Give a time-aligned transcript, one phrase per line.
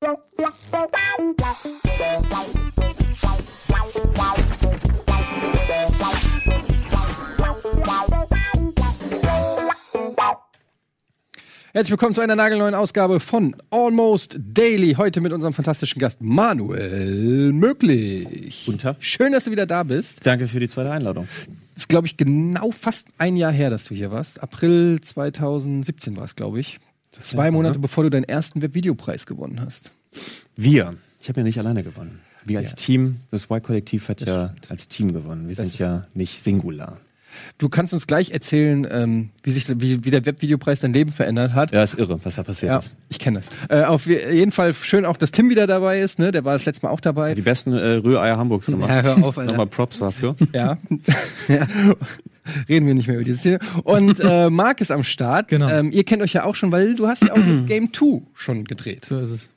[0.00, 0.22] Herzlich
[11.90, 14.94] willkommen zu einer nagelneuen Ausgabe von Almost Daily.
[14.94, 18.62] Heute mit unserem fantastischen Gast Manuel Möglich.
[18.66, 18.98] Guten Tag.
[19.00, 20.24] Schön, dass du wieder da bist.
[20.24, 21.26] Danke für die zweite Einladung.
[21.74, 24.40] Ist, glaube ich, genau fast ein Jahr her, dass du hier warst.
[24.44, 26.78] April 2017 war es, glaube ich.
[27.12, 27.80] Zwei ja, Monate ne?
[27.80, 29.90] bevor du deinen ersten Webvideopreis gewonnen hast.
[30.56, 30.94] Wir.
[31.20, 32.20] Ich habe ja nicht alleine gewonnen.
[32.44, 32.76] Wir als Ja.
[32.76, 35.48] Team, das Y-Kollektiv hat ja als Team gewonnen.
[35.48, 36.98] Wir sind ist- ja nicht singular.
[37.58, 41.54] Du kannst uns gleich erzählen, ähm, wie sich wie, wie der Webvideopreis dein Leben verändert
[41.54, 41.70] hat.
[41.72, 42.92] Ja, ist irre, was da passiert Ja, ist.
[43.10, 43.78] ich kenne das.
[43.78, 46.18] Äh, auf jeden Fall schön auch, dass Tim wieder dabei ist.
[46.18, 46.30] Ne?
[46.32, 47.34] Der war das letzte Mal auch dabei.
[47.34, 48.90] Die besten äh, Rühreier Hamburgs gemacht.
[48.90, 49.52] Ja, hör auf, Alter.
[49.52, 50.34] Nochmal Props dafür.
[50.52, 50.78] Ja.
[51.48, 51.66] ja.
[52.68, 53.58] Reden wir nicht mehr über diese Szene.
[53.84, 55.48] Und äh, Marc ist am Start.
[55.48, 55.68] Genau.
[55.68, 58.22] Ähm, ihr kennt euch ja auch schon, weil du hast ja auch mit Game 2
[58.34, 59.04] schon gedreht.
[59.04, 59.50] So ist es.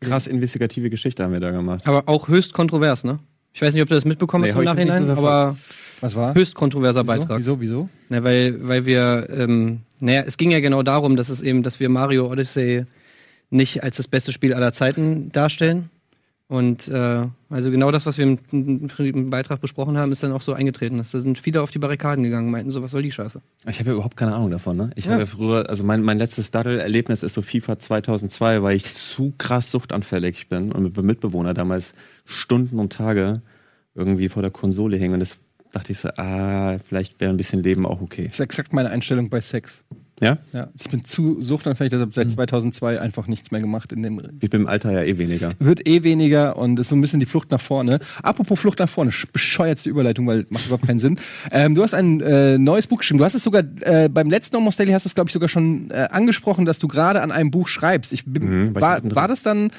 [0.00, 1.86] Krass investigative Geschichte haben wir da gemacht.
[1.86, 3.20] Aber auch höchst kontrovers, ne?
[3.52, 5.56] Ich weiß nicht, ob du das mitbekommen Nee, hast im Nachhinein, so aber
[6.00, 6.34] Was war?
[6.34, 7.38] höchst kontroverser Beitrag.
[7.38, 7.86] Wieso, wieso?
[8.08, 11.78] Ne, weil, weil wir, ähm, naja, es ging ja genau darum, dass es eben, dass
[11.78, 12.86] wir Mario Odyssey
[13.50, 15.90] nicht als das beste Spiel aller Zeiten darstellen.
[16.52, 20.42] Und äh, also genau das, was wir im, im Beitrag besprochen haben, ist dann auch
[20.42, 20.98] so eingetreten.
[20.98, 23.40] Da sind viele auf die Barrikaden gegangen, meinten so, was soll die Scheiße?
[23.66, 24.76] Ich habe ja überhaupt keine Ahnung davon.
[24.76, 24.90] Ne?
[24.94, 25.12] Ich Ja.
[25.12, 29.32] habe ja früher, also mein, mein letztes Daddle-Erlebnis ist so FIFA 2002, weil ich zu
[29.38, 31.94] krass suchtanfällig bin und mit meinem Mitbewohner damals
[32.26, 33.40] Stunden und Tage
[33.94, 35.38] irgendwie vor der Konsole hing und das
[35.72, 38.24] dachte ich so, ah, vielleicht wäre ein bisschen Leben auch okay.
[38.26, 39.82] Das ist exakt meine Einstellung bei Sex.
[40.22, 40.38] Ja?
[40.52, 44.48] Ja, ich bin zu suchtanfällig, deshalb seit 2002 einfach nichts mehr gemacht in dem Ich
[44.50, 45.52] bin im Alter ja eh weniger.
[45.58, 47.98] wird eh weniger und ist so ein bisschen die Flucht nach vorne.
[48.22, 51.18] Apropos Flucht nach vorne, sch- bescheuertste Überleitung, weil macht überhaupt keinen Sinn.
[51.50, 53.18] Ähm, du hast ein äh, neues Buch geschrieben.
[53.18, 55.48] Du hast es sogar äh, beim letzten Almost Daily hast du es glaube ich sogar
[55.48, 58.12] schon äh, angesprochen, dass du gerade an einem Buch schreibst.
[58.12, 59.70] Ich bin, Mhm, war war das dann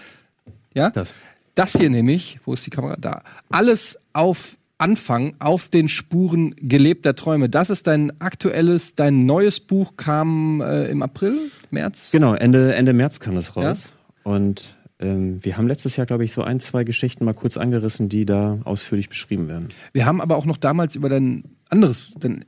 [0.73, 0.89] ja?
[0.89, 1.13] Das.
[1.55, 2.95] Das hier nämlich, wo ist die Kamera?
[2.99, 3.21] Da.
[3.49, 7.47] Alles auf Anfang, auf den Spuren gelebter Träume.
[7.47, 11.37] Das ist dein aktuelles, dein neues Buch, kam äh, im April,
[11.71, 12.11] März?
[12.11, 13.63] Genau, Ende, Ende März kam das raus.
[13.63, 14.29] Ja?
[14.29, 18.09] Und ähm, wir haben letztes Jahr, glaube ich, so ein, zwei Geschichten mal kurz angerissen,
[18.09, 19.69] die da ausführlich beschrieben werden.
[19.93, 22.43] Wir haben aber auch noch damals über dein anderes, dein,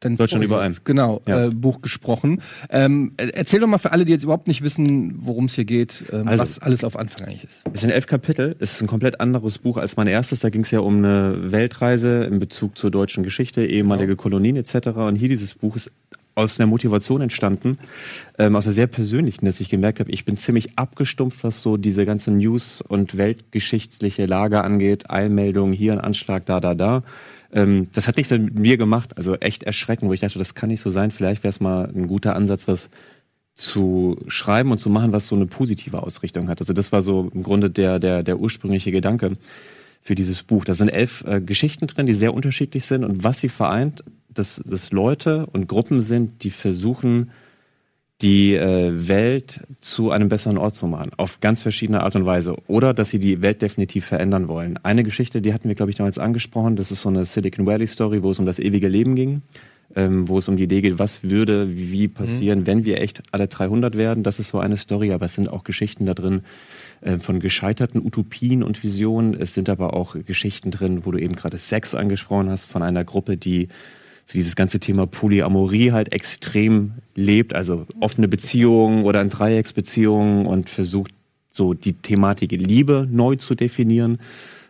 [0.00, 0.82] dein Deutschland voriges, überall.
[0.84, 1.46] genau, Ja.
[1.46, 2.40] äh, Buch gesprochen.
[2.70, 5.64] Ähm, äh, erzähl doch mal für alle, die jetzt überhaupt nicht wissen, worum es hier
[5.64, 7.56] geht, ähm, Also- was alles auf Anfang eigentlich ist.
[7.72, 10.40] Es sind elf Kapitel, es ist ein komplett anderes Buch als mein erstes.
[10.40, 14.88] Da ging es ja um eine Weltreise in Bezug zur deutschen Geschichte, ehemalige Kolonien etc.
[14.96, 15.90] Und hier dieses Buch ist
[16.34, 17.78] aus einer Motivation entstanden,
[18.38, 21.76] ähm, aus einer sehr persönlichen, dass ich gemerkt habe, ich bin ziemlich abgestumpft, was so
[21.76, 25.10] diese ganze News- und weltgeschichtliche Lage angeht.
[25.10, 27.02] Eilmeldungen, hier ein Anschlag, da, da, da.
[27.52, 30.68] Ähm, das hat nichts mit mir gemacht, also echt erschreckend, wo ich dachte, das kann
[30.68, 31.10] nicht so sein.
[31.10, 32.90] Vielleicht wäre es mal ein guter Ansatz, was
[33.54, 36.60] zu schreiben und zu machen, was so eine positive Ausrichtung hat.
[36.60, 39.32] Also das war so im Grunde der, der, der ursprüngliche Gedanke
[40.00, 40.64] für dieses Buch.
[40.64, 44.02] Da sind elf äh, Geschichten drin, die sehr unterschiedlich sind und was sie vereint,
[44.32, 47.30] dass das Leute und Gruppen sind, die versuchen,
[48.22, 52.54] die äh, Welt zu einem besseren Ort zu machen, auf ganz verschiedene Art und Weise.
[52.66, 54.78] Oder dass sie die Welt definitiv verändern wollen.
[54.82, 57.86] Eine Geschichte, die hatten wir, glaube ich, damals angesprochen, das ist so eine Silicon Valley
[57.86, 59.42] Story, wo es um das ewige Leben ging,
[59.96, 63.48] ähm, wo es um die Idee geht, was würde wie passieren, wenn wir echt alle
[63.48, 64.22] 300 werden.
[64.22, 66.42] Das ist so eine Story, aber es sind auch Geschichten da drin
[67.00, 69.32] äh, von gescheiterten Utopien und Visionen.
[69.32, 73.04] Es sind aber auch Geschichten drin, wo du eben gerade Sex angesprochen hast, von einer
[73.04, 73.68] Gruppe, die
[74.32, 81.12] dieses ganze Thema Polyamorie halt extrem lebt, also offene Beziehungen oder in Dreiecksbeziehungen und versucht
[81.50, 84.18] so die Thematik Liebe neu zu definieren.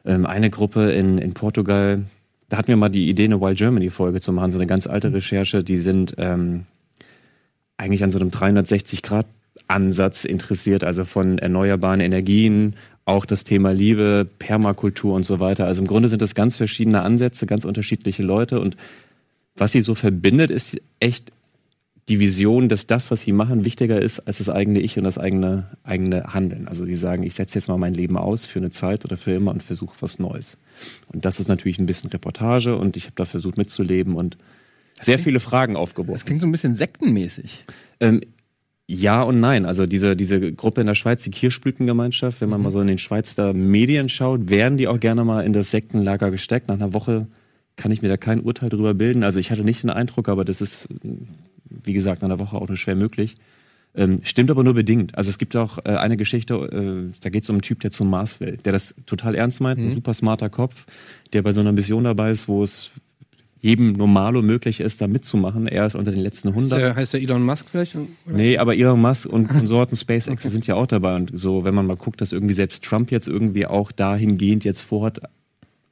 [0.05, 2.05] Ähm, eine Gruppe in, in Portugal,
[2.49, 4.87] da hatten wir mal die Idee, eine Wild Germany Folge zu machen, so eine ganz
[4.87, 6.65] alte Recherche, die sind ähm,
[7.77, 15.15] eigentlich an so einem 360-Grad-Ansatz interessiert, also von erneuerbaren Energien, auch das Thema Liebe, Permakultur
[15.15, 15.67] und so weiter.
[15.67, 18.77] Also im Grunde sind das ganz verschiedene Ansätze, ganz unterschiedliche Leute und
[19.61, 21.33] was sie so verbindet, ist echt
[22.09, 25.19] die Vision, dass das, was sie machen, wichtiger ist als das eigene Ich und das
[25.19, 26.67] eigene, eigene Handeln.
[26.67, 29.33] Also die sagen, ich setze jetzt mal mein Leben aus für eine Zeit oder für
[29.33, 30.57] immer und versuche was Neues.
[31.13, 34.39] Und das ist natürlich ein bisschen Reportage und ich habe da versucht mitzuleben und
[35.03, 36.27] sehr viele Fragen Das aufgeworfen.
[36.27, 37.65] klingt so ein bisschen sektenmäßig.
[38.01, 38.23] Ähm,
[38.89, 39.67] ja und nein.
[39.67, 42.99] Also diese, diese Gruppe in der Schweiz, die Kirschblütengemeinschaft, wenn man mal so in den
[42.99, 46.67] Schweizer Medien schaut, werden die auch gerne mal in das Sektenlager gesteckt.
[46.69, 47.29] Nach einer Woche
[47.81, 49.25] kann ich mir da kein Urteil drüber bilden.
[49.25, 50.87] Also ich hatte nicht den Eindruck, aber das ist,
[51.65, 53.37] wie gesagt, nach einer Woche auch nur schwer möglich.
[53.95, 55.17] Ähm, stimmt aber nur bedingt.
[55.17, 57.91] Also es gibt auch äh, eine Geschichte, äh, da geht es um einen Typ, der
[57.91, 60.85] zum Mars will, der das total ernst meint, ein super smarter Kopf,
[61.33, 62.91] der bei so einer Mission dabei ist, wo es
[63.63, 65.67] jedem Normalo möglich ist, da mitzumachen.
[65.67, 66.79] Er ist unter den letzten 100.
[66.79, 67.97] Der, heißt der Elon Musk vielleicht?
[67.97, 68.07] Oder?
[68.27, 71.17] Nee, aber Elon Musk und Konsorten SpaceX sind ja auch dabei.
[71.17, 74.83] Und so, wenn man mal guckt, dass irgendwie selbst Trump jetzt irgendwie auch dahingehend jetzt
[74.83, 75.21] vorhat,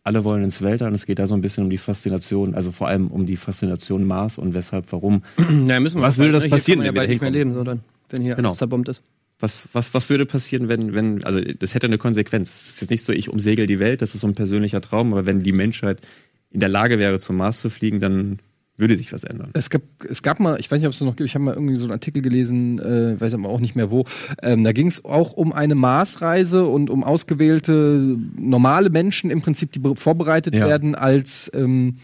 [0.09, 2.73] alle wollen ins Weltall und es geht da so ein bisschen um die Faszination, also
[2.73, 5.23] vor allem um die Faszination Mars und weshalb, warum.
[5.69, 6.51] Ja, müssen wir Was würde das ne?
[6.51, 8.49] passieren, Hier kann man wenn ja bald nicht mehr leben, so dann, wenn hier Genau.
[8.49, 9.03] alles zerbombt ist.
[9.41, 12.51] Was, was, was würde passieren, wenn, wenn, also das hätte eine Konsequenz.
[12.57, 15.13] Es ist jetzt nicht so, ich umsegel die Welt, das ist so ein persönlicher Traum,
[15.13, 16.01] aber wenn die Menschheit
[16.51, 18.41] in der Lage wäre, zum Mars zu fliegen, dann
[18.79, 19.51] würde sich was ändern.
[19.55, 21.55] Es gab, es gab mal, ich weiß nicht, ob es noch gibt, ich habe mal
[21.55, 24.05] irgendwie so einen Artikel gelesen, äh, weiß aber auch nicht mehr wo.
[24.43, 29.73] Ähm, da ging es auch um eine Marsreise und um ausgewählte normale Menschen im Prinzip,
[29.73, 30.67] die be- vorbereitet Ja.
[30.69, 31.97] werden als ähm,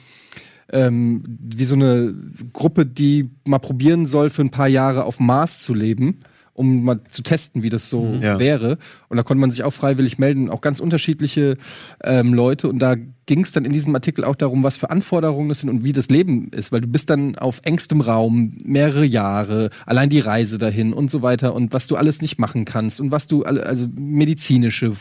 [0.73, 2.15] ähm, wie so eine
[2.53, 6.21] Gruppe, die mal probieren soll, für ein paar Jahre auf Mars zu leben,
[6.55, 8.39] um mal zu testen, wie das so Ja.
[8.39, 8.79] wäre.
[9.09, 11.57] Und da konnte man sich auch freiwillig melden, auch ganz unterschiedliche
[12.03, 12.69] ähm, Leute.
[12.69, 12.95] Und da
[13.27, 15.93] ging es dann in diesem Artikel auch darum, was für Anforderungen das sind und wie
[15.93, 20.59] das Leben ist, weil du bist dann auf engstem Raum mehrere Jahre, allein die Reise
[20.59, 23.65] dahin und so weiter und was du alles nicht machen kannst und was du alle,
[23.67, 24.93] also medizinische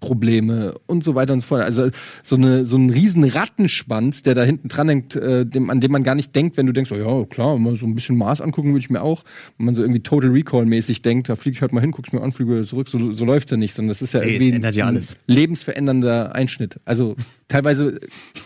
[0.00, 1.62] Probleme und so weiter und so fort.
[1.62, 1.90] Also
[2.22, 5.92] so, eine, so ein riesen Rattenschwanz, der da hinten dran hängt, äh, dem, an dem
[5.92, 8.40] man gar nicht denkt, wenn du denkst, oh ja, klar, mal so ein bisschen Mars
[8.40, 9.24] angucken würde ich mir auch.
[9.56, 12.22] Wenn man so irgendwie Total Recall-mäßig denkt, da fliege ich halt mal hin, guck's mir
[12.22, 14.78] an, fliege wieder zurück, so, so läuft er nicht, sondern das ist ja Nee, irgendwie
[14.78, 15.16] ja ein alles.
[15.26, 16.80] lebensverändernder Einschnitt.
[16.84, 17.16] Also
[17.48, 17.98] teilweise,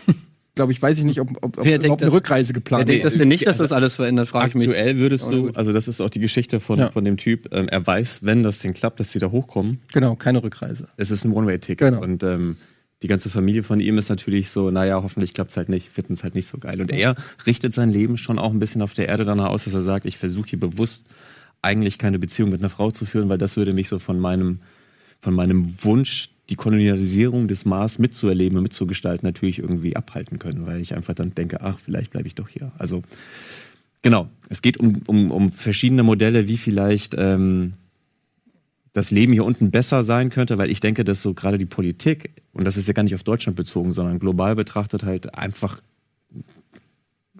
[0.55, 3.05] glaube ich, weiß ich nicht, ob, ob, ob denkt überhaupt eine Rückreise Wer geplant denkt
[3.05, 3.19] das ist.
[3.19, 4.67] denn nicht, dass das alles verändert, frage ich mich.
[4.69, 6.91] Aktuell würdest du, also das ist auch die Geschichte von, Ja.
[6.91, 10.15] von dem Typ, ähm, er weiß, wenn das denn klappt, dass sie da hochkommen, Genau,
[10.15, 10.87] keine Rückreise.
[10.97, 11.89] es ist ein One-Way-Ticket.
[11.89, 12.03] Genau.
[12.03, 12.57] Und ähm,
[13.01, 16.13] die ganze Familie von ihm ist natürlich so, naja, hoffentlich klappt es halt nicht, finden
[16.13, 16.79] es halt nicht so geil.
[16.79, 17.15] Und er
[17.45, 20.05] richtet sein Leben schon auch ein bisschen auf der Erde danach aus, dass er sagt,
[20.05, 21.05] ich versuche hier bewusst
[21.61, 24.59] eigentlich keine Beziehung mit einer Frau zu führen, weil das würde mich so von meinem,
[25.19, 30.81] von meinem Wunsch, die Kolonialisierung des Mars mitzuerleben und mitzugestalten, natürlich irgendwie abhalten können, weil
[30.81, 32.71] ich einfach dann denke, ach, vielleicht bleibe ich doch hier.
[32.77, 33.01] Also
[34.01, 37.73] genau, es geht um, um, um verschiedene Modelle, wie vielleicht ähm,
[38.91, 42.31] das Leben hier unten besser sein könnte, weil ich denke, dass so gerade die Politik,
[42.51, 45.81] und das ist ja gar nicht auf Deutschland bezogen, sondern global betrachtet halt einfach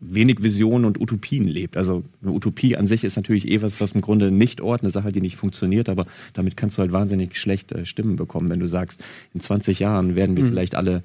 [0.06, 1.78] wenig Visionen und Utopien lebt.
[1.78, 4.92] Also eine Utopie an sich ist natürlich eh was, was im Grunde nicht Ort, eine
[4.92, 8.60] Sache, die nicht funktioniert, aber damit kannst du halt wahnsinnig schlecht äh, Stimmen bekommen, wenn
[8.60, 9.04] du sagst,
[9.34, 11.04] in 20 Jahren werden wir vielleicht alle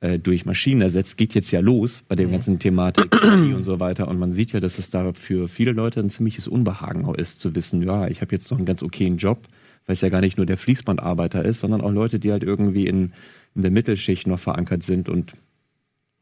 [0.00, 4.08] äh, durch Maschinen ersetzt, geht jetzt ja los bei der ganzen Thematik und so weiter.
[4.08, 7.54] Und man sieht ja, dass es da für viele Leute ein ziemliches Unbehagen ist, zu
[7.54, 9.48] wissen, ja, ich habe jetzt noch einen ganz okayen Job,
[9.86, 12.86] weil es ja gar nicht nur der Fließbandarbeiter ist, sondern auch Leute, die halt irgendwie
[12.86, 13.12] in,
[13.54, 15.32] in der Mittelschicht noch verankert sind und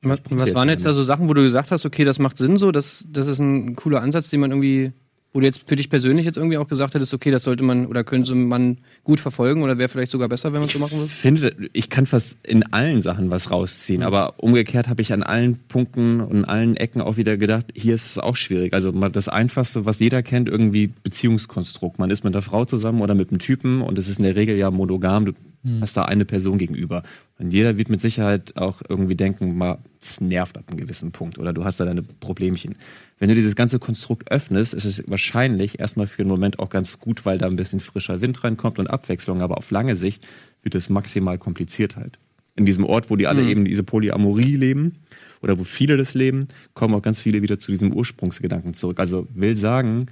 [0.04, 2.56] Was, was waren jetzt da so Sachen, wo du gesagt hast, okay, das macht Sinn
[2.56, 4.92] so, das, das ist ein cooler Ansatz, den man irgendwie,
[5.32, 7.86] wo du jetzt für dich persönlich jetzt irgendwie auch gesagt hättest, okay, das sollte man
[7.86, 10.98] oder könnte man gut verfolgen oder wäre vielleicht sogar besser, wenn man es so machen
[10.98, 11.10] würde?
[11.10, 15.58] finde, ich kann fast in allen Sachen was rausziehen, aber umgekehrt habe ich an allen
[15.68, 18.74] Punkten und allen Ecken auch wieder gedacht, hier ist es auch schwierig.
[18.74, 21.98] Also das Einfachste, was jeder kennt, irgendwie Beziehungskonstrukt.
[21.98, 24.36] Man ist mit einer Frau zusammen oder mit einem Typen und es ist in der
[24.36, 25.32] Regel ja monogam, du
[25.80, 27.02] hast da eine Person gegenüber.
[27.38, 31.38] Und jeder wird mit Sicherheit auch irgendwie denken, mal, das nervt ab einem gewissen Punkt
[31.38, 32.76] oder du hast da deine Problemchen.
[33.18, 36.98] Wenn du dieses ganze Konstrukt öffnest, ist es wahrscheinlich erstmal für einen Moment auch ganz
[36.98, 40.26] gut, weil da ein bisschen frischer Wind reinkommt und Abwechslung, aber auf lange Sicht
[40.62, 42.18] wird es maximal kompliziert halt.
[42.56, 44.92] In diesem Ort, wo die alle eben diese Polyamorie leben
[45.42, 49.00] oder wo viele das leben, kommen auch ganz viele wieder zu diesem Ursprungsgedanken zurück.
[49.00, 50.06] Also will sagen,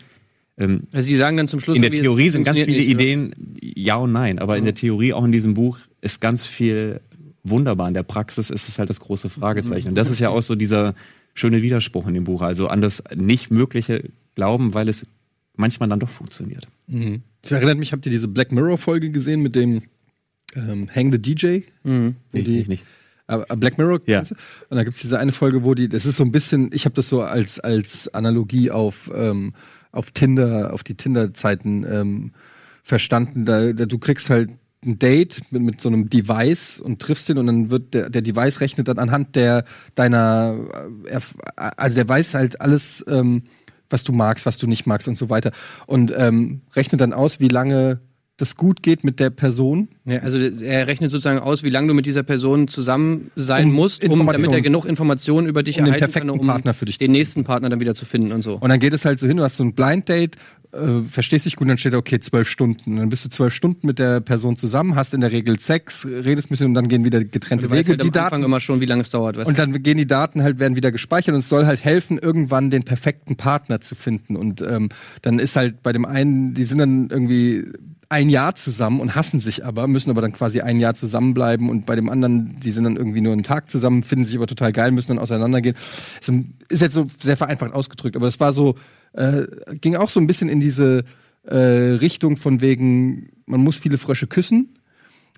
[0.58, 2.88] ähm, Also die sagen dann zum Schluss, in der Theorie es sind ganz viele nicht,
[2.90, 7.00] Ideen ja und nein, aber in der Theorie auch in diesem Buch ist ganz viel
[7.44, 7.88] wunderbar.
[7.88, 9.88] In der Praxis ist es halt das große Fragezeichen.
[9.88, 10.94] Und das ist ja auch so dieser
[11.34, 12.42] schöne Widerspruch in dem Buch.
[12.42, 15.06] Also an das Nicht-Mögliche glauben, weil es
[15.56, 16.66] manchmal dann doch funktioniert.
[17.42, 19.82] Das erinnert mich, habt ihr diese Black Mirror-Folge gesehen mit dem
[20.54, 21.60] ähm, Hang the DJ?
[21.82, 22.16] Mhm.
[22.32, 22.84] Nee, die, ich nicht.
[23.56, 24.20] Black Mirror, Ja.
[24.20, 26.84] Und da gibt es diese eine Folge, wo die, das ist so ein bisschen, ich
[26.84, 29.54] habe das so als, als Analogie auf, ähm,
[29.90, 32.32] auf Tinder, auf die Tinder-Zeiten ähm,
[32.82, 33.44] verstanden.
[33.44, 34.50] Da, da, du kriegst halt
[34.84, 38.22] ein Date mit, mit so einem Device und triffst den und dann wird der, der
[38.22, 40.56] Device rechnet dann anhand der deiner,
[41.06, 41.20] äh,
[41.56, 43.44] also der weiß halt alles, ähm,
[43.88, 45.52] was du magst, was du nicht magst und so weiter.
[45.86, 48.00] Und ähm, rechnet dann aus, wie lange
[48.38, 49.88] das gut geht mit der Person.
[50.04, 53.72] Ja, also er rechnet sozusagen aus, wie lange du mit dieser Person zusammen sein Um
[53.74, 56.74] musst, um, damit er genug Informationen über dich Um den erhalten kann, perfekten um Partner
[56.74, 58.54] für dich den nächsten Partner dann wieder zu finden und so.
[58.56, 60.36] Und dann geht es halt so hin, du hast so ein Blind Date,
[60.72, 62.92] äh, verstehst dich gut, dann steht da, okay, zwölf Stunden.
[62.92, 66.06] Und dann bist du zwölf Stunden mit der Person zusammen, hast in der Regel Sex,
[66.06, 67.90] redest ein bisschen und dann gehen wieder getrennte Wege.
[67.90, 69.36] halt am die Anfang Daten, immer schon, wie lange es dauert.
[69.36, 72.70] Und dann gehen die Daten halt, werden wieder gespeichert und es soll halt helfen, irgendwann
[72.70, 74.36] den perfekten Partner zu finden.
[74.36, 74.88] Und ähm,
[75.20, 77.64] dann ist halt bei dem einen, die sind dann irgendwie
[78.08, 81.86] ein Jahr zusammen und hassen sich aber, müssen aber dann quasi ein Jahr zusammenbleiben und
[81.86, 84.70] bei dem anderen, die sind dann irgendwie nur einen Tag zusammen, finden sich aber total
[84.72, 85.76] geil, müssen dann auseinandergehen.
[86.20, 86.34] Das
[86.68, 88.74] ist jetzt so sehr vereinfacht ausgedrückt, aber es war so,
[89.12, 89.46] äh,
[89.80, 91.04] ging auch so ein bisschen in diese
[91.44, 94.78] äh, Richtung von wegen, man muss viele Frösche küssen.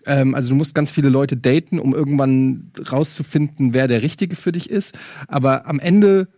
[0.07, 4.52] Ähm, also du musst ganz viele Leute daten, um irgendwann rauszufinden, wer der Richtige für
[4.52, 4.99] dich ist.
[5.28, 6.28] Aber am Ende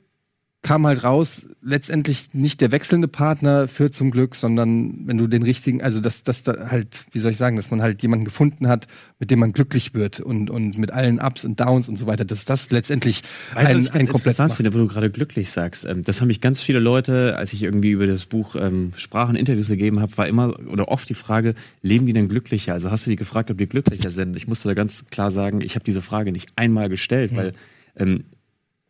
[0.63, 5.45] kam halt raus, letztendlich nicht der wechselnde Partner führt zum Glück, sondern wenn du den
[5.45, 8.67] richtigen, also dass das da halt, wie soll ich sagen, dass man halt jemanden gefunden
[8.67, 8.89] hat,
[9.21, 12.25] mit dem man glücklich wird und, und mit allen Ups und Downs und so weiter,
[12.25, 13.23] dass das letztendlich
[13.55, 14.57] Weißt ein, was ich ein komplett interessant macht.
[14.57, 15.85] finde, wo du gerade glücklich sagst.
[15.85, 19.37] Ähm, Das haben mich ganz viele Leute, als ich irgendwie über das Buch ähm, Sprachen
[19.37, 22.73] Interviews gegeben habe, war immer oder oft die Frage, leben die denn glücklicher?
[22.73, 24.35] Also hast du die gefragt, ob die glücklicher sind?
[24.37, 27.53] Ich musste da ganz klar sagen, ich habe diese Frage nicht einmal gestellt, weil
[27.97, 28.25] ähm,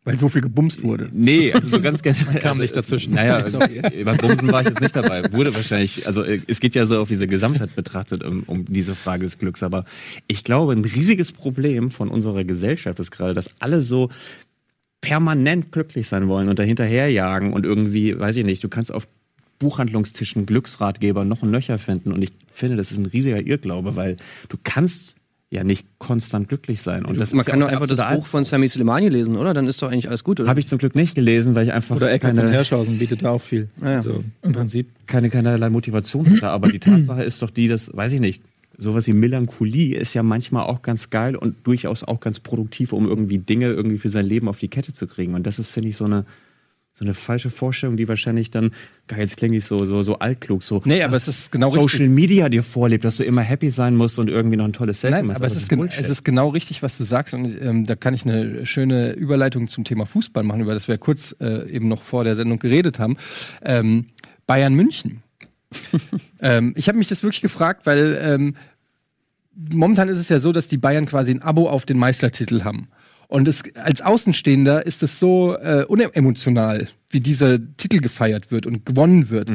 [0.06, 1.08] Weil so viel gebumst wurde.
[1.12, 2.38] Nee, also so ganz generell.
[2.40, 3.12] kam also nicht es- dazwischen.
[3.12, 5.32] Naja, also, beim Bumsen war ich jetzt nicht dabei.
[5.32, 8.94] Wurde wahrscheinlich, also äh, es geht ja so auf diese Gesamtheit betrachtet um, um diese
[8.94, 9.64] Frage des Glücks.
[9.64, 9.84] Aber
[10.28, 14.10] ich glaube, ein riesiges Problem von unserer Gesellschaft ist gerade, dass alle so
[15.00, 19.08] permanent glücklich sein wollen und dahinterherjagen und irgendwie, weiß ich nicht, du kannst auf
[19.58, 24.16] Buchhandlungstischen Glücksratgeber noch ein Löcher finden und ich finde, das ist ein riesiger Irrglaube, weil
[24.48, 25.15] du kannst
[25.50, 27.04] ja nicht konstant glücklich sein.
[27.04, 29.54] Und das Man ist ja kann doch einfach das Buch von Sami Soleimani lesen, oder?
[29.54, 30.48] Dann ist doch eigentlich alles gut, oder?
[30.48, 33.30] Habe ich zum Glück nicht gelesen, weil ich einfach Oder von keine, Hirschhausen bietet da
[33.30, 33.68] auch viel.
[33.80, 33.96] Ah, ja.
[33.96, 34.88] Also im Prinzip.
[35.06, 36.48] keine keinerlei Motivation hatte.
[36.50, 38.42] Aber die Tatsache ist doch die, dass, weiß ich nicht,
[38.76, 43.08] sowas wie Melancholie ist ja manchmal auch ganz geil und durchaus auch ganz produktiv, um
[43.08, 45.34] irgendwie Dinge irgendwie für sein Leben auf die Kette zu kriegen.
[45.34, 46.26] Und das ist, finde ich, so eine,
[46.98, 48.70] so eine falsche Vorstellung, die wahrscheinlich dann,
[49.06, 51.82] geil, jetzt klinge ich so, so, so altklug, so Nee, aber es ist genau Social
[51.82, 52.08] richtig.
[52.08, 55.16] Media dir vorlebt, dass du immer happy sein musst und irgendwie noch ein tolles Selfie
[55.16, 55.36] Nein, machst.
[55.36, 56.02] aber es das ist, Bullshit.
[56.02, 57.34] es ist genau richtig, was du sagst.
[57.34, 60.96] Und ähm, da kann ich eine schöne Überleitung zum Thema Fußball machen, über das wir
[60.96, 63.18] kurz äh, eben noch vor der Sendung geredet haben.
[63.62, 64.06] Ähm,
[64.46, 65.22] Bayern München.
[66.40, 68.56] ähm, ich habe mich das wirklich gefragt, weil ähm,
[69.54, 72.88] momentan ist es ja so, dass die Bayern quasi ein Abo auf den Meistertitel haben.
[73.28, 78.84] Und es, als Außenstehender ist es so äh, unemotional, wie dieser Titel gefeiert wird und
[78.84, 79.48] gewonnen wird.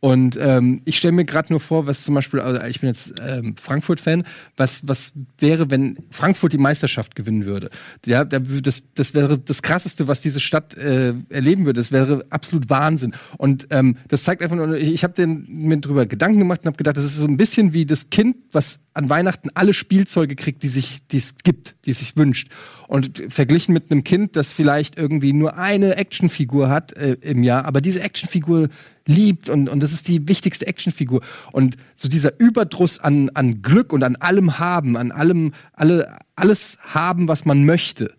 [0.00, 3.14] Und ähm, ich stelle mir gerade nur vor, was zum Beispiel, also ich bin jetzt
[3.26, 7.70] ähm, Frankfurt-Fan, was, was wäre, wenn Frankfurt die Meisterschaft gewinnen würde?
[8.04, 11.80] Ja, das, das wäre das Krasseste, was diese Stadt äh, erleben würde.
[11.80, 13.14] Das wäre absolut Wahnsinn.
[13.38, 16.76] Und ähm, das zeigt einfach nur, ich, ich habe mir drüber Gedanken gemacht und habe
[16.76, 20.62] gedacht, das ist so ein bisschen wie das Kind, was an Weihnachten alle Spielzeuge kriegt,
[20.62, 22.50] die sich, die es gibt, die es sich wünscht.
[22.86, 27.64] Und verglichen mit einem Kind, das vielleicht irgendwie nur eine Actionfigur hat äh, im Jahr,
[27.64, 28.68] aber diese Actionfigur
[29.06, 31.22] liebt und, und das ist die wichtigste Actionfigur.
[31.52, 36.78] Und so dieser Überdruss an, an Glück und an allem haben, an allem, alle, alles
[36.82, 38.12] haben, was man möchte.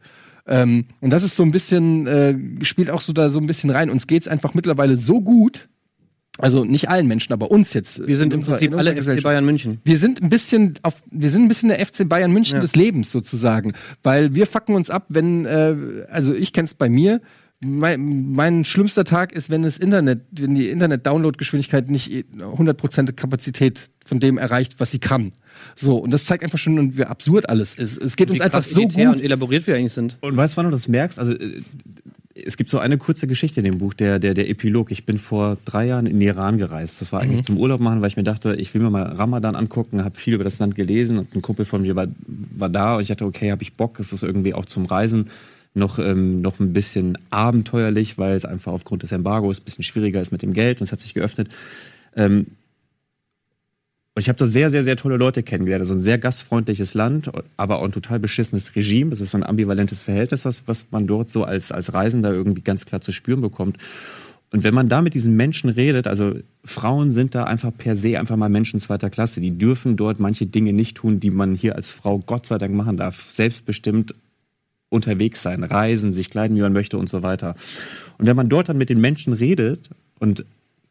[0.48, 3.70] Ähm, und das ist so ein bisschen, äh, spielt auch so da so ein bisschen
[3.70, 3.90] rein.
[3.90, 5.68] Uns geht's einfach mittlerweile so gut,
[6.40, 8.08] also nicht allen Menschen, aber uns jetzt.
[8.08, 9.24] Wir sind in im unserer- Prinzip alle FC.
[9.24, 9.80] Bayern München.
[9.84, 12.62] Wir sind ein bisschen auf, wir sind ein bisschen der FC Bayern München Ja.
[12.62, 15.76] des Lebens sozusagen, weil wir fucken uns ab, wenn, äh,
[16.10, 17.22] also ich kenn's bei mir.
[17.66, 24.20] Mein, mein schlimmster Tag ist, wenn das Internet, wenn die Internet-Download-Geschwindigkeit nicht 100% Kapazität von
[24.20, 25.32] dem erreicht, was sie kann.
[25.76, 28.02] So, und das zeigt einfach schon, wie absurd alles ist.
[28.02, 28.96] Es geht uns einfach so gut.
[28.96, 30.18] und elaboriert wir eigentlich sind.
[30.22, 31.18] Und weißt du, wann du das merkst?
[31.18, 31.34] Also,
[32.46, 34.92] es gibt so eine kurze Geschichte in dem Buch, der, der, der Epilog.
[34.92, 37.02] Ich bin vor drei Jahren in den Iran gereist.
[37.02, 39.56] Das war eigentlich zum Urlaub machen, weil ich mir dachte, ich will mir mal Ramadan
[39.56, 42.96] angucken, habe viel über das Land gelesen und ein Kumpel von mir war, war da
[42.96, 44.00] und ich dachte, okay, habe ich Bock.
[44.00, 45.30] Es ist irgendwie auch zum Reisen
[45.78, 50.22] noch, ähm, noch ein bisschen abenteuerlich, weil es einfach aufgrund des Embargos ein bisschen schwieriger
[50.22, 51.50] ist mit dem Geld und es hat sich geöffnet.
[52.16, 52.48] Ähm,
[54.16, 55.84] und ich habe da sehr, sehr, sehr tolle Leute kennengelernt.
[55.84, 59.12] Also ein sehr gastfreundliches Land, aber auch ein total beschissenes Regime.
[59.12, 62.64] Das ist so ein ambivalentes Verhältnis, was, was man dort so als, als Reisender irgendwie
[62.64, 63.78] ganz klar zu spüren bekommt.
[64.52, 68.20] Und wenn man da mit diesen Menschen redet, also Frauen sind da einfach per se
[68.20, 69.40] einfach mal Menschen zweiter Klasse.
[69.40, 72.74] Die dürfen dort manche Dinge nicht tun, die man hier als Frau Gott sei Dank
[72.74, 73.30] machen darf.
[73.30, 74.16] Selbstbestimmt
[74.90, 77.56] unterwegs sein, reisen, sich kleiden, wie man möchte und so weiter.
[78.18, 79.90] Und wenn man dort dann mit den Menschen redet
[80.20, 80.46] und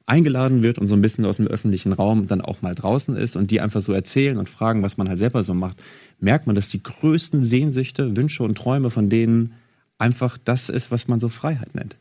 [0.06, 3.34] eingeladen wird und so ein bisschen aus dem öffentlichen Raum dann auch mal draußen ist
[3.34, 5.82] und die einfach so erzählen und fragen, was man halt selber so macht,
[6.20, 9.54] merkt man, dass die größten Sehnsüchte, Wünsche und Träume von denen
[9.98, 11.96] einfach das ist, was man so Freiheit nennt.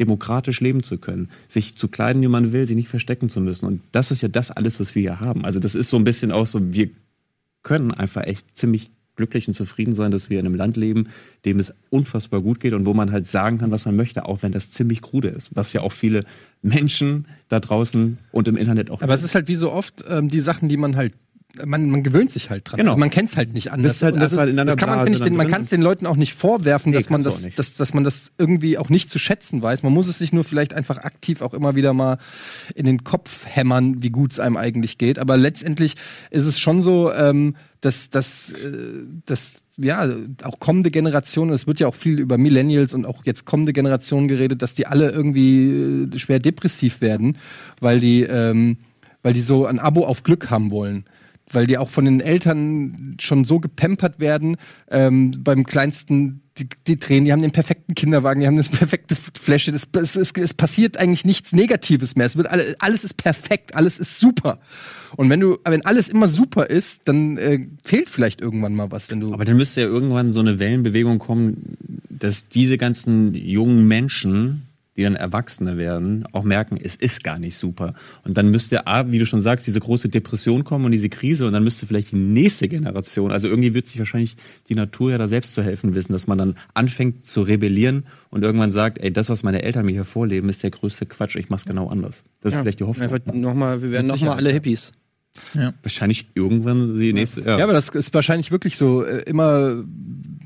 [0.00, 3.66] Demokratisch leben zu können, sich zu kleiden, wie man will, sich nicht verstecken zu müssen.
[3.66, 5.44] Und das ist ja das alles, was wir hier haben.
[5.44, 6.90] Also das ist so ein bisschen auch so, wir
[7.62, 11.08] können einfach echt ziemlich glücklich und zufrieden sein, dass wir in einem Land leben,
[11.44, 14.42] dem es unfassbar gut geht und wo man halt sagen kann, was man möchte, auch
[14.42, 15.54] wenn das ziemlich krude ist.
[15.54, 16.24] Was ja auch viele
[16.62, 19.02] Menschen da draußen und im Internet auch.
[19.02, 21.14] Aber es ist halt wie so oft ähm, die Sachen, die man halt
[21.64, 22.78] man, man gewöhnt sich halt dran.
[22.78, 22.92] Genau.
[22.92, 24.02] Also man kennt es halt nicht anders.
[24.02, 26.34] Halt das, ist, einer das kann man, den, man kann es den Leuten auch nicht
[26.34, 29.82] vorwerfen, Nee, dass man das, dass, dass man das irgendwie auch nicht zu schätzen weiß.
[29.82, 32.18] Man muss es sich nur vielleicht einfach aktiv auch immer wieder mal
[32.74, 35.18] in den Kopf hämmern, wie gut es einem eigentlich geht.
[35.18, 35.94] Aber letztendlich
[36.30, 37.54] ist es schon so, ähm,
[37.84, 40.08] dass, dass, äh, dass ja,
[40.42, 44.28] auch kommende Generationen, es wird ja auch viel über Millennials und auch jetzt kommende Generationen
[44.28, 47.38] geredet, dass die alle irgendwie äh, schwer depressiv werden,
[47.80, 48.78] weil die, ähm,
[49.22, 51.04] weil die so ein Abo auf Glück haben wollen.
[51.50, 54.56] Weil die auch von den Eltern schon so gepempert werden,
[54.90, 59.16] ähm, beim kleinsten, die, die Tränen, die haben den perfekten Kinderwagen, die haben das perfekte
[59.40, 62.26] Fläche, das, es, es, es passiert eigentlich nichts Negatives mehr.
[62.26, 64.60] Es wird alle, alles ist perfekt, alles ist super.
[65.16, 69.10] Und wenn du, wenn alles immer super ist, dann äh, fehlt vielleicht irgendwann mal was,
[69.10, 69.32] wenn du.
[69.32, 71.76] Aber dann müsste ja irgendwann so eine Wellenbewegung kommen,
[72.08, 77.56] dass diese ganzen jungen Menschen, die dann Erwachsene werden, auch merken, es ist gar nicht
[77.56, 77.94] super.
[78.24, 81.46] Und dann müsste, A, wie du schon sagst, diese große Depression kommen und diese Krise
[81.46, 84.36] und dann müsste vielleicht die nächste Generation, also irgendwie wird sich wahrscheinlich
[84.68, 88.42] die Natur ja da selbst zu helfen wissen, dass man dann anfängt zu rebellieren und
[88.42, 91.48] irgendwann sagt, ey, das, was meine Eltern mir hier vorleben, ist der größte Quatsch, ich
[91.48, 92.24] mach's genau anders.
[92.40, 93.10] Das ist vielleicht die Hoffnung.
[93.10, 94.52] Einfach noch mal, wir werden nochmal alle
[95.54, 95.74] ja.
[95.82, 97.58] Wahrscheinlich irgendwann die nächste, ja.
[97.58, 99.84] Ja, aber das ist wahrscheinlich wirklich so äh, immer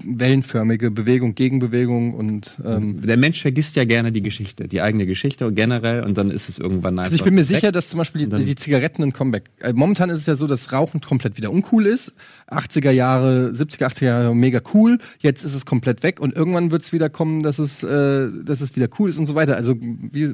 [0.05, 5.47] wellenförmige Bewegung, Gegenbewegung und ähm, Der Mensch vergisst ja gerne die Geschichte, die eigene Geschichte
[5.47, 8.27] und generell und dann ist es irgendwann Also ich bin mir sicher, dass zum Beispiel
[8.27, 9.51] die, die Zigaretten ein Comeback.
[9.61, 12.13] Äh, momentan ist es ja so, dass Rauchen komplett wieder uncool ist.
[12.51, 14.99] 80er Jahre, 70er, 80er Jahre mega cool.
[15.21, 18.61] Jetzt ist es komplett weg und irgendwann wird es wieder kommen, dass es, äh, dass
[18.61, 19.57] es wieder cool ist und so weiter.
[19.57, 20.33] Also wie,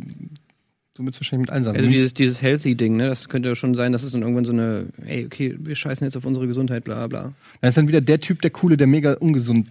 [0.96, 1.76] so wird es wahrscheinlich mit allen Sachen.
[1.76, 3.08] Also dieses, dieses Healthy-Ding, ne?
[3.08, 6.06] Das könnte ja schon sein, dass es dann irgendwann so eine, ey, okay, wir scheißen
[6.06, 7.32] jetzt auf unsere Gesundheit, bla bla.
[7.60, 9.68] Dann ist dann wieder der Typ, der coole, der mega ungesund.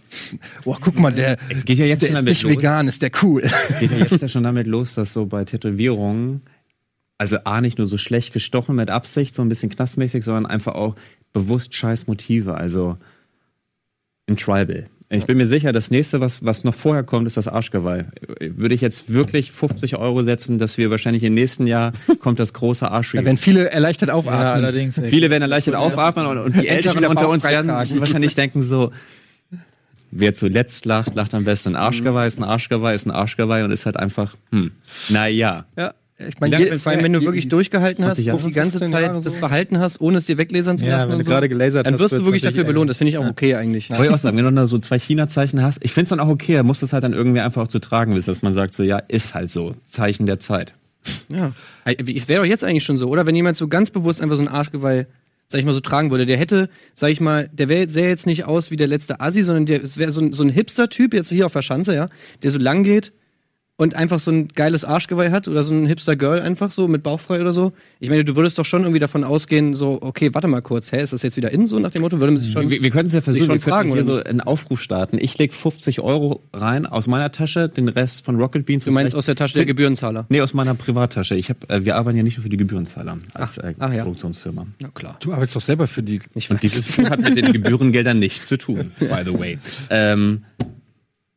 [0.66, 2.52] Oh, guck mal, der, Es geht ja jetzt der schon ist damit nicht los.
[2.58, 3.42] vegan, ist der cool.
[3.44, 6.42] Es geht ja jetzt ja schon damit los, dass so bei Tätowierungen,
[7.18, 10.76] also A, nicht nur so schlecht gestochen mit Absicht, so ein bisschen knastmäßig, sondern einfach
[10.76, 10.96] auch
[11.32, 12.98] bewusst scheiß Motive, also
[14.28, 14.88] ein Tribal.
[15.10, 18.06] Ich bin mir sicher, das nächste, was, was noch vorher kommt, ist das Arschgeweih.
[18.40, 22.54] Würde ich jetzt wirklich 50 Euro setzen, dass wir wahrscheinlich im nächsten Jahr kommt das
[22.54, 23.22] große Arschgeweih.
[23.22, 24.42] Da werden viele erleichtert Ja, aufatmen.
[24.66, 24.98] allerdings.
[24.98, 25.10] ey.
[25.10, 28.92] Viele werden erleichtert aufatmen und, und die Älteren unter uns werden wahrscheinlich denken so,
[30.12, 31.70] wer zuletzt lacht, lacht am besten.
[31.70, 34.72] Ein Arschgeweih ist ein Arschgeweih ist ein Arschgeweih und ist halt einfach, hm,
[35.10, 35.66] naja.
[35.78, 38.72] ja, ich meine, je- Vor allem, wenn du wirklich durchgehalten hast, 20 Jahre, die ganze
[38.80, 39.40] 15 Zeit Jahre das so.
[39.40, 41.88] Verhalten hast, ohne es dir weglasern zu Ja, lassen wenn und du so, gerade gelasert
[41.88, 42.90] dann wirst du wirklich dafür belohnt.
[42.90, 43.90] Das finde ich auch okay eigentlich.
[43.90, 46.20] Wollte ich auch sagen, wenn du dann so zwei China-Zeichen hast, ich finde es dann
[46.20, 48.42] auch okay, da musst du es halt dann irgendwie einfach auch zu tragen wissen, dass
[48.42, 50.74] man sagt so, ja, ist halt so, Zeichen der Zeit.
[51.30, 51.52] Ja.
[51.86, 53.26] Es wäre doch jetzt eigentlich schon so, oder?
[53.26, 55.06] Wenn jemand so ganz bewusst einfach so ein Arschgeweih,
[55.50, 58.26] sag ich mal, so tragen würde, der hätte, sag ich mal, der wär, sähe jetzt
[58.26, 61.14] nicht aus wie der letzte Assi, sondern der, es wäre so ein, so ein Hipster-Typ,
[61.14, 62.08] jetzt hier auf der Schanze, ja,
[62.44, 63.12] der so lang geht
[63.84, 67.42] und einfach so ein geiles Arschgeweih hat oder so ein Hipster-Girl einfach so mit Bauchfrei
[67.42, 67.74] oder so.
[68.00, 71.02] Ich meine, du würdest doch schon irgendwie davon ausgehen, so, okay, warte mal kurz, hä,
[71.02, 72.20] ist das jetzt wieder in, so nach dem Motto?
[72.20, 72.70] Würde man sich schon.
[72.70, 74.82] Wir, wir könnten es ja versuchen, schon wir könnten fragen, hier oder so einen Aufruf
[74.82, 75.18] starten.
[75.20, 78.86] Ich leg 50 Euro rein aus meiner Tasche, den Rest von Rocket Beans.
[78.86, 80.26] Du meinst aus der Tasche der Gebührenzahler?
[80.30, 81.36] Nee, aus meiner Privattasche.
[81.36, 84.04] Ich hab, äh, wir arbeiten ja nicht nur für die Gebührenzahler als äh, ach ja.
[84.04, 84.66] Produktionsfirma.
[84.82, 85.18] Na klar.
[85.20, 86.22] du arbeitest doch selber für die.
[86.36, 89.60] Ich Und dieses hat mit den Gebührengeldern nichts zu tun, by the way.
[89.90, 90.44] Ähm,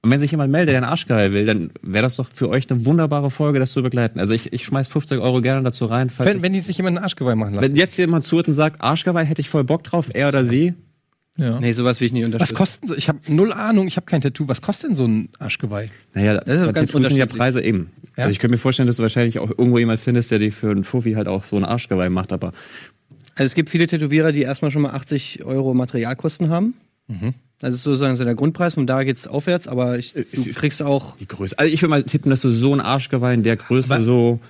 [0.07, 2.71] und wenn sich jemand meldet, der einen Arschgeil will, dann wäre das doch für euch
[2.71, 4.21] eine wunderbare Folge, das zu begleiten.
[4.21, 6.09] Also ich, ich schmeiß 50 Euro gerne dazu rein.
[6.11, 7.69] Falls Wenn, ich, wenn die sich jemand einen Arschgeweih machen lassen.
[7.69, 10.75] wenn jetzt jemand zuhört und sagt, Arschgeweih hätte ich voll Bock drauf, er oder sie,
[11.37, 11.61] Ja.
[11.61, 12.55] Nee, sowas will ich nicht Was unterstützen.
[12.57, 12.95] kosten so?
[12.95, 14.49] Ich habe null Ahnung, ich habe kein Tattoo.
[14.49, 15.89] Was kostet denn so ein Arschgeweih?
[16.15, 17.27] Naja, Das ist ganz Tattoos sind ja.
[17.27, 17.91] Preise eben.
[18.17, 18.25] Ja?
[18.25, 20.71] Also ich könnte mir vorstellen, dass du wahrscheinlich auch irgendwo jemand findest, der dir für
[20.71, 22.53] einen Fuffi halt auch so ein Arschgeweih macht, aber
[23.35, 26.75] Also es gibt viele Tätowierer, die erstmal schon mal 80 Euro Materialkosten haben.
[27.09, 27.19] Das
[27.63, 30.83] ist sozusagen so der Grundpreis, von da geht's aufwärts, aber ich, du es ist- kriegst
[30.83, 31.17] auch.
[31.17, 31.59] die Größe.
[31.59, 34.41] Also ich würde mal tippen, dass du so ein Arschgeweih in der Größe Aber- so,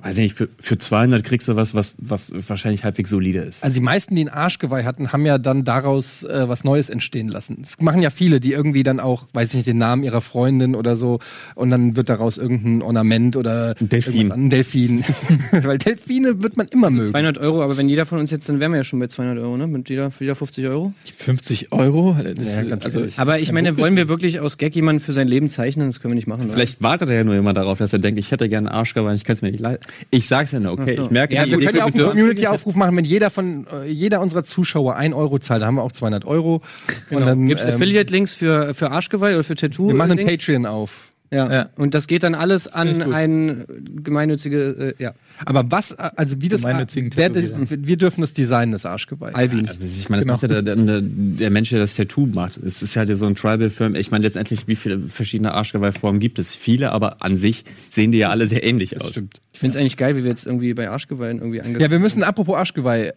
[0.00, 3.64] weiß ich nicht, für, für 200 kriegst du was, was, was wahrscheinlich halbwegs solide ist.
[3.64, 7.28] Also die meisten, die ein Arschgeweih hatten, haben ja dann daraus äh, was Neues entstehen
[7.28, 7.58] lassen.
[7.62, 10.74] Das machen ja viele, die irgendwie dann auch, weiß ich nicht, den Namen ihrer Freundin
[10.74, 11.18] oder so
[11.56, 14.30] und dann wird daraus irgendein Ornament oder Ein Delfin.
[14.32, 15.04] Ein Delfin.
[15.52, 17.10] Weil Delfine wird man immer mögen.
[17.10, 19.38] 200 Euro, aber wenn jeder von uns jetzt, dann wären wir ja schon bei 200
[19.42, 19.66] Euro, ne?
[19.66, 20.92] Mit jeder, für jeder 50 Euro.
[21.16, 22.16] 50 Euro?
[22.36, 23.18] Das Ja, ist, ganz also, ehrlich.
[23.18, 25.88] Aber ich meine, wollen wir wirklich aus Gag jemanden für sein Leben zeichnen?
[25.88, 26.44] Das können wir nicht machen.
[26.44, 26.52] oder?
[26.52, 29.14] Vielleicht wartet er ja nur immer darauf, dass er denkt, ich hätte gerne einen Arschgeweih,
[29.14, 29.87] ich kann es mir nicht leisten.
[30.10, 31.04] Ich sag's ja nur, okay, so.
[31.04, 33.30] ich merke, Ja, die wir Wir Idee können ja auch einen Community-Aufruf machen, wenn jeder
[33.30, 36.62] von äh, jeder unserer Zuschauer ein Euro zahlt, da haben wir auch 200 Euro.
[37.08, 37.20] genau.
[37.20, 39.88] Und dann Gibt's ähm, Affiliate-Links für, für Arschgeweih oder für Tattoo?
[39.88, 40.26] wir machen einen?
[40.26, 41.08] Patreon auf.
[41.30, 41.52] Ja.
[41.52, 41.68] Ja.
[41.76, 43.64] Und das geht dann alles find an ein
[44.02, 45.14] gemeinnützige, äh, ja.
[45.44, 49.34] Aber was, äh, also wie das, Gemeinnützigen wer das wir dürfen das Design des Arschgeweihs.
[49.34, 49.68] Alvin.
[49.68, 50.32] Also Ich meine, das Genau.
[50.34, 52.56] macht ja der, der, der Mensch, der das Tattoo macht.
[52.56, 53.94] Es ist halt so ein Tribal-Film.
[53.94, 56.54] Ich meine, letztendlich, wie viele verschiedene Arschgeweihformen gibt es?
[56.54, 59.16] Viele, aber an sich sehen die ja alle sehr ähnlich aus.
[59.52, 61.98] Ich finde es eigentlich geil, wie wir jetzt irgendwie bei Arschgeweihen irgendwie ange Ja, wir
[61.98, 63.12] müssen, apropos Arschgeweih,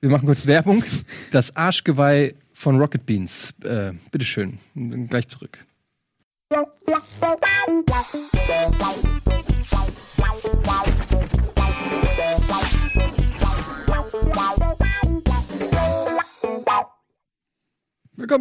[0.00, 0.82] Wir machen kurz Werbung.
[1.30, 3.52] Das Arschgeweih von Rocket Beans.
[3.62, 4.58] Äh, bitteschön.
[5.08, 5.58] Gleich zurück.
[6.52, 6.66] Willkommen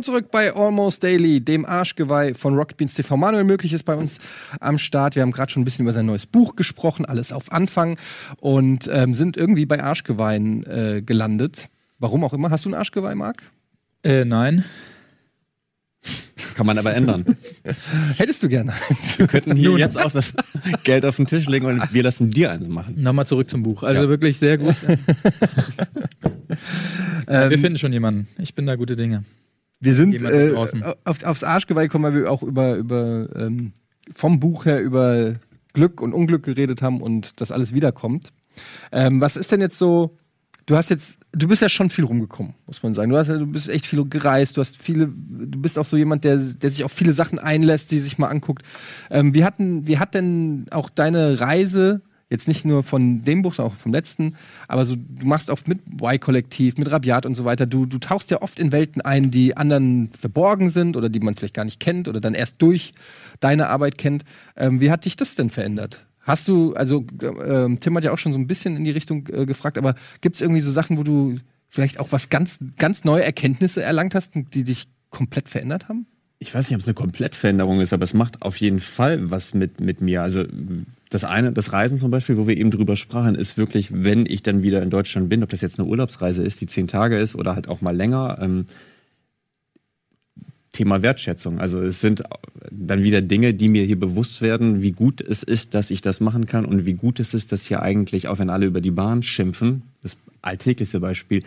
[0.02, 3.15] zurück bei Almost Daily, dem Arschgeweih von Rocket Beans TV.
[3.15, 4.17] Manuel Möglich ist bei uns
[4.60, 5.15] am Start.
[5.15, 8.00] Wir haben gerade schon ein bisschen über sein neues Buch gesprochen, alles auf Anfang
[8.38, 11.69] und ähm, sind irgendwie bei Arschgeweihen äh, gelandet.
[12.00, 12.50] Warum auch immer.
[12.50, 13.43] Hast du ein Arschgeweih, Marc?
[14.02, 14.65] Äh, nein.
[16.60, 17.24] Kann man aber ändern.
[18.17, 18.74] Hättest du gerne.
[19.15, 20.34] Wir könnten hier jetzt auch das
[20.84, 22.95] Geld auf den Tisch legen und wir lassen dir eins machen.
[23.02, 23.82] Nochmal zurück zum Buch.
[23.84, 24.10] Also Ja.
[24.10, 24.76] wirklich sehr gut.
[27.28, 28.28] Ähm, Wir finden schon jemanden.
[28.39, 29.24] Ich bin da gute Dinge.
[29.80, 30.84] Wir sind äh, draußen.
[31.06, 33.72] auf, aufs Arschgeweih kommen, weil wir auch über, über ähm,
[34.12, 35.36] vom Buch her über
[35.74, 38.34] Glück und Unglück geredet haben und das alles wiederkommt.
[38.91, 40.10] Ähm, was ist denn jetzt so?
[40.69, 43.10] Du hast jetzt, du bist ja schon viel rumgekommen, muss man sagen.
[43.10, 46.23] Du, hast, du bist echt viel gereist, du hast viele, du bist auch so jemand,
[46.23, 48.62] der, der sich auf viele Sachen einlässt, die sich mal anguckt.
[49.10, 53.55] Ähm, wie, hatten, wie hat denn auch deine Reise, jetzt nicht nur von dem Buch,
[53.55, 54.36] sondern auch vom letzten,
[54.67, 58.29] aber so, du machst oft mit Y-Kollektiv, mit Rabiat und so weiter, du, du tauchst
[58.29, 61.79] ja oft in Welten ein, die anderen verborgen sind oder die man vielleicht gar nicht
[61.79, 62.93] kennt oder dann erst durch
[63.39, 64.23] deine Arbeit kennt.
[64.55, 66.05] Ähm, wie hat dich das denn verändert?
[66.21, 69.27] Hast du, also ähm, Tim hat ja auch schon so ein bisschen in die Richtung
[69.27, 73.03] äh, gefragt, aber gibt es irgendwie so Sachen, wo du vielleicht auch was ganz, ganz
[73.03, 76.05] neue Erkenntnisse erlangt hast, die dich komplett verändert haben?
[76.39, 79.53] Ich weiß nicht, ob es eine Komplettveränderung ist, aber es macht auf jeden Fall was
[79.53, 80.21] mit, mit mir.
[80.21, 80.45] Also
[81.10, 84.41] das eine, das Reisen zum Beispiel, wo wir eben drüber sprachen, ist wirklich, wenn ich
[84.41, 87.36] dann wieder in Deutschland bin, ob das jetzt eine Urlaubsreise ist, die zehn Tage ist
[87.36, 88.67] oder halt auch mal länger, ähm,
[90.80, 91.60] Thema Wertschätzung.
[91.60, 92.24] Also es sind
[92.72, 96.22] dann wieder Dinge, die mir hier bewusst werden, wie gut es ist, dass ich das
[96.22, 98.92] machen kann und wie gut es ist, dass hier eigentlich, auch wenn alle über die
[98.92, 101.44] Bahn schimpfen, das alltäglichste Beispiel,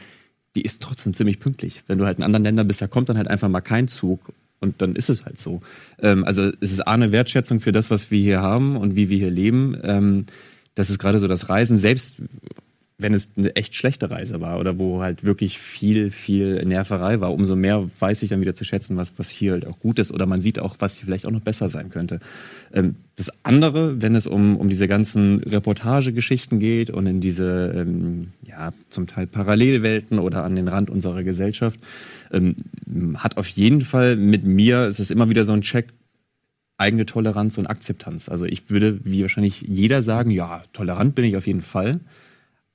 [0.55, 1.83] die ist trotzdem ziemlich pünktlich.
[1.87, 4.35] Wenn du halt in anderen Ländern bist, da kommt dann halt einfach mal kein Zug
[4.61, 5.62] und dann ist es halt so.
[6.03, 9.09] Ähm, also es ist A, eine Wertschätzung für das, was wir hier haben und wie
[9.09, 9.79] wir hier leben.
[9.83, 10.27] Ähm,
[10.75, 12.18] das ist gerade so das Reisen, selbst
[13.03, 17.33] wenn es eine echt schlechte Reise war oder wo halt wirklich viel, viel Nerverei war,
[17.33, 20.11] umso mehr weiß ich dann wieder zu schätzen, was, was hier halt auch gut ist
[20.11, 22.21] oder man sieht auch, was hier vielleicht auch noch besser sein könnte.
[22.73, 28.29] Ähm, das andere, wenn es um, um diese ganzen Reportagegeschichten geht und in diese, ähm,
[28.47, 31.79] ja, zum Teil Parallelwelten oder an den Rand unserer Gesellschaft,
[32.33, 32.57] ähm,
[33.17, 35.88] hat auf jeden Fall mit mir, es ist immer wieder so ein Check,
[36.79, 38.29] eigene Toleranz und Akzeptanz.
[38.29, 42.01] Also ich würde, wie wahrscheinlich jeder sagen, ja, tolerant bin ich auf jeden Fall.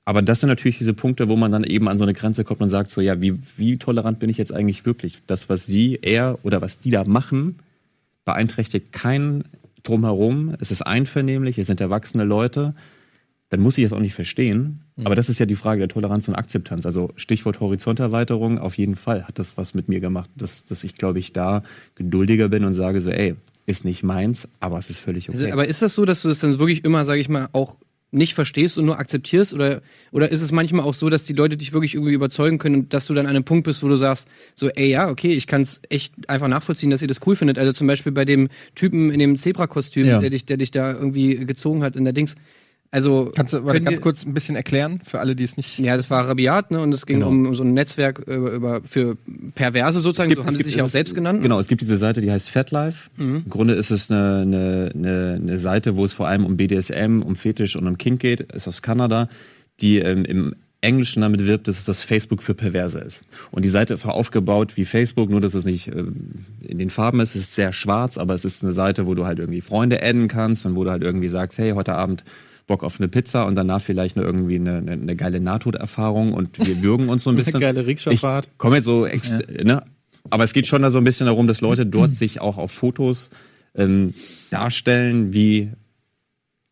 [0.08, 2.62] Aber das sind natürlich diese Punkte, wo man dann eben an so eine Grenze kommt
[2.62, 5.18] und sagt so, ja, wie, wie tolerant bin ich jetzt eigentlich wirklich?
[5.26, 7.58] Das, was sie, er oder was die da machen,
[8.24, 9.44] beeinträchtigt keinen
[9.82, 10.54] drumherum.
[10.60, 12.74] Es ist einvernehmlich, es sind erwachsene Leute.
[13.50, 14.80] Dann muss ich es auch nicht verstehen.
[15.04, 16.86] Aber das ist ja die Frage der Toleranz und Akzeptanz.
[16.86, 20.94] Also Stichwort Horizonterweiterung, auf jeden Fall hat das was mit mir gemacht, dass, dass ich,
[20.94, 21.62] glaube ich, da
[21.96, 23.34] geduldiger bin und sage so, ey,
[23.66, 25.36] ist nicht meins, aber es ist völlig okay.
[25.36, 27.76] Also, aber ist das so, dass du das dann wirklich immer, sage ich mal, auch
[28.10, 29.52] nicht verstehst und nur akzeptierst?
[29.52, 32.74] Oder, oder ist es manchmal auch so, dass die Leute dich wirklich irgendwie überzeugen können
[32.76, 35.32] und dass du dann an einem Punkt bist, wo du sagst, so, ey, ja, okay,
[35.32, 37.58] ich kann es echt einfach nachvollziehen, dass ihr das cool findet.
[37.58, 40.20] Also zum Beispiel bei dem Typen in dem Zebra-Kostüm, Ja.
[40.20, 42.34] der, dich, der dich da irgendwie gezogen hat in der Dings.
[42.90, 45.78] Also, Kannst du warte, könnt ganz kurz ein bisschen erklären für alle, die es nicht.
[45.78, 46.80] Ja, das war Rabiat, ne?
[46.80, 47.28] Und es ging Genau.
[47.28, 49.16] um, um so ein Netzwerk über, über für
[49.54, 51.42] Perverse sozusagen, so haben sie sich ja auch selbst genannt.
[51.42, 53.10] Genau, es gibt diese Seite, die heißt FatLife.
[53.18, 53.42] Mhm.
[53.44, 57.20] Im Grunde ist es eine, eine, eine, eine Seite, wo es vor allem um BDSM,
[57.22, 58.40] um Fetisch und um Kink geht.
[58.52, 59.28] Ist aus Kanada,
[59.80, 63.22] die ähm, im Englischen damit wirbt, dass es das Facebook für Perverse ist.
[63.50, 66.88] Und die Seite ist auch aufgebaut wie Facebook, nur dass es nicht ähm, in den
[66.88, 67.34] Farben ist.
[67.34, 70.28] Es ist sehr schwarz, aber es ist eine Seite, wo du halt irgendwie Freunde adden
[70.28, 72.22] kannst und wo du halt irgendwie sagst, hey, heute Abend
[72.68, 76.64] Bock auf eine Pizza und danach vielleicht nur irgendwie eine, eine, eine geile Nahtoderfahrung und
[76.64, 77.58] wir würgen uns so ein bisschen.
[77.58, 78.46] geile Rikscha-Fahrt.
[78.46, 79.32] Ich komme jetzt so, ex
[79.64, 79.82] ne?
[80.30, 82.70] Aber es geht schon da so ein bisschen darum, dass Leute dort sich auch auf
[82.70, 83.30] Fotos
[83.74, 84.14] ähm,
[84.50, 85.70] darstellen, wie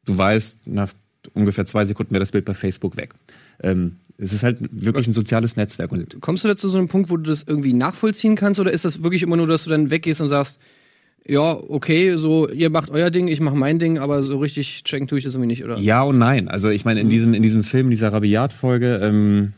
[0.04, 0.92] du weißt, nach
[1.32, 3.14] ungefähr zwei Sekunden wäre das Bild bei Facebook weg.
[3.62, 6.88] Ähm, es ist halt wirklich ein soziales Netzwerk und Kommst du da zu so einem
[6.88, 9.70] Punkt, wo du das irgendwie nachvollziehen kannst, oder ist das wirklich immer nur, dass du
[9.70, 10.58] dann weggehst und sagst,
[11.28, 15.08] ja, okay, so, ihr macht euer Ding, ich mache mein Ding, aber so richtig checken
[15.08, 15.78] tue ich das irgendwie nicht, oder?
[15.78, 16.48] Ja und nein.
[16.48, 19.52] Also ich meine, in diesem, in diesem Film, dieser Rabiat-Folge, ähm,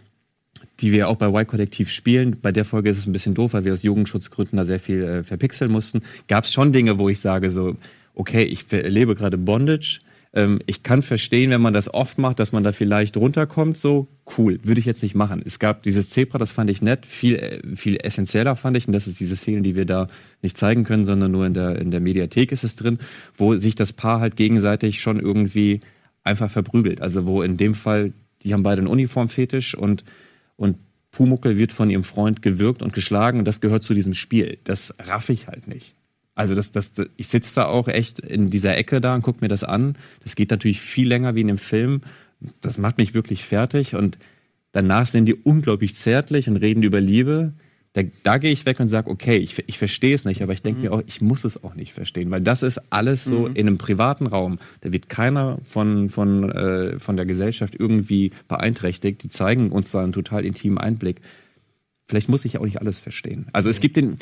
[0.80, 3.64] die wir auch bei Y-Kollektiv spielen, bei der Folge ist es ein bisschen doof, weil
[3.64, 7.20] wir aus Jugendschutzgründen da sehr viel äh, verpixeln mussten, gab es schon Dinge, wo ich
[7.20, 7.76] sage so,
[8.14, 10.00] okay, ich erlebe gerade Bondage,
[10.34, 14.08] ähm, ich kann verstehen, wenn man das oft macht, dass man da vielleicht runterkommt, so
[14.36, 15.42] cool, würde ich jetzt nicht machen.
[15.44, 18.92] Es gab dieses Zebra, das fand ich nett, viel, äh, viel essentieller fand ich, und
[18.92, 20.08] das ist diese Szene, die wir da
[20.42, 22.98] nicht zeigen können, sondern nur in der, in der Mediathek ist es drin,
[23.36, 25.80] wo sich das Paar halt gegenseitig schon irgendwie
[26.24, 27.00] einfach verprügelt.
[27.00, 28.12] Also wo in dem Fall,
[28.42, 30.04] die haben beide einen Uniformfetisch und,
[30.56, 30.76] und
[31.10, 34.58] Pumuckel wird von ihrem Freund gewürgt und geschlagen und das gehört zu diesem Spiel.
[34.64, 35.94] Das raff ich halt nicht.
[36.38, 39.48] Also das, das, ich sitze da auch echt in dieser Ecke da und gucke mir
[39.48, 39.96] das an.
[40.22, 42.02] Das geht natürlich viel länger wie in dem Film.
[42.60, 44.18] Das macht mich wirklich fertig und
[44.70, 47.54] danach sind die unglaublich zärtlich und reden über Liebe.
[47.94, 50.62] Da, da gehe ich weg und sage, okay, ich, ich verstehe es nicht, aber ich
[50.62, 53.66] denke mir auch, ich muss es auch nicht verstehen, weil das ist alles so in
[53.66, 54.60] einem privaten Raum.
[54.82, 59.24] Da wird keiner von, von, äh, von der Gesellschaft irgendwie beeinträchtigt.
[59.24, 61.20] Die zeigen uns da einen total intimen Einblick.
[62.06, 63.46] Vielleicht muss ich auch nicht alles verstehen.
[63.52, 64.18] Also es gibt den,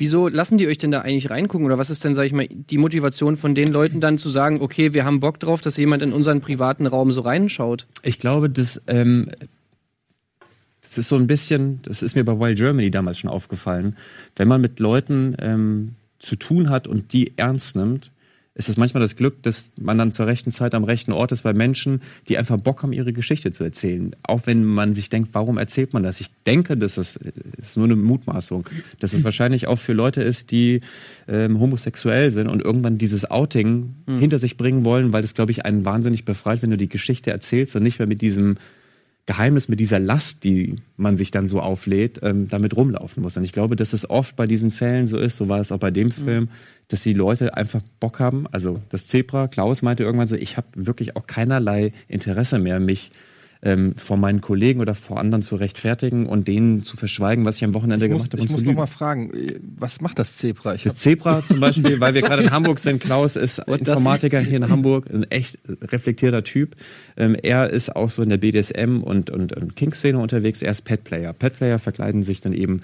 [0.00, 1.66] Wieso lassen die euch denn da eigentlich reingucken?
[1.66, 4.62] Oder was ist denn, sag ich mal, die Motivation von den Leuten dann zu sagen,
[4.62, 7.86] okay, wir haben Bock drauf, dass jemand in unseren privaten Raum so reinschaut?
[8.02, 9.28] Ich glaube, das, ähm,
[10.80, 13.94] das ist so ein bisschen, das ist mir bei Wild Germany damals schon aufgefallen.
[14.36, 18.10] Wenn man mit Leuten ähm, zu tun hat und die ernst nimmt,
[18.54, 21.42] ist es manchmal das Glück, dass man dann zur rechten Zeit am rechten Ort ist
[21.42, 24.16] bei Menschen, die einfach Bock haben, ihre Geschichte zu erzählen.
[24.22, 26.20] Auch wenn man sich denkt, warum erzählt man das?
[26.20, 27.16] Ich denke, das ist,
[27.56, 30.80] ist nur eine Mutmaßung, dass es wahrscheinlich auch für Leute ist, die
[31.28, 35.64] ähm, homosexuell sind und irgendwann dieses Outing hinter sich bringen wollen, weil das, glaube ich,
[35.64, 38.56] einen wahnsinnig befreit, wenn du die Geschichte erzählst und nicht mehr mit diesem
[39.26, 43.36] Geheimnis, mit dieser Last, die man sich dann so auflädt, ähm, damit rumlaufen muss.
[43.36, 45.78] Und ich glaube, dass es oft bei diesen Fällen so ist, so war es auch
[45.78, 46.48] bei dem Film,
[46.88, 48.46] dass die Leute einfach Bock haben.
[48.50, 53.12] Also das Zebra, Klaus meinte irgendwann so, ich habe wirklich auch keinerlei Interesse mehr, mich
[53.62, 57.64] ähm, vor meinen Kollegen oder vor anderen zu rechtfertigen und denen zu verschweigen, was ich
[57.64, 60.36] am Wochenende Ich muss, gemacht habe ich muss noch mal fragen, äh, was macht das
[60.36, 60.74] Zebra?
[60.74, 64.56] Ich Das Zebra zum Beispiel, weil wir gerade in Hamburg sind, Klaus ist Informatiker hier
[64.56, 66.76] in Hamburg, ein echt reflektierter Typ.
[67.16, 70.62] Ähm, er ist auch so in der BDSM und, und, und King-Szene unterwegs.
[70.62, 71.32] Er ist Pet-Player.
[71.34, 72.82] Pet-Player verkleiden sich dann eben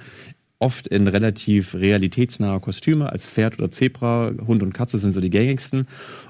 [0.59, 4.33] oft in relativ realitätsnahe Kostüme, als Pferd oder Zebra.
[4.47, 5.87] Hund und Katze sind so die gängigsten.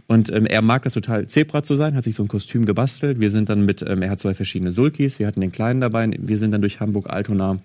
[0.09, 3.21] Und ähm, er mag das total, Zebra zu sein, hat sich so ein Kostüm gebastelt.
[3.21, 6.11] Wir sind dann mit, ähm, er hat zwei verschiedene Sulkis, wir hatten den kleinen dabei.
[6.19, 7.59] Wir sind dann durch Hamburg-Altona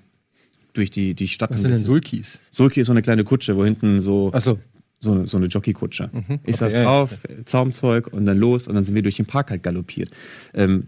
[0.73, 1.49] durch die, die Stadt.
[1.51, 2.41] was sind denn Sulkis?
[2.51, 4.57] Sulki ist so eine kleine Kutsche, wo hinten so Achso,
[4.99, 6.09] so, eine- so eine Jockeykutsche.
[6.45, 6.77] Ich saß Mhm.
[6.77, 7.11] ja, ja, drauf,
[7.45, 10.11] Zaumzeug und dann los und dann sind wir durch den Park halt galoppiert.
[10.53, 10.87] Ähm,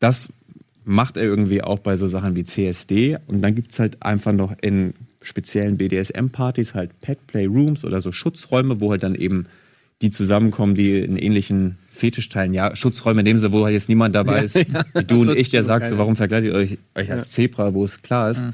[0.00, 0.30] das
[0.84, 4.54] macht er irgendwie auch bei so Sachen wie CSD und dann gibt's halt einfach noch
[4.60, 9.46] in speziellen BDSM-Partys halt Pet-Play-Rooms oder so Schutzräume, wo halt dann eben
[10.02, 12.54] die zusammenkommen, die in ähnlichen Fetisch teilen.
[12.54, 15.50] Ja, Schutzräume in dem Sinne, wo halt jetzt niemand dabei ist, wie du und ich,
[15.50, 18.44] der sagt, so, warum vergleicht ihr euch, euch als Zebra, wo es klar ist.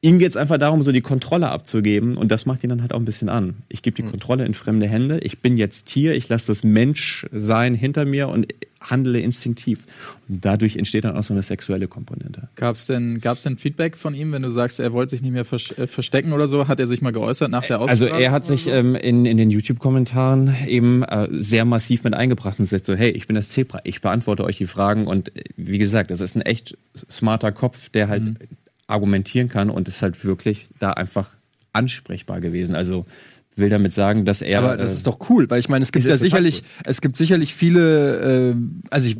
[0.00, 2.92] Ihm geht es einfach darum, so die Kontrolle abzugeben und das macht ihn dann halt
[2.92, 3.54] auch ein bisschen an.
[3.68, 7.74] Ich gebe die Kontrolle in fremde Hände, ich bin jetzt Tier, ich lasse das Menschsein
[7.74, 8.52] hinter mir und
[8.84, 9.80] handle instinktiv.
[10.28, 12.48] Und dadurch entsteht dann auch so eine sexuelle Komponente.
[12.56, 15.44] Gab's denn, gab's denn Feedback von ihm, wenn du sagst, er wollte sich nicht mehr
[15.52, 16.68] äh, verstecken oder so?
[16.68, 18.70] Hat er sich mal geäußert nach der Also Ausstrahlung er hat sich so?
[18.70, 23.10] ähm, in, in den YouTube-Kommentaren eben äh, sehr massiv mit eingebracht und sagt so, hey,
[23.10, 26.36] ich bin das Zebra, ich beantworte euch die Fragen und äh, wie gesagt, das ist
[26.36, 26.76] ein echt
[27.10, 28.36] smarter Kopf, der halt Mhm.
[28.86, 31.30] argumentieren kann und ist halt wirklich da einfach
[31.72, 32.74] ansprechbar gewesen.
[32.76, 33.06] Also
[33.56, 35.92] will damit sagen, dass er aber das äh, ist doch cool, weil ich meine, es
[35.92, 38.54] gibt ja sicherlich, es gibt sicherlich viele, äh,
[38.90, 39.16] also ich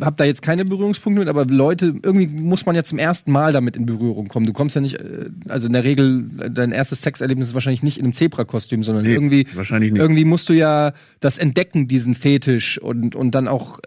[0.00, 3.52] habe da jetzt keine Berührungspunkte mit, aber Leute, irgendwie muss man ja zum ersten Mal
[3.52, 4.46] damit in Berührung kommen.
[4.46, 7.98] Du kommst ja nicht, äh, also in der Regel, dein erstes Sexerlebnis ist wahrscheinlich nicht
[7.98, 10.00] in einem Zebra-Kostüm, sondern Nee, irgendwie, wahrscheinlich nicht.
[10.00, 13.80] irgendwie musst du ja das entdecken, diesen Fetisch und, und dann auch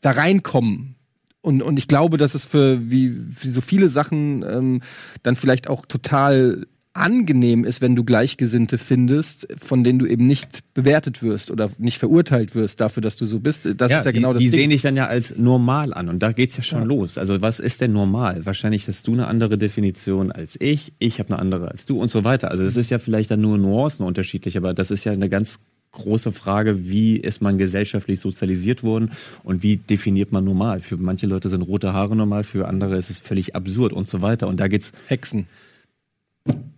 [0.00, 0.94] da reinkommen.
[1.42, 4.80] Und, und ich glaube, dass es für, wie, für so viele Sachen ähm,
[5.22, 10.60] dann vielleicht auch total angenehm ist, wenn du Gleichgesinnte findest, von denen du eben nicht
[10.74, 13.68] bewertet wirst oder nicht verurteilt wirst dafür, dass du so bist.
[13.76, 14.60] Das ja, ist ja genau die, das die Ding.
[14.60, 17.18] sehen dich dann ja als normal an und da geht's ja schon los.
[17.18, 18.44] Also was ist denn normal?
[18.44, 22.10] Wahrscheinlich hast du eine andere Definition als ich, ich habe eine andere als du und
[22.10, 22.50] so weiter.
[22.50, 25.60] Also das ist ja vielleicht dann nur Nuancen unterschiedlich, aber das ist ja eine ganz
[25.92, 29.10] große Frage, wie ist man gesellschaftlich sozialisiert worden
[29.42, 30.80] und wie definiert man normal?
[30.80, 34.20] Für manche Leute sind rote Haare normal, für andere ist es völlig absurd und so
[34.22, 34.46] weiter.
[34.46, 35.46] Und da geht's Hexen.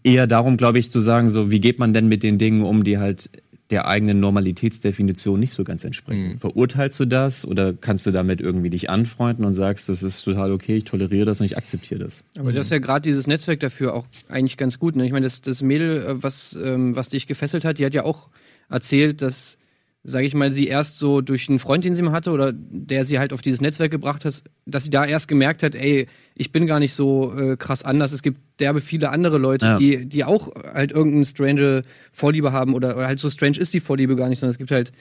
[0.05, 2.85] Eher darum, glaube ich, zu sagen, so, wie geht man denn mit den Dingen um,
[2.85, 3.31] die halt
[3.71, 6.39] der eigenen Normalitätsdefinition nicht so ganz entsprechen.
[6.41, 10.53] Verurteilst du das oder kannst du damit irgendwie dich anfreunden und sagst, das ist total
[10.53, 12.25] okay, ich toleriere das und ich akzeptiere das?
[12.39, 14.97] Aber das ist ja gerade dieses Netzwerk dafür auch eigentlich ganz gut.
[14.97, 15.05] Ne?
[15.05, 18.05] Ich meine, das, das Mädel, äh, was, ähm, was dich gefesselt hat, die hat ja
[18.05, 18.29] auch
[18.71, 19.59] erzählt, dass,
[20.05, 23.05] sage ich mal, sie erst so durch einen Freund, den sie mal hatte, oder der
[23.05, 26.53] sie halt auf dieses Netzwerk gebracht hat, dass sie da erst gemerkt hat, ey, ich
[26.53, 28.13] bin gar nicht so äh, krass anders.
[28.13, 29.79] Es gibt derbe viele andere Leute, Ja.
[29.79, 31.83] die, die auch halt irgendeine strange
[32.13, 34.71] Vorliebe haben oder, oder halt so strange ist die Vorliebe gar nicht, sondern es gibt
[34.71, 34.93] halt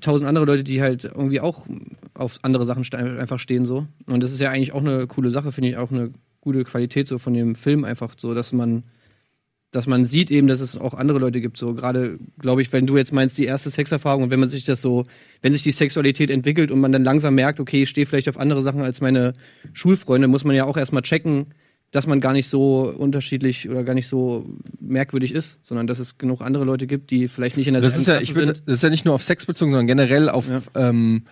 [0.00, 1.66] tausend andere Leute, die halt irgendwie auch
[2.14, 3.86] auf andere Sachen ste einfach stehen so.
[4.10, 7.08] Und das ist ja eigentlich auch eine coole Sache, finde ich auch eine gute Qualität
[7.08, 8.82] so von dem Film einfach so, dass man
[9.74, 11.56] dass man sieht eben, dass es auch andere Leute gibt.
[11.56, 14.64] So gerade, glaube ich, wenn du jetzt meinst, die erste Sexerfahrung und wenn man sich
[14.64, 15.04] das so,
[15.42, 18.38] wenn sich die Sexualität entwickelt und man dann langsam merkt, okay, ich stehe vielleicht auf
[18.38, 19.34] andere Sachen als meine
[19.72, 21.46] Schulfreunde, muss man ja auch erstmal checken,
[21.90, 24.46] dass man gar nicht so unterschiedlich oder gar nicht so
[24.80, 27.96] merkwürdig ist, sondern dass es genug andere Leute gibt, die vielleicht nicht in der Das
[27.96, 28.62] ist ja, ich sind.
[28.66, 31.22] das ist ja nicht nur auf Sex bezogen, sondern generell auf, ähm,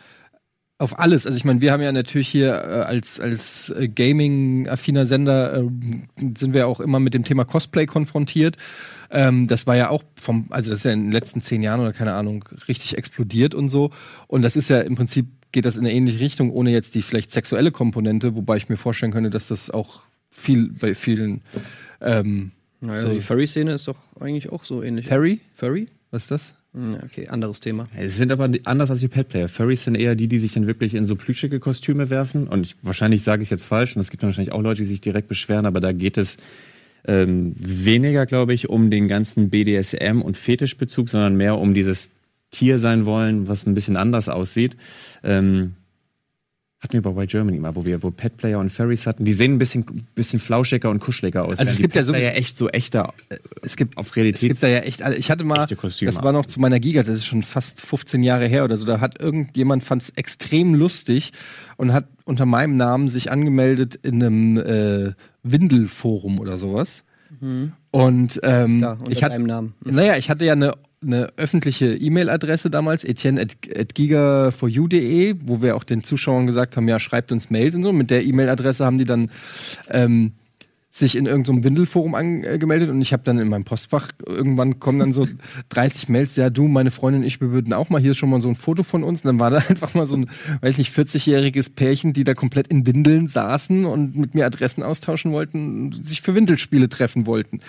[0.82, 1.26] auf alles.
[1.26, 6.02] Also ich meine, wir haben ja natürlich hier äh, als, als äh, Gaming-affiner Sender ähm,
[6.36, 8.56] sind wir auch immer mit dem Thema Cosplay konfrontiert.
[9.10, 11.80] Ähm, das war ja auch vom, also das ist ja in den letzten zehn Jahren
[11.80, 13.90] oder keine Ahnung, richtig explodiert und so.
[14.26, 17.02] Und das ist ja im Prinzip geht das in eine ähnliche Richtung, ohne jetzt die
[17.02, 21.42] vielleicht sexuelle Komponente, wobei ich mir vorstellen könnte, dass das auch viel bei vielen
[22.00, 25.06] ähm, Naja, so- die Furry-Szene ist doch eigentlich auch so ähnlich.
[25.08, 25.40] Furry?
[25.54, 25.88] Furry?
[26.10, 26.54] Was ist das?
[26.74, 27.86] Hm, Okay, anderes Thema.
[27.96, 29.48] Es sind aber anders als die Petplayer.
[29.48, 32.48] Furries sind eher die, die sich dann wirklich in so plüschige Kostüme werfen.
[32.48, 34.86] Und ich, wahrscheinlich sage ich es jetzt falsch und es gibt wahrscheinlich auch Leute, die
[34.88, 36.38] sich direkt beschweren, aber da geht es
[37.04, 42.10] ähm, weniger, glaube ich, um den ganzen BDSM und Fetischbezug, sondern mehr um dieses
[42.50, 44.76] Tier sein wollen, was ein bisschen anders aussieht.
[45.24, 45.74] Ähm,
[46.82, 49.54] hatten wir bei White Germany mal, wo wir, wo Petplayer und Furries hatten, die sehen
[49.54, 49.84] ein bisschen,
[50.16, 51.60] bisschen flauschiger und kuscheliger aus.
[51.60, 54.50] Also es gibt ja so- echt so echter, äh, Es gibt auf Es Realität.
[54.50, 55.14] gibt da ja echt alle.
[55.16, 58.46] Ich hatte mal, das war noch zu meiner Giga, das ist schon fast 15 Jahre
[58.48, 58.84] her oder so.
[58.84, 61.32] Da hat irgendjemand fand es extrem lustig
[61.76, 65.12] und hat unter meinem Namen sich angemeldet in einem äh,
[65.44, 67.04] Windelforum oder sowas.
[67.92, 69.74] Und ähm, Klar, unter ich hatte, Namen.
[69.84, 76.46] naja, ich hatte ja eine, eine öffentliche E-Mail-Adresse damals, etienne.giga4u.de, wo wir auch den Zuschauern
[76.46, 77.92] gesagt haben, ja, schreibt uns Mails und so.
[77.92, 79.30] Mit der E-Mail-Adresse haben die dann
[79.88, 80.32] ähm,
[80.94, 85.14] sich in irgendeinem Windelforum angemeldet und ich habe dann in meinem Postfach irgendwann kommen dann
[85.14, 85.26] so
[85.70, 88.28] 30 Mails, ja du, meine Freundin und ich, wir würden auch mal, hier ist schon
[88.28, 90.28] mal so ein Foto von uns und dann war da einfach mal so ein,
[90.60, 95.32] weiß nicht, 40-jähriges Pärchen, die da komplett in Windeln saßen und mit mir Adressen austauschen
[95.32, 97.60] wollten, sich für Windelspiele treffen wollten.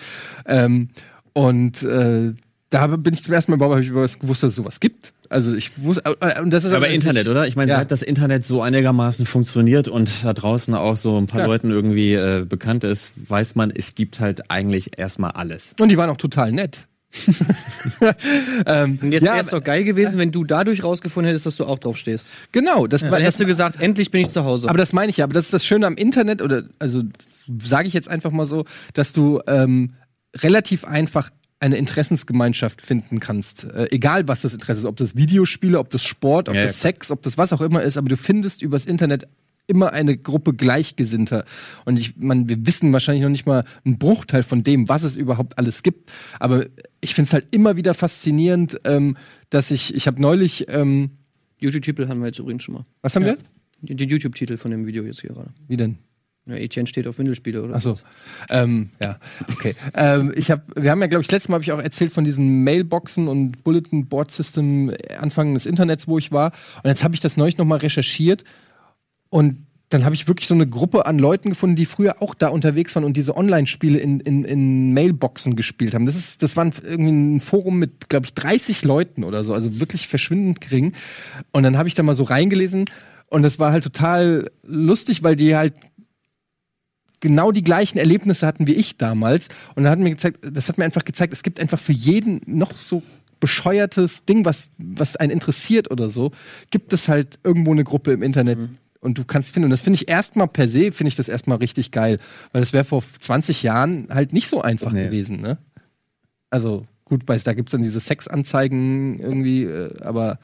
[0.45, 0.89] Ähm,
[1.31, 2.33] und äh,
[2.73, 5.13] da bin ich zum ersten Mal überhaupt ich gewusst, dass es sowas gibt.
[5.29, 7.47] Also ich wusste, äh, und das ist aber Internet, oder?
[7.47, 7.77] Ich meine, Ja.
[7.77, 11.47] seit das Internet so einigermaßen funktioniert und da draußen auch so ein paar Ja.
[11.47, 15.73] Leuten irgendwie äh, bekannt ist, weiß man, es gibt halt eigentlich erstmal alles.
[15.79, 16.87] Und die waren auch total nett.
[18.65, 21.57] ähm, Und jetzt ja, wäre es doch geil gewesen, wenn du dadurch rausgefunden hättest, dass
[21.57, 22.27] du auch drauf stehst.
[22.51, 24.69] genau, das, Dann das, hättest du gesagt, endlich bin ich zu Hause.
[24.69, 25.25] aber das meine ich ja.
[25.25, 27.03] Aber das ist das Schöne am Internet oder also
[27.59, 29.93] sage ich jetzt einfach mal so, dass du ähm,
[30.37, 31.29] relativ einfach
[31.63, 33.63] eine Interessensgemeinschaft finden kannst.
[33.63, 34.85] Äh, egal, was das Interesse ist.
[34.85, 37.61] Ob das Videospiele, ob das Sport, ob Ja, ja, das Sex, ob das was auch
[37.61, 37.97] immer ist.
[37.97, 39.27] Aber du findest übers Internet
[39.65, 41.45] immer eine Gruppe Gleichgesinnter.
[41.85, 45.15] Und ich, man, wir wissen wahrscheinlich noch nicht mal einen Bruchteil von dem, was es
[45.15, 46.11] überhaupt alles gibt.
[46.37, 46.65] Aber
[46.99, 49.15] ich finde es halt immer wieder faszinierend, ähm,
[49.49, 51.11] dass ich, ich habe neulich, ähm,
[51.59, 52.85] YouTube-Titel haben wir jetzt übrigens schon mal.
[53.01, 53.37] was haben wir?
[53.79, 55.53] Die, die YouTube-Titel von dem Video jetzt hier gerade.
[55.69, 55.97] Wie denn?
[56.45, 57.75] Ja, Etienne steht auf Windelspiele, oder?
[57.77, 57.93] Ach so.
[58.49, 59.17] Ähm, ja,
[59.49, 59.75] okay.
[59.93, 62.25] ähm, ich hab, wir haben ja, glaube ich, letztes Mal habe ich auch erzählt von
[62.25, 66.51] diesen Mailboxen und Bulletin Board System Anfang des Internets, wo ich war.
[66.83, 68.43] Und jetzt habe ich das neulich nochmal recherchiert
[69.29, 72.47] und dann habe ich wirklich so eine Gruppe an Leuten gefunden, die früher auch da
[72.47, 76.05] unterwegs waren und diese Online-Spiele in, in, in Mailboxen gespielt haben.
[76.05, 79.79] Das, ist, das war irgendwie ein Forum mit, glaube ich, 30 Leuten oder so, also
[79.79, 80.93] wirklich verschwindend gering.
[81.51, 82.85] Und dann habe ich da mal so reingelesen
[83.27, 85.73] und das war halt total lustig, weil die halt
[87.23, 89.47] genau die gleichen Erlebnisse hatten wie ich damals.
[89.75, 92.41] Und dann hat mir gezeigt, das hat mir einfach gezeigt, es gibt einfach für jeden
[92.45, 93.01] noch so
[93.39, 96.31] bescheuertes Ding, was, was einen interessiert oder so,
[96.69, 98.59] gibt es halt irgendwo eine Gruppe im Internet.
[98.99, 101.57] Und du kannst finden, und das finde ich erstmal per se, finde ich das erstmal
[101.57, 102.19] richtig geil.
[102.51, 105.05] Weil das wäre vor 20 Jahren halt nicht so einfach Nee.
[105.05, 105.57] gewesen, ne?
[106.49, 110.39] Also, gut, weiß, da gibt es dann diese Sexanzeigen irgendwie, äh, aber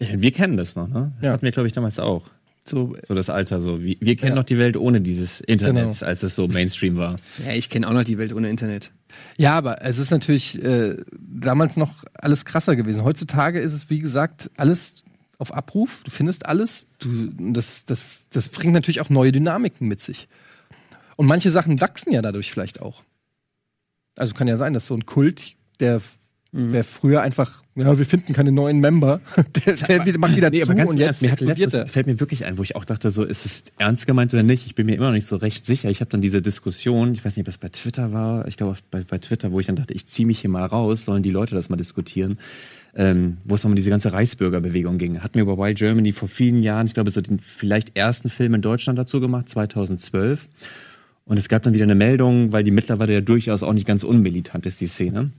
[0.00, 1.12] Wir kennen das noch, ne?
[1.22, 1.32] Ja.
[1.32, 2.22] Hatten wir, glaube ich, damals auch.
[2.68, 3.80] So, So das Alter so.
[3.82, 4.34] Wir, wir kennen Ja.
[4.36, 6.06] noch die Welt ohne dieses Internet, Genau.
[6.06, 7.16] als es so Mainstream war.
[7.44, 8.92] Ja, ich kenne auch noch die Welt ohne Internet.
[9.36, 13.04] Ja, aber es ist natürlich äh, damals noch alles krasser gewesen.
[13.04, 15.04] Heutzutage ist es, wie gesagt, alles
[15.38, 16.02] auf Abruf.
[16.04, 16.86] Du findest alles.
[16.98, 20.28] Du, das, das, das bringt natürlich auch neue Dynamiken mit sich.
[21.16, 23.02] Und manche Sachen wachsen ja dadurch vielleicht auch.
[24.16, 26.00] Also kann ja sein, dass so ein Kult, der
[26.50, 26.72] Mhm.
[26.72, 29.20] wäre früher einfach, ja, wir finden keine neuen Member,
[29.66, 31.86] der, der wieder- macht wieder Nee, zu aber ganz und Ernst, jetzt mir hat er.
[31.86, 34.64] fällt mir wirklich ein, wo ich auch dachte, so, ist es ernst gemeint oder nicht?
[34.64, 35.90] Ich bin mir immer noch nicht so recht sicher.
[35.90, 38.78] Ich habe dann diese Diskussion, ich weiß nicht, ob das bei Twitter war, ich glaube
[38.90, 41.30] bei, bei Twitter, wo ich dann dachte, ich ziehe mich hier mal raus, sollen die
[41.30, 42.38] Leute das mal diskutieren,
[42.96, 45.20] ähm, wo es um diese ganze Reichsbürgerbewegung ging.
[45.22, 48.54] Hatten wir über Wild Germany vor vielen Jahren, ich glaube, so den vielleicht ersten Film
[48.54, 50.48] in Deutschland dazu gemacht, 2012.
[51.26, 54.02] Und es gab dann wieder eine Meldung, weil die mittlerweile ja durchaus auch nicht ganz
[54.02, 55.30] unmilitant ist, die Szene.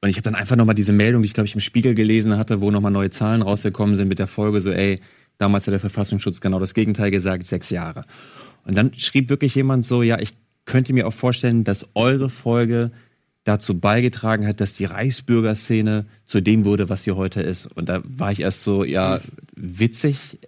[0.00, 2.36] Und ich habe dann einfach nochmal diese Meldung, die ich glaube ich im Spiegel gelesen
[2.36, 5.00] hatte, wo nochmal neue Zahlen rausgekommen sind mit der Folge so, ey,
[5.38, 8.04] damals hat der Verfassungsschutz genau das Gegenteil gesagt, sechs Jahre.
[8.64, 10.34] Und dann schrieb wirklich jemand so, ja, ich
[10.64, 12.90] könnte mir auch vorstellen, dass eure Folge
[13.44, 17.66] dazu beigetragen hat, dass die Reichsbürgerszene zu dem wurde, was sie heute ist.
[17.66, 19.20] Und da war ich erst so, ja,
[19.54, 20.38] witzig.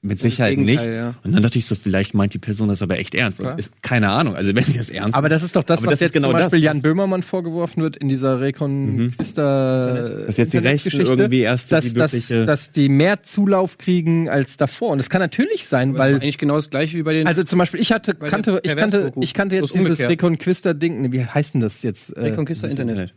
[0.00, 0.84] Mit Sicherheit nicht.
[0.84, 1.14] Ja.
[1.24, 3.40] Und dann dachte ich so, vielleicht meint die Person das aber echt ernst.
[3.56, 5.94] Ist, keine Ahnung, also wenn die das ernst Aber das ist doch das, Aber was
[5.94, 6.64] das ist jetzt genau zum Beispiel das.
[6.64, 10.24] Jan Böhmermann vorgeworfen wird in dieser Reconquista.
[10.26, 13.78] Dass jetzt die Rechten Internetgeschichte, irgendwie erst so dass, die dass, dass die mehr Zulauf
[13.78, 14.90] kriegen als davor.
[14.90, 17.26] Und das kann natürlich sein, Das war weil eigentlich genau das gleiche wie bei den.
[17.26, 20.00] also zum Beispiel ich hatte kannte ich kannte ich kannte jetzt dieses.
[20.00, 21.02] Reconquista-Ding.
[21.02, 22.10] Nee, Wie heißt denn das jetzt?
[22.10, 23.14] Äh, Reconquista Internet.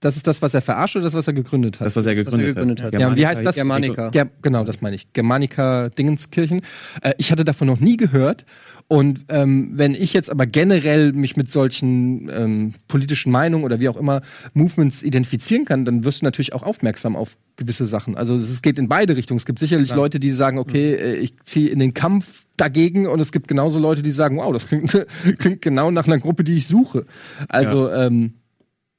[0.00, 1.86] Das ist das, was er verarscht oder das, was er gegründet hat?
[1.86, 2.92] Das, was er was er gegründet, gegründet hat.
[2.92, 3.54] Ja, wie heißt das?
[3.54, 4.10] Germanica.
[4.14, 5.12] Ja, genau, das meine ich.
[5.14, 6.60] Germanica Dingenskirchen.
[7.00, 8.44] Äh, ich hatte davon noch nie gehört.
[8.88, 13.88] Und ähm, wenn ich jetzt aber generell mich mit solchen ähm, politischen Meinungen oder wie
[13.88, 14.22] auch immer
[14.52, 18.16] Movements identifizieren kann, dann wirst du natürlich auch aufmerksam auf gewisse Sachen.
[18.16, 19.38] Also es geht in beide Richtungen.
[19.38, 23.18] Es gibt sicherlich Leute, die sagen, okay, äh, ich ziehe in den Kampf dagegen und
[23.18, 25.06] es gibt genauso Leute, die sagen, wow, das klingt,
[25.38, 27.06] klingt genau nach einer Gruppe, die ich suche.
[27.48, 28.34] Also ähm,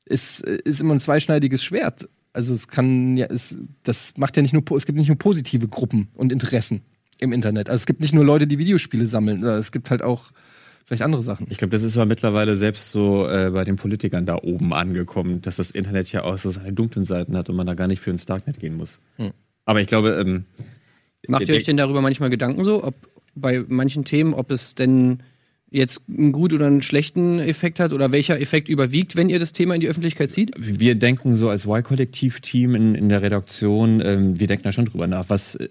[0.08, 2.10] ist, ist immer ein zweischneidiges Schwert.
[2.34, 5.68] Also es kann ja, es, das macht ja nicht nur, es gibt nicht nur positive
[5.68, 6.82] Gruppen und Interessen
[7.18, 7.70] im Internet.
[7.70, 10.32] Also es gibt nicht nur Leute, die Videospiele sammeln, äh, es gibt halt auch
[10.86, 11.48] vielleicht andere Sachen.
[11.50, 15.42] Ich glaube, das ist aber mittlerweile selbst so äh, bei den Politikern da oben angekommen,
[15.42, 18.00] dass das Internet ja auch so seine dunklen Seiten hat und man da gar nicht
[18.00, 19.00] für ins Darknet gehen muss.
[19.18, 19.32] Hm.
[19.66, 20.46] Aber ich glaube, ähm,
[21.28, 22.96] Macht ihr euch denn darüber manchmal Gedanken so, ob
[23.36, 25.24] bei manchen Themen, ob es denn
[25.70, 29.52] jetzt einen guten oder einen schlechten Effekt hat oder welcher Effekt überwiegt, wenn ihr das
[29.54, 30.52] Thema in die Öffentlichkeit zieht?
[30.58, 35.08] wir denken so als Y-Kollektiv-Team in, in der Redaktion, ähm, wir denken da schon drüber
[35.08, 35.68] nach, was äh,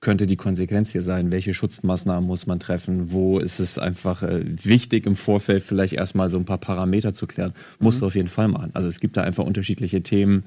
[0.00, 4.42] könnte die Konsequenz hier sein, welche Schutzmaßnahmen muss man treffen, wo ist es einfach äh,
[4.62, 7.52] wichtig im Vorfeld vielleicht erstmal so ein paar Parameter zu klären.
[7.80, 8.70] Musst du auf jeden Fall machen.
[8.72, 10.44] Also es gibt da einfach unterschiedliche Themen,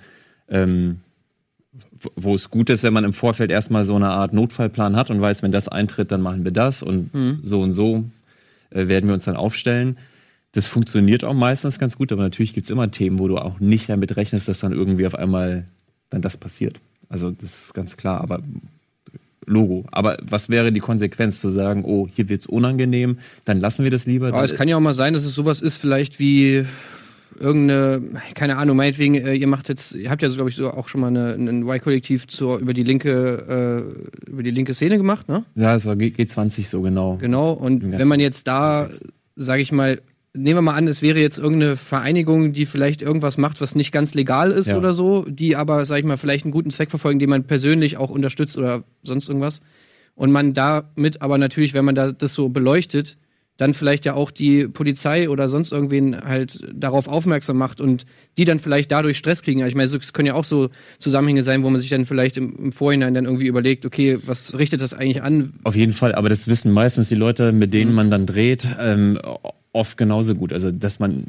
[0.50, 1.02] ähm,
[2.00, 5.10] wo- wo es gut ist, wenn man im Vorfeld erstmal so eine Art Notfallplan hat
[5.12, 7.10] und weiß, wenn das eintritt, dann machen wir das und
[7.44, 8.06] so und so
[8.74, 9.98] äh, werden wir uns dann aufstellen.
[10.52, 13.90] Das funktioniert auch meistens ganz gut, aber natürlich gibt's immer Themen, wo du auch nicht
[13.90, 15.66] damit rechnest, dass dann irgendwie auf einmal
[16.10, 16.80] dann das passiert.
[17.10, 18.42] Also das ist ganz klar, aber
[19.46, 19.86] Logo.
[19.92, 24.06] Aber was wäre die Konsequenz zu sagen, oh, hier wird's unangenehm, dann lassen wir das
[24.06, 24.28] lieber.
[24.28, 26.66] Aber es kann ja auch mal sein, dass es sowas ist, vielleicht wie
[27.40, 28.02] irgendeine,
[28.36, 30.88] keine Ahnung, meinetwegen, äh, ihr macht jetzt, ihr habt ja, so, glaube ich, so auch
[30.88, 33.94] schon mal eine, ein Y-Kollektiv zur über die linke,
[34.28, 35.44] äh, über die linke Szene gemacht, ne?
[35.56, 37.18] ja, es war G- G20 so genau.
[37.18, 37.54] Genau.
[37.54, 38.90] Und wenn man jetzt da,
[39.36, 40.02] sage ich mal,
[40.36, 43.92] nehmen wir mal an, es wäre jetzt irgendeine Vereinigung, die vielleicht irgendwas macht, was nicht
[43.92, 44.78] ganz legal ist Ja.
[44.78, 47.98] oder so, die aber, sag ich mal, vielleicht einen guten Zweck verfolgen, den man persönlich
[47.98, 49.62] auch unterstützt oder sonst irgendwas.
[50.16, 53.18] Und man damit aber natürlich, wenn man da das so beleuchtet,
[53.58, 58.06] dann vielleicht ja auch die Polizei oder sonst irgendwen halt darauf aufmerksam macht und
[58.38, 59.62] die dann vielleicht dadurch Stress kriegen.
[59.62, 62.38] Also ich meine, es können ja auch so Zusammenhänge sein, wo man sich dann vielleicht
[62.38, 65.54] im, im Vorhinein dann irgendwie überlegt, okay, was richtet das eigentlich an?
[65.64, 69.20] Auf jeden Fall, aber das wissen meistens die Leute, mit denen man dann dreht, ähm,
[69.72, 70.54] oft genauso gut.
[70.54, 71.24] Also, dass man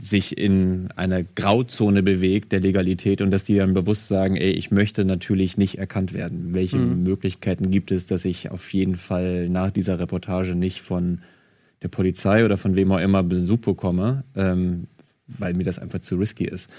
[0.00, 4.70] sich in einer Grauzone bewegt der Legalität und dass die dann bewusst sagen, ey, ich
[4.70, 6.54] möchte natürlich nicht erkannt werden.
[6.54, 11.20] Welche Möglichkeiten gibt es, dass ich auf jeden Fall nach dieser Reportage nicht von
[11.82, 14.86] der Polizei oder von wem auch immer Besuch bekomme, ähm,
[15.26, 16.70] weil mir das einfach zu risky ist.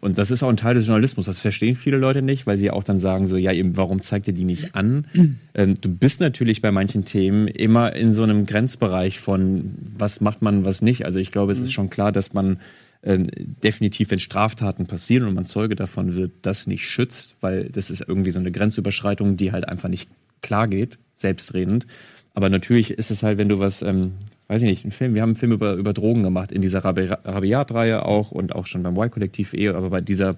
[0.00, 1.26] Und das ist auch ein Teil des Journalismus.
[1.26, 4.28] Das verstehen viele Leute nicht, weil sie auch dann sagen so, ja, eben, warum zeigt
[4.28, 5.06] ihr die nicht an?
[5.54, 10.42] ähm, du bist natürlich bei manchen Themen immer in so einem Grenzbereich von, was macht
[10.42, 11.04] man, was nicht.
[11.04, 12.60] Also ich glaube, es ist schon klar, dass man
[13.02, 13.28] ähm,
[13.62, 18.04] definitiv, wenn Straftaten passieren und man Zeuge davon wird, das nicht schützt, weil das ist
[18.06, 20.08] irgendwie so eine Grenzüberschreitung, die halt einfach nicht
[20.42, 21.86] klar geht, selbstredend.
[22.34, 24.12] Aber natürlich ist es halt, wenn du was, ähm,
[24.48, 26.84] weiß ich nicht, ein Film, wir haben einen Film über, über Drogen gemacht, in dieser
[26.84, 30.36] Rabi- Rabiat-Reihe auch und auch schon beim Y-Kollektiv eh, aber bei dieser,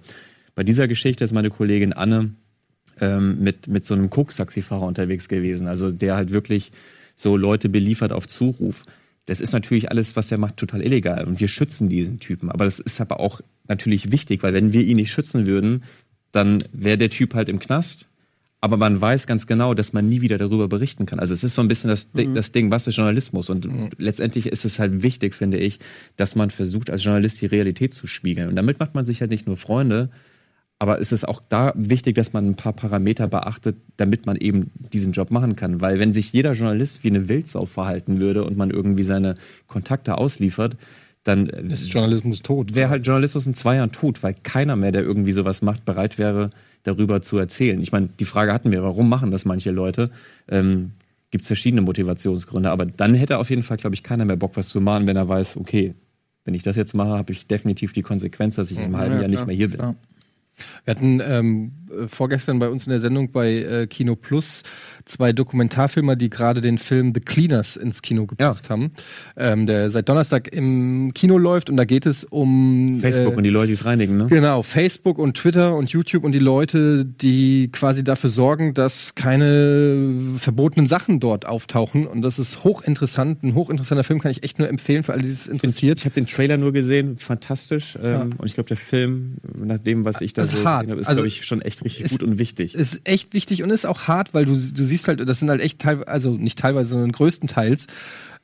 [0.55, 2.31] bei dieser Geschichte ist meine Kollegin Anne
[3.01, 6.73] ähm, mit, mit so einem Koks-Taxifahrer unterwegs gewesen, also der halt wirklich
[7.17, 8.85] so Leute beliefert auf Zuruf.
[9.27, 12.51] Das ist natürlich alles, was er macht, total illegal und wir schützen diesen Typen.
[12.51, 15.83] Aber das ist aber auch natürlich wichtig, weil wenn wir ihn nicht schützen würden,
[16.33, 18.07] dann wäre der Typ halt im Knast.
[18.61, 21.21] Aber man weiß ganz genau, dass man nie wieder darüber berichten kann.
[21.21, 23.51] Also es ist so ein bisschen das, Di- das Ding, was ist Journalismus?
[23.51, 23.67] Und
[23.99, 25.79] letztendlich ist es halt wichtig, finde ich,
[26.17, 28.49] dass man versucht, als Journalist die Realität zu spiegeln.
[28.49, 30.11] Und damit macht man sich halt nicht nur Freunde,
[30.81, 34.71] aber es ist auch da wichtig, dass man ein paar Parameter beachtet, damit man eben
[34.93, 35.81] diesen Job machen kann.
[35.81, 39.35] Weil wenn sich jeder Journalist wie eine Wildsau verhalten würde und man irgendwie seine
[39.69, 40.77] Kontakte ausliefert,
[41.25, 42.75] dann ist Journalismus tot.
[42.75, 46.17] wäre halt Journalismus in zwei Jahren tot, weil keiner mehr, der irgendwie sowas macht, bereit
[46.17, 46.51] wäre,
[46.83, 47.81] darüber zu erzählen.
[47.81, 50.11] Ich meine, die Frage hatten wir, warum machen das manche Leute?
[50.49, 50.93] Ähm,
[51.31, 54.53] Gibt es verschiedene Motivationsgründe, aber dann hätte auf jeden Fall, glaube ich, keiner mehr Bock,
[54.57, 55.95] was zu machen, wenn er weiß, okay,
[56.45, 59.21] wenn ich das jetzt mache, habe ich definitiv die Konsequenz, dass ich im halben Ja,
[59.21, 59.29] Jahr klar.
[59.29, 59.81] nicht mehr hier bin.
[59.81, 59.95] Ja.
[60.85, 64.63] Wir hatten ähm, äh, vorgestern bei uns in der Sendung bei äh, Kino Plus
[65.05, 68.93] zwei Dokumentarfilmer, die gerade den Film The Cleaners ins Kino gebracht haben,
[69.37, 73.43] ähm, der seit Donnerstag im Kino läuft und da geht es um Facebook äh, und
[73.43, 74.27] die Leute, die es reinigen, ne?
[74.29, 80.37] Genau, Facebook und Twitter und YouTube und die Leute, die quasi dafür sorgen, dass keine
[80.37, 82.07] verbotenen Sachen dort auftauchen.
[82.07, 83.43] Und das ist hochinteressant.
[83.43, 85.99] Ein hochinteressanter Film kann ich echt nur empfehlen für alle, die es interessiert.
[86.01, 87.99] Ich habe den Trailer nur gesehen, fantastisch.
[88.03, 90.83] Ähm, Und ich glaube, der Film, nach dem, was ich da ist so hart.
[90.83, 92.75] gesehen habe, ist, Also, glaube ich, schon echt richtig ist- gut und wichtig.
[92.75, 95.61] ist echt wichtig und ist auch hart, weil du, du siehst halt, das sind halt
[95.61, 97.87] echt teilweise, also nicht teilweise, sondern größtenteils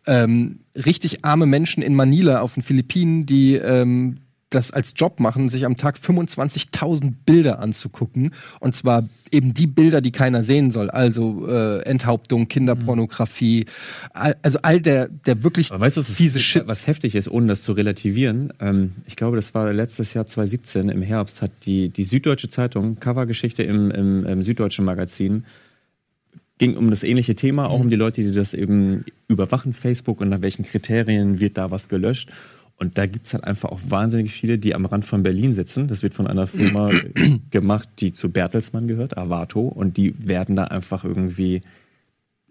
[0.06, 4.18] ähm, richtig arme Menschen in Manila auf den Philippinen, die ähm,
[4.54, 8.30] das als Job machen, sich am Tag 25.000 Bilder anzugucken.
[8.60, 10.90] Und zwar eben die Bilder, die keiner sehen soll.
[10.90, 13.66] Also äh, Enthauptung, Kinderpornografie,
[14.12, 16.66] all, also all der, der wirklich Aber weißt was, fiese Shit.
[16.66, 18.52] was heftig ist, ohne das zu relativieren?
[18.60, 23.00] Ähm, ich glaube, das war letztes Jahr 2017 im Herbst, hat die, die Süddeutsche Zeitung,
[23.00, 25.44] Covergeschichte im, im, im Süddeutschen Magazin,
[26.58, 30.28] ging um das ähnliche Thema, auch um die Leute, die das eben überwachen, Facebook und
[30.28, 32.30] nach welchen Kriterien wird da was gelöscht.
[32.76, 35.86] Und da gibt's halt einfach auch wahnsinnig viele, die am Rand von Berlin sitzen.
[35.88, 36.90] Das wird von einer Firma
[37.50, 39.60] gemacht, die zu Bertelsmann gehört, Avato.
[39.68, 41.60] Und die werden da einfach irgendwie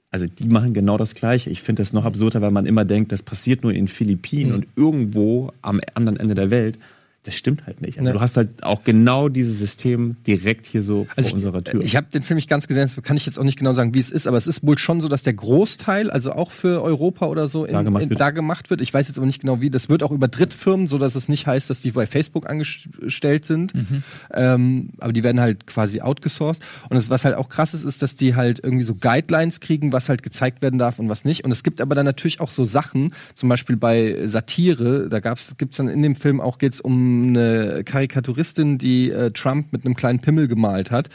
[0.10, 1.50] also die machen genau das Gleiche.
[1.50, 4.50] Ich finde das noch absurder, weil man immer denkt, das passiert nur in den Philippinen
[4.52, 4.56] Mhm.
[4.56, 6.78] und irgendwo am anderen Ende der Welt.
[7.26, 7.98] Das stimmt halt nicht.
[7.98, 8.14] Also Ja.
[8.14, 11.80] du hast halt auch genau dieses System direkt hier so Also vor unserer Tür.
[11.80, 13.74] Ich, ich habe den Film nicht ganz gesehen, das kann ich jetzt auch nicht genau
[13.74, 16.52] sagen, wie es ist, aber es ist wohl schon so, dass der Großteil, also auch
[16.52, 18.20] für Europa oder so, in, Da gemacht in, wird.
[18.20, 18.82] da gemacht wird.
[18.82, 19.70] Ich weiß jetzt aber nicht genau wie.
[19.70, 23.46] Das wird auch über Drittfirmen, so dass es nicht heißt, dass die bei Facebook angestellt
[23.46, 23.74] sind.
[23.74, 24.04] Mhm.
[24.34, 26.62] Ähm, aber die werden halt quasi outgesourced.
[26.90, 29.94] Und das, was halt auch krass ist, ist, dass die halt irgendwie so Guidelines kriegen,
[29.94, 31.46] was halt gezeigt werden darf und was nicht.
[31.46, 35.56] Und es gibt aber dann natürlich auch so Sachen, zum Beispiel bei Satire, da gab's,
[35.58, 39.96] gibt's dann in dem Film auch geht's um eine Karikaturistin, die äh, Trump mit einem
[39.96, 41.10] kleinen Pimmel gemalt hat.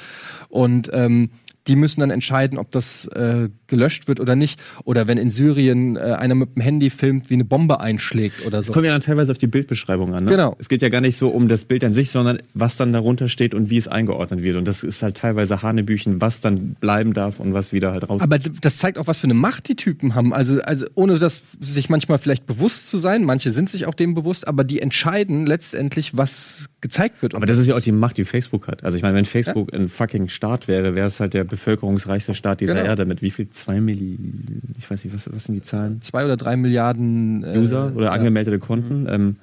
[0.49, 1.31] Und ähm,
[1.69, 4.61] die müssen dann entscheiden, ob das äh, gelöscht wird oder nicht.
[4.85, 8.63] Oder wenn in Syrien äh, einer mit dem Handy filmt, wie eine Bombe einschlägt oder
[8.63, 8.71] so.
[8.71, 10.25] Es kommt ja dann teilweise auf die Bildbeschreibung an.
[10.25, 10.31] Ne?
[10.31, 10.57] Genau.
[10.59, 13.29] Es geht ja gar nicht so um das Bild an sich, sondern was dann darunter
[13.29, 14.57] steht und wie es eingeordnet wird.
[14.57, 18.23] Und das ist halt teilweise Hanebüchen, was dann bleiben darf und was wieder halt raus.
[18.23, 20.33] Aber das zeigt auch, was für eine Macht die Typen haben.
[20.33, 24.15] Also, also ohne das sich manchmal vielleicht bewusst zu sein, manche sind sich auch dem
[24.15, 27.35] bewusst, aber die entscheiden letztendlich, was gezeigt wird.
[27.35, 28.85] Aber das ist ja auch die Macht, die Facebook hat.
[28.85, 32.61] Also ich meine, wenn Facebook ein fucking Staat wäre, wäre es halt der bevölkerungsreichste Staat
[32.61, 32.87] dieser Genau.
[32.87, 33.51] Erde mit wie viel?
[33.51, 34.19] Zwei Milli,
[34.79, 36.01] ich weiß nicht, was, was sind die Zahlen?
[36.03, 38.13] zwei oder drei Milliarden äh, User oder ja.
[38.13, 39.07] angemeldete Konten.
[39.09, 39.37] Ähm,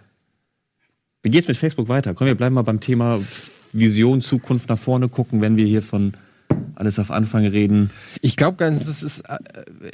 [1.24, 2.14] wie geht's mit Facebook weiter?
[2.14, 3.20] Komm, wir bleiben mal beim Thema
[3.74, 6.14] Vision, Zukunft nach vorne gucken, wenn wir hier von
[6.76, 7.90] alles auf Anfang reden.
[8.22, 9.38] Ich glaube ganz, das ist, äh,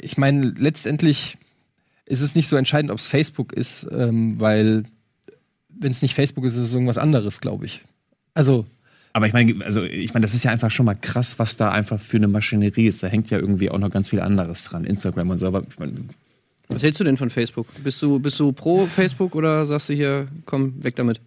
[0.00, 1.38] ich meine, letztendlich
[2.04, 4.84] ist es nicht so entscheidend, ob es Facebook ist, ähm, weil
[5.68, 7.82] wenn es nicht Facebook ist, ist es irgendwas anderes, glaube ich.
[8.34, 8.66] Also,
[9.12, 11.70] Aber ich meine, also ich meine, das ist ja einfach schon mal krass, was da
[11.70, 13.02] einfach für eine Maschinerie ist.
[13.02, 15.46] Da hängt ja irgendwie auch noch ganz viel anderes dran, Instagram und so.
[15.46, 15.92] Aber ich meine,
[16.68, 17.66] Was hältst du denn von Facebook?
[17.84, 21.20] Bist du, bist du pro Facebook oder sagst du hier, komm, weg damit?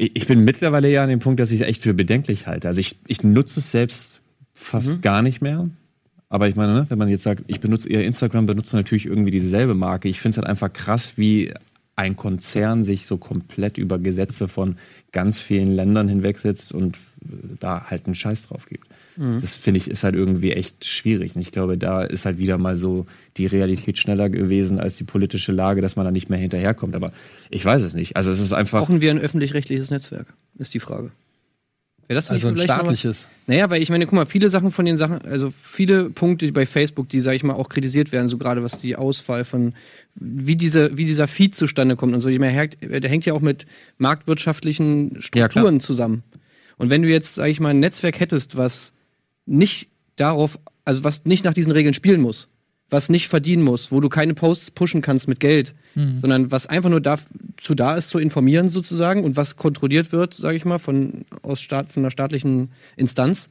[0.00, 2.68] ich bin mittlerweile ja an dem Punkt, dass ich es echt für bedenklich halte.
[2.68, 4.20] Also ich, ich nutze es selbst
[4.54, 5.68] fast gar nicht mehr.
[6.28, 9.30] Aber ich meine, ne, wenn man jetzt sagt, ich benutze eher Instagram, benutze natürlich irgendwie
[9.30, 10.08] dieselbe Marke.
[10.08, 11.52] Ich finde es halt einfach krass, wie
[11.96, 14.76] ein Konzern sich so komplett über Gesetze von
[15.12, 16.98] ganz vielen Ländern hinwegsetzt und
[17.58, 18.86] da halt einen Scheiß drauf gibt.
[19.16, 21.36] Das finde ich ist halt irgendwie echt schwierig.
[21.36, 23.04] Und ich glaube, da ist halt wieder mal so
[23.36, 26.94] die Realität schneller gewesen als die politische Lage, dass man da nicht mehr hinterherkommt.
[26.94, 27.12] Aber
[27.50, 28.16] ich weiß es nicht.
[28.16, 28.80] Also es ist einfach.
[28.80, 30.26] Brauchen wir ein öffentlich-rechtliches Netzwerk?
[30.56, 31.10] Ist die Frage.
[32.10, 33.28] Wäre das also ein staatliches.
[33.46, 36.66] Naja, weil ich meine, guck mal, viele Sachen von den Sachen, also viele Punkte bei
[36.66, 39.74] Facebook, die, sag ich mal, auch kritisiert werden, so gerade was die Auswahl von,
[40.16, 43.40] wie, diese, wie dieser Feed zustande kommt und so, ich meine, der hängt ja auch
[43.40, 43.64] mit
[43.98, 45.20] marktwirtschaftlichen Ja.
[45.20, 46.24] Strukturen zusammen.
[46.78, 48.92] Und wenn du jetzt, sag ich mal, ein Netzwerk hättest, was
[49.46, 49.86] nicht
[50.16, 52.48] darauf, also was nicht nach diesen Regeln spielen muss,
[52.90, 55.74] was nicht verdienen muss, wo du keine Posts pushen kannst mit Geld,
[56.18, 60.56] sondern was einfach nur dazu da ist, zu informieren sozusagen und was kontrolliert wird, sage
[60.56, 63.48] ich mal, von, aus Staat, von einer staatlichen Instanz,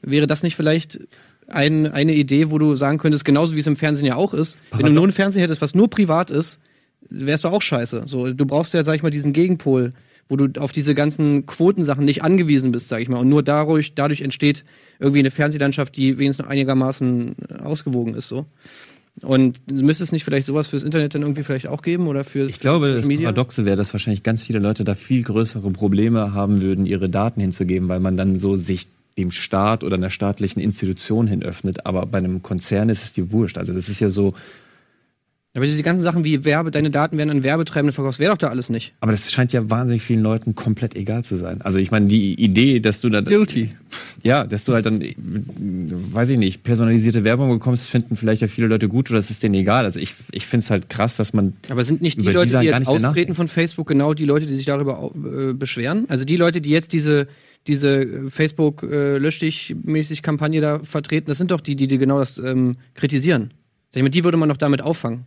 [0.00, 1.00] wäre das nicht vielleicht
[1.48, 4.58] ein, eine Idee, wo du sagen könntest, genauso wie es im Fernsehen ja auch ist,
[4.72, 6.58] wenn du nur ein Fernsehen hättest, was nur privat ist,
[7.10, 8.04] wärst du auch scheiße.
[8.06, 9.92] So, du brauchst ja, sag ich mal, diesen Gegenpol,
[10.32, 13.18] wo du auf diese ganzen Quotensachen nicht angewiesen bist, sag ich mal.
[13.18, 14.64] Und nur dadurch, dadurch entsteht
[14.98, 18.46] irgendwie eine Fernsehlandschaft, die wenigstens noch einigermaßen ausgewogen ist, so.
[19.20, 22.46] Und müsste es nicht vielleicht sowas fürs Internet dann irgendwie vielleicht auch geben oder für
[22.46, 23.06] Ich glaube, das?
[23.06, 27.42] Paradoxe wäre, dass wahrscheinlich ganz viele Leute da viel größere Probleme haben würden, ihre Daten
[27.42, 31.84] hinzugeben, weil man dann so sich dem Staat oder einer staatlichen Institution hin öffnet.
[31.84, 33.58] Aber bei einem Konzern ist es dir wurscht.
[33.58, 34.32] Also das ist ja so,
[35.54, 38.48] Aber diese ganzen Sachen wie Werbe, deine Daten werden an Werbetreibende verkauft, wäre doch da
[38.48, 38.94] alles nicht.
[39.00, 41.60] Aber das scheint ja wahnsinnig vielen Leuten komplett egal zu sein.
[41.60, 43.70] Also ich meine, die Idee, dass du dann Guilty.
[44.22, 48.48] ja, dass du halt dann, äh, weiß ich nicht, personalisierte Werbung bekommst, finden vielleicht ja
[48.48, 49.84] viele Leute gut oder es ist denen egal.
[49.84, 52.46] Also ich, ich finde es halt krass, dass man Aber sind nicht die die Leute,
[52.46, 56.06] die, gar jetzt austreten von Facebook, genau die Leute, die sich darüber äh, beschweren?
[56.08, 57.28] Also die Leute, die jetzt diese,
[57.66, 61.98] diese Facebook äh, lösch dich mäßig Kampagne da vertreten, das sind doch die, die, die
[61.98, 63.52] genau das ähm, kritisieren.
[63.90, 65.26] Sag ich mal, die würde man doch damit auffangen.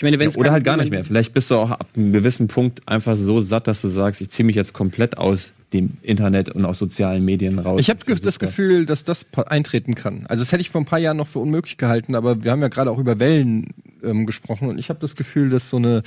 [0.00, 1.04] Ich meine, wenn ja, oder halt gar nicht mehr.
[1.04, 4.30] Vielleicht bist du auch ab einem gewissen Punkt einfach so satt, dass du sagst, ich
[4.30, 7.78] ziehe mich jetzt komplett aus dem Internet und aus sozialen Medien raus.
[7.82, 10.24] Ich habe das Gefühl, dass das eintreten kann.
[10.26, 12.62] Also das hätte ich vor ein paar Jahren noch für unmöglich gehalten, aber wir haben
[12.62, 16.00] ja gerade auch über Wellen ähm, gesprochen und ich habe das Gefühl, dass so eine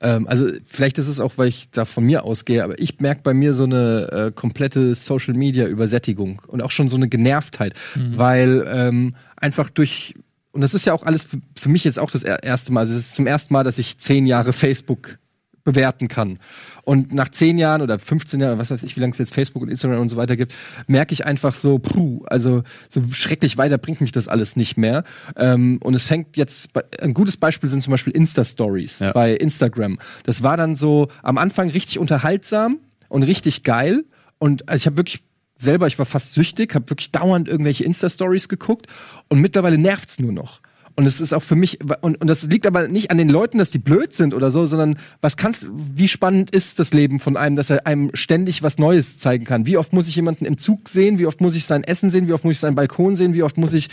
[0.00, 3.20] ähm, also vielleicht ist es auch, weil ich da von mir ausgehe, aber ich merke
[3.22, 7.74] bei mir so eine äh, komplette Social Media Übersättigung und auch schon so eine Genervtheit,
[7.94, 10.14] weil ähm, einfach durch
[10.52, 11.26] und das ist ja auch alles
[11.56, 12.84] für, mich jetzt auch das er- erste Mal.
[12.86, 15.18] Es ist zum ersten Mal, dass ich zehn Jahre Facebook
[15.64, 16.40] bewerten kann.
[16.82, 19.62] Und nach zehn Jahren oder 15 Jahren, was weiß ich, wie lange es jetzt Facebook
[19.62, 20.54] und Instagram und so weiter gibt,
[20.88, 25.04] merke ich einfach so, puh, also so schrecklich weiter bringt mich das alles nicht mehr.
[25.36, 29.12] Ähm, und es fängt jetzt, ein gutes Beispiel sind zum Beispiel Insta-Stories Ja.
[29.12, 30.00] bei Instagram.
[30.24, 32.78] Das war dann so am Anfang richtig unterhaltsam
[33.08, 34.04] und richtig geil.
[34.40, 35.22] Und also ich habe wirklich
[35.62, 38.86] selber, ich war fast süchtig, habe wirklich dauernd irgendwelche Insta-Stories geguckt
[39.28, 40.60] und mittlerweile nervt's nur noch.
[40.94, 43.56] Und es ist auch für mich, und, und das liegt aber nicht an den Leuten,
[43.56, 47.36] dass die blöd sind oder so, sondern was kannst, wie spannend ist das Leben von
[47.36, 49.64] einem, dass er einem ständig was Neues zeigen kann?
[49.64, 51.18] Wie oft muss ich jemanden im Zug sehen?
[51.18, 52.28] Wie oft muss ich sein Essen sehen?
[52.28, 53.32] Wie oft muss ich seinen Balkon sehen?
[53.32, 53.88] Wie oft muss ich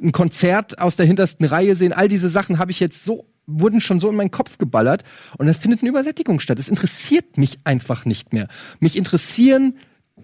[0.00, 1.92] ein Konzert aus der hintersten Reihe sehen?
[1.92, 5.04] All diese Sachen habe ich jetzt so wurden schon so in meinen Kopf geballert
[5.36, 6.58] und dann findet eine Übersättigung statt.
[6.58, 8.48] Es interessiert mich einfach nicht mehr.
[8.80, 9.76] Mich interessieren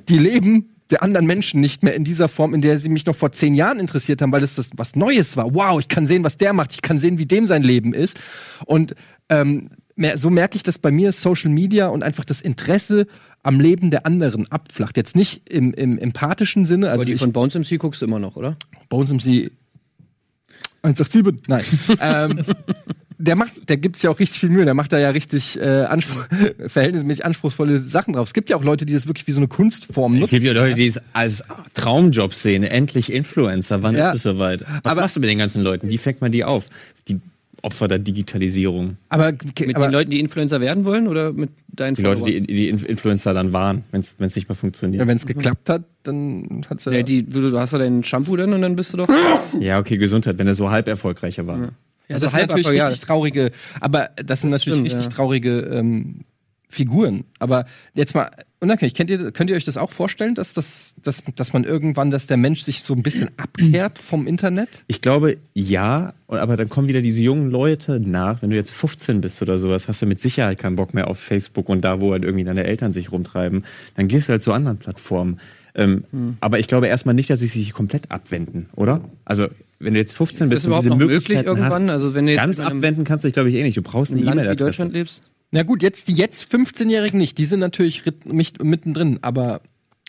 [0.09, 3.17] die Leben der anderen Menschen nicht mehr in dieser Form, in der sie mich noch
[3.17, 5.55] vor zehn Jahren interessiert haben, weil das, das was Neues war.
[5.55, 8.19] Wow, ich kann sehen, was der macht, ich kann sehen, wie dem sein Leben ist.
[8.67, 8.95] Und
[9.29, 9.71] ähm,
[10.17, 13.07] so merke ich, dass bei mir Social Media und einfach das Interesse
[13.43, 14.97] am Leben der anderen abflacht.
[14.97, 18.07] Jetzt nicht im, im empathischen Sinne, also Aber die ich, von Bones MC guckst du
[18.07, 18.57] immer noch, oder?
[18.89, 19.51] Bones MC
[20.83, 21.65] 187, nein.
[22.01, 22.45] ähm,
[23.23, 25.65] der macht, der gibt's ja auch richtig viel Mühe, der macht da ja richtig äh,
[25.85, 26.27] Anspruch,
[26.67, 28.29] verhältnismäßig anspruchsvolle Sachen drauf.
[28.29, 30.35] Es gibt ja auch Leute, die das wirklich wie so eine Kunstform Es nutzen.
[30.37, 31.45] gibt ja Leute, die es als
[31.75, 32.63] Traumjob sehen.
[32.65, 33.83] Endlich Influencer.
[33.83, 34.11] Wann Ja.
[34.11, 34.63] ist es soweit?
[34.83, 35.89] Was Aber- machst du mit den ganzen Leuten?
[35.91, 36.67] Wie fängt man die auf?
[37.09, 37.21] Die
[37.63, 38.97] Opfer der Digitalisierung.
[39.11, 42.41] Aber, Mit aber den Leuten, die Influencer werden wollen oder mit deinen Die Leute, die,
[42.41, 45.07] die Inf- Influencer dann waren, wenn es nicht mehr funktioniert.
[45.07, 46.93] wenn es geklappt hat, dann hat's ja.
[46.93, 49.09] Ja, die, du, du hast ja dein Shampoo dann und dann bist du doch.
[49.61, 51.59] Ja, okay, Gesundheit, wenn er so halb erfolgreicher war.
[51.59, 51.69] Ja,
[52.11, 52.87] Also das sind natürlich ja.
[52.87, 53.51] richtig traurige,
[53.81, 55.11] aber das sind natürlich stimmt, richtig ja.
[55.11, 56.25] traurige ähm,
[56.69, 57.25] Figuren.
[57.39, 58.31] Aber jetzt mal
[58.61, 62.11] unabhängig, kennt ihr, könnt ihr euch das auch vorstellen, dass, das, dass, dass man irgendwann,
[62.11, 64.85] dass der Mensch sich so ein bisschen abkehrt vom Internet?
[64.87, 68.43] Ich glaube, ja, aber dann kommen wieder diese jungen Leute nach.
[68.43, 71.19] Wenn du jetzt 15 bist oder sowas, hast du mit Sicherheit keinen Bock mehr auf
[71.19, 73.65] Facebook und da, wo halt irgendwie deine Eltern sich rumtreiben.
[73.97, 75.41] Dann gehst du halt zu anderen Plattformen.
[75.75, 76.37] Ähm, Hm.
[76.41, 79.01] Aber ich glaube erstmal nicht, dass sie sich komplett abwenden, oder?
[79.25, 79.47] Also,
[79.81, 81.83] wenn du jetzt 15 Ist das bist und überhaupt diese noch möglich Möglichkeiten irgendwann?
[81.85, 83.77] hast, Also wenn du jetzt ganz abwenden kannst du dich, glaube ich, eh nicht.
[83.77, 84.57] Du brauchst eine E-Mail-Adresse.
[84.57, 85.23] Deutschland lebst?
[85.53, 88.03] Na gut, jetzt die jetzt 15-Jährigen nicht, die sind natürlich
[88.63, 89.63] mittendrin, aber,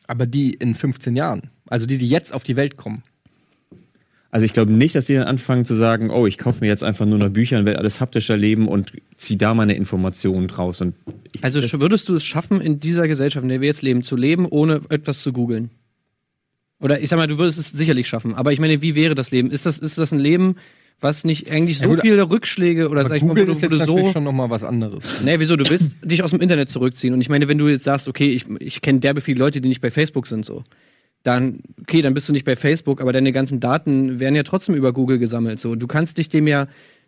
[0.05, 3.01] aber die in 15 Jahren, also die, die jetzt auf die Welt kommen.
[4.30, 6.84] Also ich glaube nicht, dass die dann anfangen zu sagen, oh, ich kaufe mir jetzt
[6.84, 10.80] einfach nur noch Bücher und will alles haptischer leben und zieh da meine Informationen draus.
[10.80, 10.95] Und
[11.34, 14.15] ich, Also würdest du es schaffen, in dieser Gesellschaft, in der wir jetzt leben, zu
[14.15, 15.69] leben, ohne etwas zu googeln?
[16.82, 18.34] Oder ich sag mal, du würdest es sicherlich schaffen.
[18.34, 19.51] Aber ich meine, wie wäre das Leben?
[19.51, 20.55] Ist das, ist das ein Leben,
[20.99, 24.11] was nicht eigentlich so Ja, gut, viele Rückschläge oder sag ich mal, ist jetzt so.
[24.11, 25.03] schon noch mal was anderes.
[25.23, 25.55] Nee, wieso?
[25.55, 27.13] Du willst dich aus dem Internet zurückziehen.
[27.13, 29.69] Und ich meine, wenn du jetzt sagst, okay, ich, ich kenne derbe viele Leute, die
[29.69, 30.63] nicht bei Facebook sind, so.
[31.23, 34.73] Dann, okay, dann bist du nicht bei Facebook, aber deine ganzen Daten werden ja trotzdem
[34.73, 35.59] über Google gesammelt.
[35.59, 36.67] So, du kannst dich dem ja,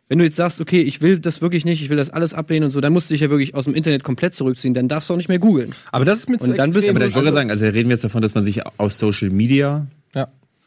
[0.10, 2.66] wenn du jetzt sagst, okay, ich will das wirklich nicht, ich will das alles ablehnen
[2.66, 4.74] und so, dann musst du dich ja wirklich aus dem Internet komplett zurückziehen.
[4.74, 5.74] Dann darfst du auch nicht mehr googeln.
[5.92, 7.96] Aber das ist mit Und dann bist du aber ich würde sagen, also reden wir
[7.96, 9.88] jetzt davon, dass man sich aus Social Media.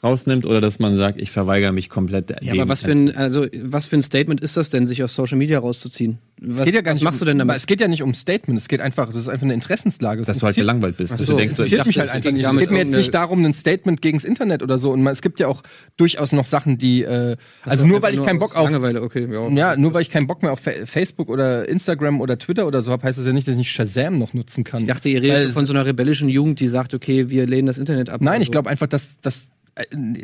[0.07, 2.30] Rausnimmt oder dass man sagt, ich verweigere mich komplett.
[2.42, 5.14] Ja, aber was für ein, also, was für ein Statement ist das denn, sich aus
[5.14, 6.18] Social Media rauszuziehen?
[6.40, 7.61] Was, Es geht ja gar was nicht machst um, du denn aber damit?
[7.61, 10.20] Es geht ja nicht um Statement, es geht einfach, es ist einfach eine Interessenslage.
[10.20, 11.12] Es dass du halt gelangweilt bist.
[11.12, 11.32] dass so.
[11.32, 12.44] du denkst, so, ich interessiert mich halt es einfach nicht.
[12.44, 14.92] Es geht mir jetzt irgendeine- nicht darum, ein Statement gegens Internet oder so.
[14.92, 15.62] Und man, es gibt ja auch
[15.96, 19.48] durchaus noch Sachen, die, äh, also nur weil ich keinen Bock auf, Langeweile, okay, ja.
[19.48, 22.82] ja, nur weil ich keinen Bock mehr auf Fa- Facebook oder Instagram oder Twitter oder
[22.82, 24.82] so habe, heißt das ja nicht, dass ich nicht Shazam noch nutzen kann.
[24.82, 27.78] Ich dachte, ihr redet von so einer rebellischen Jugend, die sagt, okay, wir lehnen das
[27.78, 28.20] Internet ab.
[28.20, 28.52] Nein, ich so.
[28.52, 29.46] glaube einfach, dass das,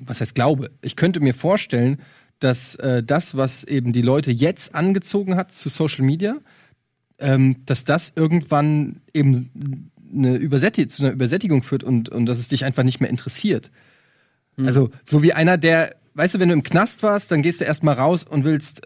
[0.07, 0.71] was heißt glaube?
[0.81, 2.01] Ich könnte mir vorstellen,
[2.39, 6.37] dass äh, das, was eben die Leute jetzt angezogen hat zu Social Media,
[7.19, 12.49] ähm, dass das irgendwann eben eine Übersätti zu einer Übersättigung führt und, und dass es
[12.49, 13.71] dich einfach nicht mehr interessiert.
[14.59, 17.65] Also, so wie einer, der, weißt du, wenn du im Knast warst, dann gehst du
[17.65, 18.83] erstmal raus und willst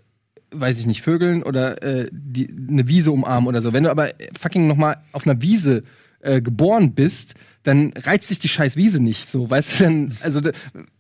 [0.53, 3.73] weiß ich nicht, Vögeln oder äh, die, eine Wiese umarmen oder so.
[3.73, 5.83] Wenn du aber fucking noch mal auf einer Wiese
[6.21, 7.35] äh, geboren bist,
[7.67, 10.41] dann reizt sich die scheiß Wiese nicht so, weißt du, dann, also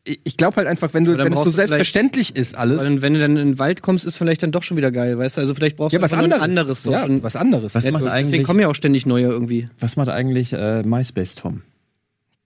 [0.04, 3.02] ich glaube halt einfach, wenn du, dann wenn es so du selbstverständlich ist alles, Weil,
[3.02, 5.36] wenn du dann in den Wald kommst, ist vielleicht dann doch schon wieder geil, weißt
[5.36, 5.42] du?
[5.42, 7.74] Also vielleicht brauchst ja, du was anderes, ein anderes so ja, was anderes.
[7.76, 9.68] Was macht deswegen eigentlich- kommen ja auch ständig neue irgendwie.
[9.78, 11.62] Was macht eigentlich äh, MySpace, Tom?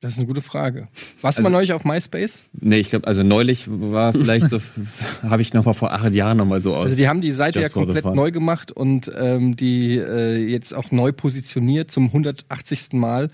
[0.03, 0.89] Das ist eine gute Frage.
[1.23, 2.43] Warst du Also- mal neulich auf MySpace?
[2.61, 4.59] Nee, ich glaube, also neulich war vielleicht so,
[5.23, 6.85] habe ich noch mal vor acht Jahren noch mal so aus.
[6.87, 10.91] Also die haben die Seite ja komplett neu gemacht und ähm, die äh, jetzt auch
[10.91, 12.93] neu positioniert zum 180.
[12.93, 13.31] Mal.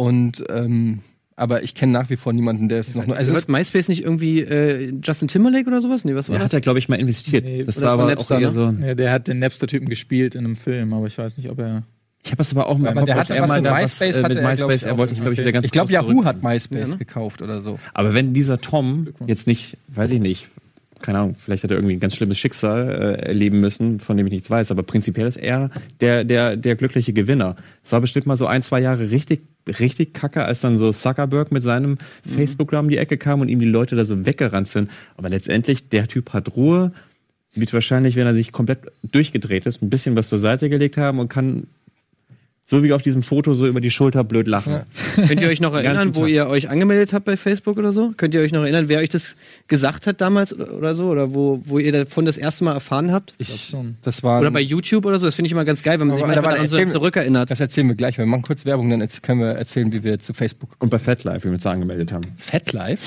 [0.00, 1.00] Und ähm,
[1.36, 3.02] aber ich kenne nach wie vor niemanden, der es noch.
[3.02, 6.06] Also Also wird MySpace nicht irgendwie äh, Justin Timberlake oder sowas?
[6.06, 6.46] Nee, was war der das?
[6.46, 7.44] hat ja, glaube ich, mal investiert.
[7.44, 8.52] Nee, das das war aber Napster, auch eher ne?
[8.80, 8.86] so.
[8.86, 11.82] Ja, der hat den Napster-Typen gespielt in einem Film, aber ich weiß nicht, ob er.
[12.24, 14.22] Ich habe das aber auch mal Aber der dass er was mal was MySpace äh,
[14.28, 16.80] mit er, MySpace, er wollte sich, glaube ich, wieder ganz ich glaube, Yahoo hat MySpace
[16.80, 16.96] Ja, ne?
[16.96, 17.78] gekauft oder so.
[17.92, 20.48] Aber wenn dieser Tom jetzt nicht, weiß ich nicht,
[21.00, 24.26] keine Ahnung, vielleicht hat er irgendwie ein ganz schlimmes Schicksal äh, erleben müssen, von dem
[24.26, 25.70] ich nichts weiß, aber prinzipiell ist er
[26.00, 27.56] der, der, der glückliche Gewinner.
[27.84, 31.52] Es war bestimmt mal so ein, zwei Jahre richtig, richtig kacke, als dann so Zuckerberg
[31.52, 31.98] mit seinem
[32.36, 34.90] Facebook um die Ecke kam und ihm die Leute da so weggerannt sind.
[35.16, 36.92] Aber letztendlich, der Typ hat Ruhe,
[37.54, 41.18] wird wahrscheinlich, wenn er sich komplett durchgedreht ist, ein bisschen was zur Seite gelegt haben
[41.18, 41.66] und kann
[42.70, 44.82] so wie auf diesem Foto so über die Schulter blöd lachen.
[45.16, 46.30] Könnt ihr euch noch erinnern, wo Tag.
[46.30, 48.12] ihr euch angemeldet habt bei Facebook oder so?
[48.16, 49.34] Könnt ihr euch noch erinnern, wer euch das
[49.66, 51.08] gesagt hat damals oder so?
[51.08, 53.34] Oder wo, wo ihr davon das erste Mal erfahren habt?
[53.38, 53.96] Ich, schon.
[54.02, 54.40] das war.
[54.40, 55.26] Oder bei YouTube oder so?
[55.26, 57.50] Das finde ich immer ganz geil, wenn man sich manchmal aber an so zurückerinnert.
[57.50, 58.18] das erzählen wir gleich.
[58.18, 61.40] Wir machen kurz Werbung, dann können wir erzählen, wie wir zu Facebook Und bei FatLife,
[61.40, 62.22] wie wir uns da angemeldet haben.
[62.36, 63.02] FatLife?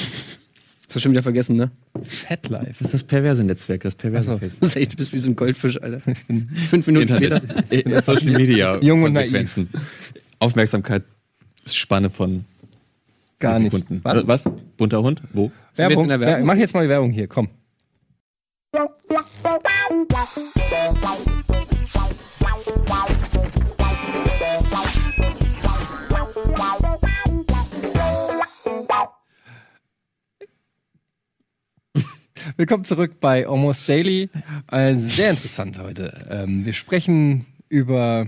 [0.94, 1.72] Das hast du schon wieder vergessen, ne?
[2.04, 2.76] FatLife.
[2.78, 4.38] Das ist das perverse Netzwerk, das perverse so.
[4.38, 4.60] Facebook.
[4.60, 6.02] Das ist echt, du bist wie so ein Goldfisch, Alter.
[6.70, 7.42] Fünf Minuten später.
[7.72, 9.70] Internet, Social Media Jung und Konsequenzen.
[10.38, 12.46] Aufmerksamkeitsspanne von
[13.40, 13.72] Gar nicht.
[13.72, 14.02] Sekunden.
[14.04, 14.20] Was?
[14.20, 14.44] Äh, Was?
[14.78, 15.24] Bunter Hund?
[15.34, 15.52] Wo?
[15.74, 16.04] Werbung?
[16.04, 16.46] in der Werbung?
[16.46, 17.50] Mach jetzt mal die Werbung hier, komm.
[32.56, 34.30] Willkommen zurück bei Almost Daily.
[34.72, 36.26] Äh, sehr interessant heute.
[36.30, 38.28] Ähm, wir sprechen über.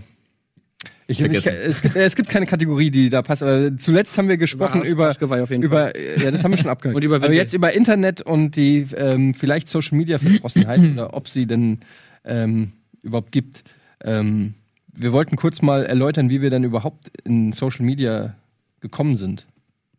[1.07, 3.43] Ich, ich, es, gibt, es gibt keine Kategorie, die da passt.
[3.43, 4.88] Aber zuletzt haben wir gesprochen Arsch-
[5.21, 6.95] über, auf jeden über ja, das haben wir schon abgehakt.
[6.95, 7.38] Und über Aber Windel.
[7.38, 11.80] jetzt über Internet und die ähm, vielleicht Social Media Verdrossenheit oder ob sie denn
[12.23, 12.71] ähm,
[13.03, 13.63] überhaupt gibt.
[14.03, 14.55] Ähm,
[14.93, 18.36] wir wollten kurz mal erläutern, wie wir dann überhaupt in Social Media
[18.80, 19.45] gekommen sind.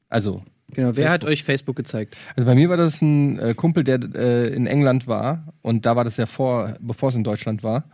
[0.08, 0.42] Also
[0.76, 2.16] Genau, wer hat euch Facebook gezeigt?
[2.36, 5.96] also bei mir war das ein äh, Kumpel, der äh, in England war und da
[5.96, 7.84] war das ja vor, bevor es in Deutschland war.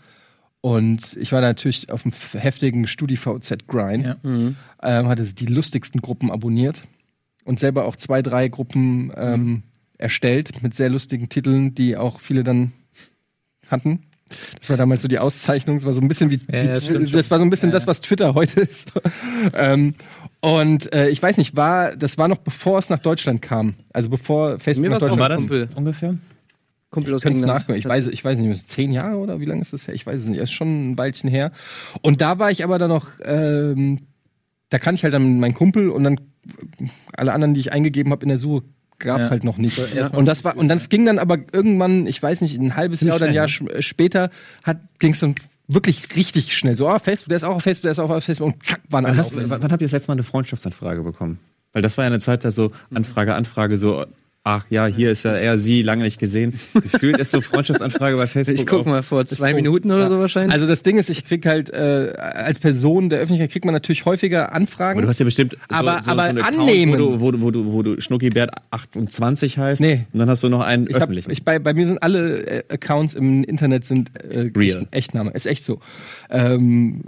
[0.60, 4.16] Und ich war da natürlich auf dem f- heftigen StudiVZ-Grind, Ja.
[4.22, 4.56] Mhm.
[4.82, 6.82] ähm, hatte die lustigsten Gruppen abonniert
[7.44, 9.62] und selber auch zwei, drei Gruppen ähm,
[9.98, 12.72] erstellt mit sehr lustigen Titeln, die auch viele dann
[13.68, 14.02] hatten.
[14.58, 15.76] Das war damals so die Auszeichnung.
[15.76, 17.74] Das war so ein bisschen wie, Ja, wie ja, das war so ein bisschen Ja,
[17.74, 18.90] das, was Twitter heute ist.
[19.54, 19.94] ähm,
[20.40, 23.74] und äh, ich weiß nicht, war das war noch bevor es nach Deutschland kam.
[23.92, 25.38] Also bevor Facebook Mir nach Deutschland war kam.
[25.38, 25.68] Kumpel.
[25.74, 26.16] ungefähr?
[26.90, 27.46] Kumpel aus England.
[27.46, 27.78] nachgucken.
[27.78, 29.94] Ich weiß, ich weiß nicht, zehn Jahre oder wie lange ist das her?
[29.94, 30.40] Ich weiß es nicht.
[30.40, 31.50] Das ist schon ein Weilchen her.
[32.02, 34.00] Und da war ich aber dann noch, ähm,
[34.68, 36.20] da kann ich halt dann meinen Kumpel und dann
[37.16, 38.64] alle anderen, die ich eingegeben habe in der Suche,
[39.03, 39.30] gab es Ja.
[39.30, 39.78] halt noch nicht.
[39.94, 40.09] Ja.
[40.09, 43.16] Und das war und das ging dann aber irgendwann, ich weiß nicht, ein halbes Jahr
[43.16, 44.30] oder ein Jahr später
[44.98, 45.34] ging es dann
[45.68, 46.76] wirklich richtig schnell.
[46.76, 48.80] So, oh, Facebook, der ist auch auf Facebook, der ist auch auf Facebook und zack,
[48.88, 51.38] waren Wann, alle wann, wann habt ihr das letzte Mal eine Freundschaftsanfrage bekommen?
[51.72, 54.05] Weil das war ja eine Zeit, da so Anfrage, Anfrage, so,
[54.45, 56.59] ach ja, hier ist ja er, sie, lange nicht gesehen.
[56.74, 58.59] Gefühlt ist so Freundschaftsanfrage bei Facebook.
[58.59, 59.55] Ich guck mal vor zwei.
[59.55, 60.09] Minuten oder Ja.
[60.11, 60.53] so wahrscheinlich.
[60.53, 64.05] Also das Ding ist, ich krieg halt äh, als Person der Öffentlichkeit kriegt man natürlich
[64.05, 64.99] häufiger Anfragen.
[64.99, 66.93] Aber du hast ja bestimmt so, Aber- so, aber so einen Account, annehmen.
[66.95, 69.80] Wo du, wo, du, wo, du, wo du Schnuckibert 28 heißt.
[69.80, 70.07] Nee.
[70.12, 71.30] Und dann hast du noch einen Ich hab, öffentlichen.
[71.30, 74.78] ich, bei, bei mir sind alle äh, Accounts im Internet sind äh, Real.
[74.82, 75.30] Echt, Echtname.
[75.32, 75.78] Ist echt so.
[76.30, 77.03] Ähm,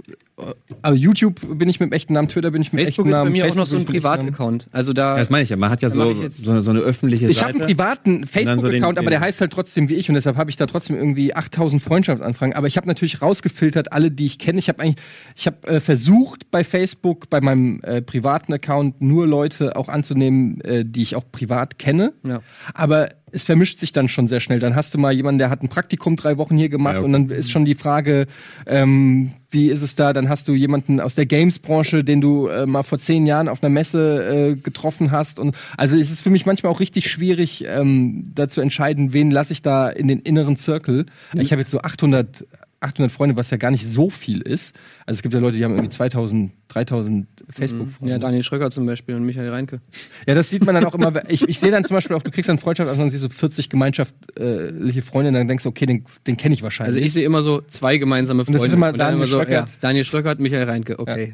[0.81, 3.11] aber YouTube bin ich mit dem echten Namen, Twitter bin ich mit dem Facebook echten
[3.11, 3.31] ist bei Namen.
[3.31, 4.19] mir auch noch Facebook so ein ich Namen.
[4.19, 4.67] Privataccount.
[4.71, 5.15] Also da.
[5.15, 5.55] das meine ich ja.
[5.55, 7.47] Man hat ja so, ich so, so eine öffentliche Ich Seite.
[7.47, 10.35] habe einen privaten dann so Facebook-Account, aber der heißt halt trotzdem wie ich und deshalb
[10.35, 12.53] habe ich da trotzdem irgendwie 8000 Freundschaftsanfragen.
[12.55, 14.59] Aber ich habe natürlich rausgefiltert alle, die ich kenne.
[14.59, 15.03] Ich habe eigentlich,
[15.35, 20.59] ich habe äh, versucht bei Facebook, bei meinem äh, privaten Account nur Leute auch anzunehmen,
[20.61, 22.13] äh, die ich auch privat kenne.
[22.27, 22.41] Ja.
[22.73, 24.59] Aber es vermischt sich dann schon sehr schnell.
[24.59, 27.05] Dann hast du mal jemanden, der hat ein Praktikum drei Wochen hier gemacht Ja, okay.
[27.05, 28.27] und dann ist schon die Frage,
[28.65, 30.13] ähm, wie ist es da?
[30.13, 33.63] Dann hast du jemanden aus der Games-Branche, den du äh, mal vor zehn Jahren auf
[33.63, 35.39] einer Messe äh, getroffen hast.
[35.39, 39.31] Und also es ist für mich manchmal auch richtig schwierig, ähm, da zu entscheiden, wen
[39.31, 41.05] lasse ich da in den inneren Zirkel.
[41.35, 42.45] Ich habe jetzt so 800
[42.85, 44.75] 800 Freunde, was ja gar nicht so viel ist.
[45.05, 48.11] Also es gibt ja Leute, die haben irgendwie 2000, 3000 Facebook-Freunde.
[48.11, 49.81] Ja, Daniel Schröcker zum Beispiel und Michael Reinke.
[50.27, 51.29] Ja, das sieht man dann auch immer.
[51.29, 53.29] Ich, ich sehe dann zum Beispiel auch, du kriegst dann Freundschaft, also man sieht so
[53.29, 56.95] 40 gemeinschaftliche Freunde, und dann denkst du, okay, den, den kenne ich wahrscheinlich.
[56.95, 58.67] Also ich sehe immer so zwei gemeinsame das Freunde.
[58.67, 59.69] ist immer dann Daniel so, Schröckert.
[59.69, 61.33] ja, Daniel Schröckert, Michael Reinke, okay.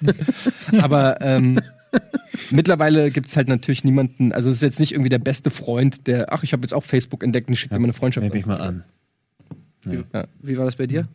[0.80, 1.60] Aber ähm,
[2.50, 6.06] mittlerweile gibt es halt natürlich niemanden, also es ist jetzt nicht irgendwie der beste Freund,
[6.06, 8.22] der, ach, ich habe jetzt auch Facebook entdeckt und ich schicke dir meine Freundschaft.
[8.22, 8.84] Meld mich mal an.
[10.42, 11.08] Wie war das bei dir?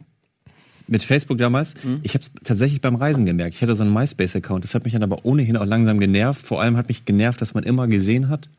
[0.88, 3.56] Mit Facebook damals, ich habe es tatsächlich beim Reisen gemerkt.
[3.56, 4.66] Ich hatte so einen MySpace-Account.
[4.66, 6.46] Das hat mich dann aber ohnehin auch langsam genervt.
[6.46, 8.50] Vor allem hat mich genervt, dass man immer gesehen hat,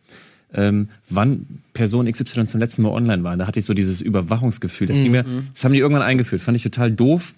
[0.54, 3.36] ähm, wann Person XY zum letzten Mal online war.
[3.36, 4.86] Da hatte ich so dieses Überwachungsgefühl.
[4.86, 6.40] Das, ging mir, das haben die irgendwann eingeführt.
[6.40, 7.34] Fand ich total doof.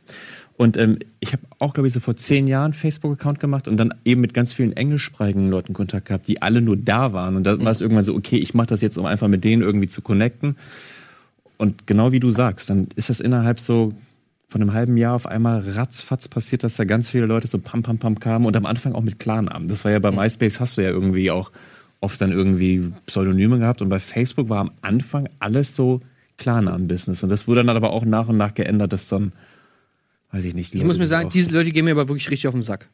[0.57, 3.93] Und ähm, ich habe auch, glaube ich, so vor zehn Jahren Facebook-Account gemacht und dann
[4.05, 7.37] eben mit ganz vielen englischsprachigen Leuten Kontakt gehabt, die alle nur da waren.
[7.37, 9.63] Und da war es irgendwann so, okay, ich mache das jetzt, um einfach mit denen
[9.63, 10.57] irgendwie zu connecten.
[11.59, 13.93] Und genau wie du sagst, dann ist das innerhalb so
[14.49, 17.83] von einem halben Jahr auf einmal ratzfatz passiert, dass da ganz viele Leute so pam
[17.83, 19.69] pam pam kamen und am Anfang auch mit Klarnamen.
[19.69, 21.51] Das war ja bei MySpace hast du ja irgendwie auch
[22.01, 26.01] oft dann irgendwie Pseudonyme gehabt und bei Facebook war am Anfang alles so
[26.39, 29.33] Klarnamen-Business und das wurde dann aber auch nach und nach geändert, dass dann
[30.31, 30.73] weiß ich nicht.
[30.73, 32.63] die Ich Leute muss mir sagen, diese Leute gehen mir aber wirklich richtig auf den
[32.63, 32.89] Sack.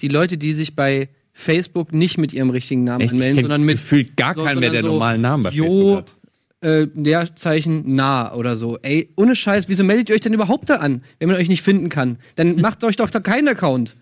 [0.00, 3.12] Die Leute, die sich bei Facebook nicht mit ihrem richtigen Namen Echt?
[3.12, 5.96] Anmelden, sondern mit gefühlt gar so, keinen mehr, der so normalen Namen bei Jo, Facebook
[5.98, 6.16] hat.
[6.60, 8.78] Äh, Leerzeichen nah oder so.
[8.82, 11.62] Ey, ohne Scheiß, wieso meldet ihr euch denn überhaupt da an, wenn man euch nicht
[11.62, 12.18] finden kann?
[12.36, 13.96] Dann macht euch doch da keinen Account.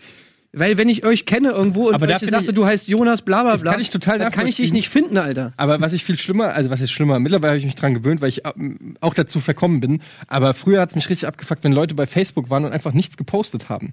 [0.59, 3.73] Weil wenn ich euch kenne irgendwo und Aber ich- du heißt Jonas bla bla bla,
[3.73, 5.53] kann ich total dann kann ich dich nicht finden, Alter.
[5.59, 8.23] Aber was ich viel schlimmer, also was ist schlimmer, mittlerweile habe ich mich dran gewöhnt,
[8.23, 10.01] weil ich ähm, auch dazu verkommen bin.
[10.29, 13.19] Aber früher hat es mich richtig abgefuckt, wenn Leute bei Facebook waren und einfach nichts
[13.19, 13.93] gepostet haben.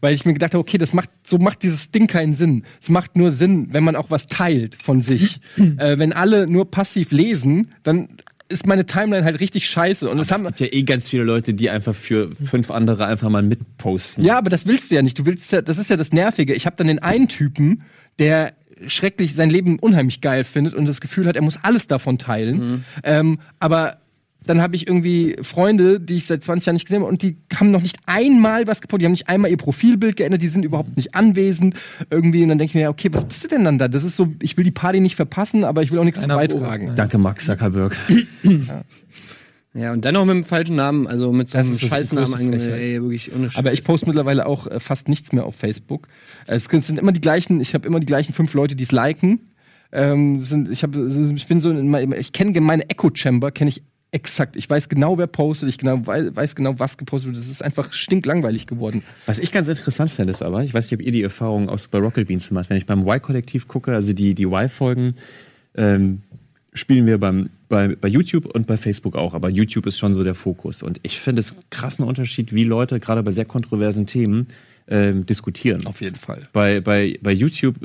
[0.00, 2.64] Weil ich mir gedacht habe, okay, das macht, so macht dieses Ding keinen Sinn.
[2.80, 5.40] Es macht nur Sinn, wenn man auch was teilt von sich.
[5.56, 8.08] äh, wenn alle nur passiv lesen, dann
[8.48, 10.08] ist meine Timeline halt richtig scheiße.
[10.08, 13.06] Und das Es haben, gibt ja eh ganz viele Leute, die einfach für fünf andere
[13.06, 14.24] einfach mal mitposten.
[14.24, 15.18] Ja, aber das willst du ja nicht.
[15.18, 16.54] Du willst ja, das ist ja das Nervige.
[16.54, 17.82] Ich habe dann den einen Typen,
[18.18, 18.52] der
[18.86, 22.84] schrecklich sein Leben unheimlich geil findet und das Gefühl hat, er muss alles davon teilen.
[23.04, 23.98] Ähm, aber
[24.46, 27.36] dann habe ich irgendwie Freunde, die ich seit 20 Jahren nicht gesehen habe und die
[27.54, 29.02] haben noch nicht einmal was gepostet.
[29.02, 31.74] Die haben nicht einmal ihr Profilbild geändert, die sind überhaupt nicht anwesend
[32.10, 32.42] irgendwie.
[32.42, 33.88] Und dann denke ich mir, ja, okay, was bist du denn dann da?
[33.88, 36.28] Das ist so, ich will die Party nicht verpassen, aber ich will auch nichts zu
[36.28, 36.92] Keiner beitragen.
[36.96, 37.96] Danke, Mark Zuckerberg.
[39.74, 42.68] Ja, und dann noch mit dem falschen Namen, also mit so einem Scheißnamen angemeldet.
[42.68, 42.80] Frechheit.
[42.82, 43.58] Ey, wirklich ohne Scheiß.
[43.58, 46.08] Aber ich poste mittlerweile auch äh, fast nichts mehr auf Facebook.
[46.46, 48.92] Äh, Es sind immer die gleichen, ich habe immer die gleichen fünf Leute, die es
[48.92, 49.48] liken.
[49.90, 53.82] Ähm, sind, ich, hab, ich bin so, in ich kenne meine Echo Chamber, kenne ich
[54.12, 54.56] exakt.
[54.56, 57.38] Ich weiß genau, wer postet, ich genau, weiß, genau, was gepostet wird.
[57.38, 59.02] Das ist einfach stinklangweilig geworden.
[59.26, 61.88] Was ich ganz interessant finde, ist aber, ich weiß nicht, ob ihr die Erfahrung aus
[61.88, 65.16] bei Rocket Beans macht, wenn ich beim Y-Kollektiv gucke, also die, die Y-Folgen,
[65.74, 66.22] ähm,
[66.74, 70.22] spielen wir beim, bei, bei YouTube und bei Facebook auch, aber YouTube ist schon so
[70.22, 70.82] der Fokus.
[70.82, 74.46] Und ich finde es krassen Unterschied, wie Leute gerade bei sehr kontroversen Themen
[74.92, 75.86] ähm, diskutieren.
[75.86, 76.48] Auf jeden Fall.
[76.52, 77.76] Bei, bei, bei YouTube,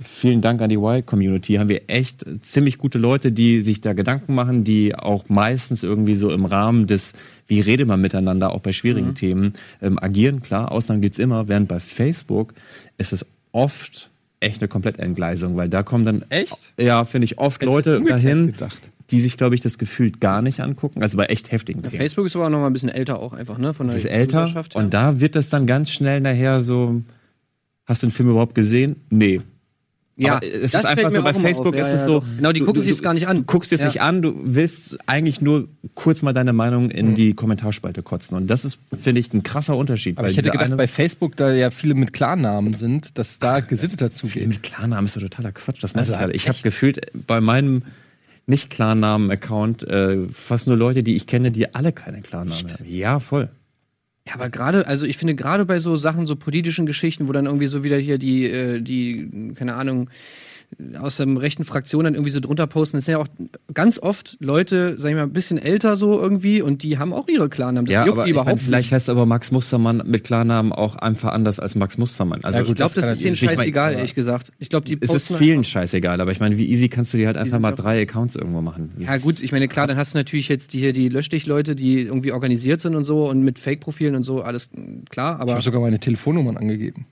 [0.00, 4.34] vielen Dank an die Y-Community, haben wir echt ziemlich gute Leute, die sich da Gedanken
[4.34, 7.12] machen, die auch meistens irgendwie so im Rahmen des,
[7.46, 9.52] wie redet man miteinander, auch bei schwierigen Themen,
[9.82, 10.40] ähm, agieren.
[10.40, 12.54] Klar, Ausnahmen gibt's immer, während bei Facebook
[12.96, 14.10] ist es oft
[14.40, 16.72] echt eine Komplettentgleisung, weil da kommen dann, Echt?
[16.78, 18.78] ja, finde ich, oft Hätte ich Leute dahin, gedacht.
[19.14, 21.96] Die sich, glaube ich, das gefühlt gar nicht angucken, also bei echt heftigen Themen.
[22.00, 23.72] Facebook ist aber auch noch mal ein bisschen älter auch einfach, ne?
[23.72, 24.64] Von Es der ist älter her.
[24.74, 27.02] und da wird das dann ganz schnell nachher so,
[27.86, 28.96] hast du den Film überhaupt gesehen?
[29.10, 29.40] Nee.
[30.16, 31.80] ja, Aber es das ist einfach fällt so, mir bei Facebook auf.
[31.80, 32.20] ist Ja, es ja, so.
[32.20, 32.26] doch.
[32.36, 33.38] Genau, die du- gucken sich es gar nicht an.
[33.38, 33.86] Du guckst dir es Ja.
[33.88, 37.14] nicht an, du willst eigentlich nur kurz mal deine Meinung in Mhm.
[37.16, 38.36] die Kommentarspalte kotzen.
[38.36, 40.16] Und das ist, finde ich, ein krasser Unterschied.
[40.18, 44.12] Aber ich hätte gedacht, bei Facebook, da ja viele mit Klarnamen sind, dass da gesitteter
[44.12, 44.46] zugeht.
[44.46, 45.82] mit Klarnamen ist doch totaler Quatsch.
[45.82, 46.32] Das Also ich gerade.
[46.32, 47.82] Ich habe gefühlt bei meinem
[48.46, 52.84] nicht Klarnamen-Account äh, fast nur Leute, die ich kenne, die alle keine Klarnamen haben.
[52.84, 53.48] Ja, voll.
[54.26, 57.46] Ja, aber gerade, also ich finde gerade bei so Sachen, so politischen Geschichten, wo dann
[57.46, 60.08] irgendwie so wieder hier die, äh, die, keine Ahnung,
[61.00, 62.96] aus der rechten Fraktion dann irgendwie so drunter posten.
[62.96, 63.28] Das sind ja auch
[63.72, 67.28] ganz oft Leute, sag ich mal, ein bisschen älter so irgendwie und die haben auch
[67.28, 67.86] ihre Klarnamen.
[67.86, 70.72] Das Ja, juckt aber die ich mein, überhaupt vielleicht heißt aber Max Mustermann mit Klarnamen
[70.72, 72.42] auch einfach anders als Max Mustermann.
[72.44, 72.64] Also Ja.
[72.64, 74.52] Ich glaube, das, das ist denen scheißegal, aber- ehrlich gesagt.
[74.58, 77.18] Ich glaube, die es ist posten vielen scheißegal, aber ich meine, wie easy kannst du
[77.18, 78.90] dir halt einfach mal drei Accounts irgendwo machen?
[78.98, 82.00] Ja gut, ich meine, klar, dann hast du natürlich jetzt die, hier die Löschdich-Leute, die
[82.02, 84.68] irgendwie organisiert sind und so und mit Fake-Profilen und so, alles
[85.10, 87.06] klar, Ich aber habe sogar meine Telefonnummern angegeben.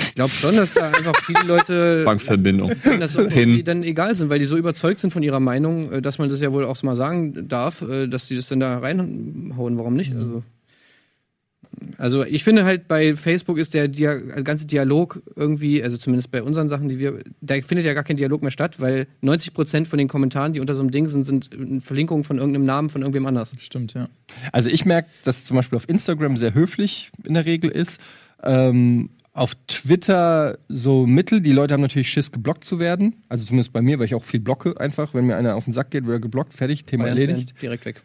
[0.00, 2.72] Ich glaube schon, dass da einfach viele Leute Bankverbindung.
[2.98, 3.64] das Pin.
[3.64, 6.40] dann egal sind, weil die so überzeugt sind von ihrer Meinung, äh, dass man das
[6.40, 10.14] ja wohl auch mal sagen darf, äh, dass die das dann da reinhauen, warum nicht?
[10.14, 10.42] Also,
[11.96, 16.42] Also ich finde halt bei Facebook ist der Dia ganze Dialog irgendwie, also zumindest bei
[16.42, 19.98] unseren Sachen, die wir, da findet ja gar kein Dialog mehr statt, weil 90% von
[19.98, 23.26] den Kommentaren, die unter so einem Ding sind, sind Verlinkungen von irgendeinem Namen von irgendwem
[23.26, 23.54] anders.
[23.60, 24.08] Stimmt, ja.
[24.52, 28.00] Also ich merke, dass zum Beispiel auf Instagram sehr höflich in der Regel ist.
[28.42, 31.40] Ähm, auf Twitter so mittel.
[31.40, 33.16] Die Leute haben natürlich Schiss, geblockt zu werden.
[33.28, 35.14] Also zumindest bei mir, weil ich auch viel blocke einfach.
[35.14, 37.54] Wenn mir einer auf den Sack geht, wird er geblockt, fertig, Thema Bayern-Fan erledigt.
[37.62, 38.02] Direkt weg.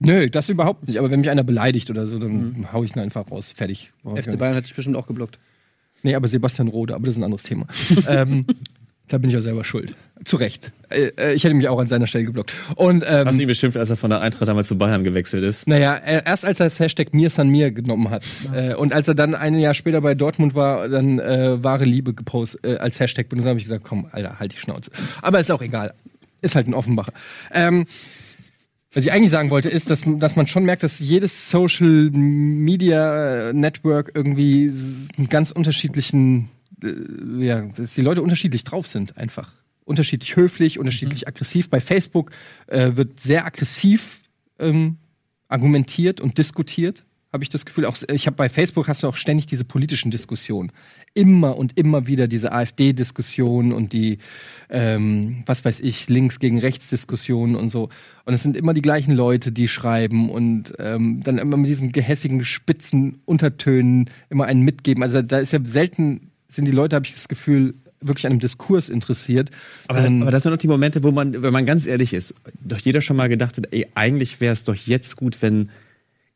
[0.00, 0.98] Nö, das überhaupt nicht.
[0.98, 3.50] Aber wenn mich einer beleidigt oder so, dann hau ich ihn einfach raus.
[3.50, 3.92] Fertig.
[4.02, 4.38] Brauch FC.
[4.38, 5.38] Bayern hat dich bestimmt auch geblockt.
[6.02, 7.66] Nee, aber Sebastian Rode, aber das ist ein anderes Thema.
[8.08, 8.46] ähm,
[9.08, 9.94] da bin ich ja selber schuld.
[10.24, 10.72] Zu Recht.
[10.90, 12.52] Äh, äh, ich hätte mich auch an seiner Stelle geblockt.
[12.76, 15.44] Und ähm, Hast du ihn beschimpft, als er von der Eintracht damals zu Bayern gewechselt
[15.44, 15.66] ist?
[15.66, 19.08] Naja, äh, erst als er das Hashtag Mir San Mir genommen hat äh, und als
[19.08, 23.00] er dann ein Jahr später bei Dortmund war, dann äh, wahre Liebe gepostet äh, als
[23.00, 24.90] Hashtag benutzt, habe ich gesagt, komm, Alter, halt die Schnauze.
[25.22, 25.94] Aber ist auch egal.
[26.40, 27.12] Ist halt ein Offenbacher.
[27.52, 27.86] Ähm,
[28.92, 33.52] was ich eigentlich sagen wollte, ist, dass, dass man schon merkt, dass jedes Social Media
[33.52, 34.72] Network irgendwie
[35.18, 36.48] einen ganz unterschiedlichen,
[36.82, 39.52] äh, ja, dass die Leute unterschiedlich drauf sind, einfach.
[39.84, 41.70] Unterschiedlich höflich, unterschiedlich aggressiv.
[41.70, 42.30] Bei Facebook
[42.66, 44.20] äh, wird sehr aggressiv
[44.58, 44.98] ähm,
[45.48, 47.84] argumentiert und diskutiert, habe ich das Gefühl.
[47.84, 50.72] Auch ich habe bei Facebook hast du auch ständig diese politischen Diskussionen,
[51.14, 54.18] immer und immer wieder diese AfD-Diskussion und die,
[54.70, 57.90] ähm, was weiß ich, links gegen rechts Diskussionen und so.
[58.24, 61.92] Und es sind immer die gleichen Leute, die schreiben und ähm, dann immer mit diesen
[61.92, 65.02] gehässigen, spitzen Untertönen immer einen mitgeben.
[65.02, 68.40] Also da ist ja selten sind die Leute, habe ich das Gefühl, wirklich an einem
[68.40, 69.50] Diskurs interessiert.
[69.88, 72.32] Aber, sondern- aber das sind doch die Momente, wo man, wenn man ganz ehrlich ist,
[72.64, 75.70] doch jeder schon mal gedacht hat, ey, eigentlich wäre es doch jetzt gut, wenn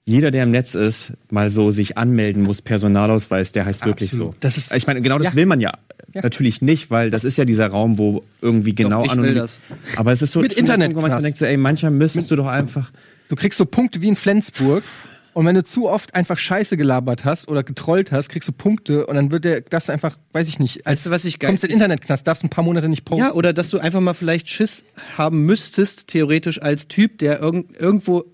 [0.05, 4.33] jeder, der im Netz ist, mal so sich anmelden muss, Personalausweis, der heißt wirklich Absolut.
[4.33, 4.37] so.
[4.41, 5.35] Das ist- ich meine, genau das Ja.
[5.37, 5.73] will man ja,
[6.13, 6.23] Ja.
[6.23, 9.61] natürlich nicht, weil das ist ja dieser Raum, wo irgendwie genau ich will anonym- das.
[9.97, 12.49] Aber es ist so Mit Punkt, wo man denkt so, ey, mancher müsstest du doch
[12.49, 12.91] einfach
[13.29, 14.83] Du kriegst so Punkte wie in Flensburg.
[15.35, 19.07] Und wenn du zu oft einfach Scheiße gelabert hast oder getrollt hast, kriegst du Punkte
[19.07, 21.39] und dann wird der, darfst du einfach, weiß ich nicht, als Weißt du, was ich
[21.39, 23.24] geil- kommst in den Internetknast, darfst ein paar Monate nicht posten.
[23.24, 24.85] Ja, oder dass du einfach mal vielleicht Schiss
[25.16, 28.24] haben müsstest, theoretisch als Typ, der irgend, irgendwo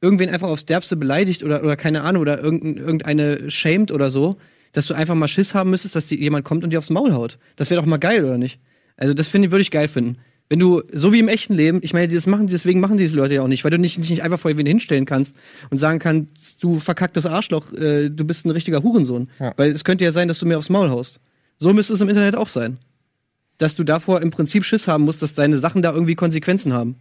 [0.00, 4.36] irgendwen einfach aufs Derbste beleidigt oder, oder keine Ahnung, oder irgendein, irgendeine shamed oder so,
[4.72, 7.12] dass du einfach mal Schiss haben müsstest, dass die, jemand kommt und dir aufs Maul
[7.14, 7.38] haut.
[7.56, 8.60] Das wäre doch mal geil, oder nicht?
[8.96, 10.18] Also das finde würde ich geil finden.
[10.48, 13.34] Wenn du, so wie im echten Leben, ich meine, das machen, deswegen machen diese Leute
[13.34, 15.36] ja auch nicht, weil du nicht, nicht einfach vor wen hinstellen kannst
[15.70, 19.30] und sagen kannst, du verkacktes Arschloch, äh, du bist ein richtiger Hurensohn.
[19.40, 19.54] Ja.
[19.56, 21.20] Weil es könnte ja sein, dass du mir aufs Maul haust.
[21.58, 22.78] So müsste es im Internet auch sein
[23.58, 26.96] dass du davor im Prinzip Schiss haben musst, dass deine Sachen da irgendwie Konsequenzen haben.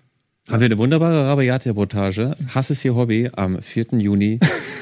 [0.49, 2.35] Haben wir eine wunderbare Rabiat-Reportage.
[2.53, 3.85] Hass ist ihr Hobby am 4.
[3.93, 4.39] Juni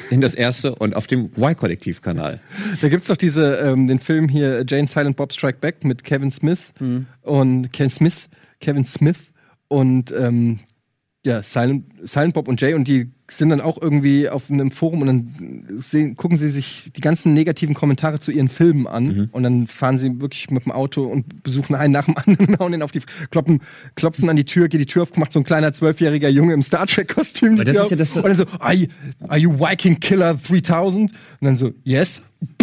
[0.10, 2.40] in das erste und auf dem Y-Kollektiv-Kanal.
[2.82, 6.32] Da gibt's doch diese, ähm, den Film hier, Jane Silent Bob Strike Back mit Kevin
[6.32, 6.74] Smith
[7.22, 8.28] und Kevin Smith,
[8.62, 9.20] Kevin Smith
[9.68, 10.60] und ähm,
[11.26, 15.02] ja, Silent, Silent Bob und Jay und die sind dann auch irgendwie auf einem Forum
[15.02, 19.44] und dann sehen, gucken sie sich die ganzen negativen Kommentare zu ihren Filmen an und
[19.44, 22.72] dann fahren sie wirklich mit dem Auto und besuchen einen nach dem anderen und hauen
[22.72, 23.62] den auf die, kloppen,
[23.96, 26.64] klopfen an die Tür, geht die Tür auf, macht so ein kleiner zwölfjähriger Junge im
[26.64, 28.88] Star Trek Kostüm die Tür ist ja das, und dann so, are you,
[29.28, 31.12] are you Viking Killer 3000?
[31.12, 32.22] Und dann so, yes.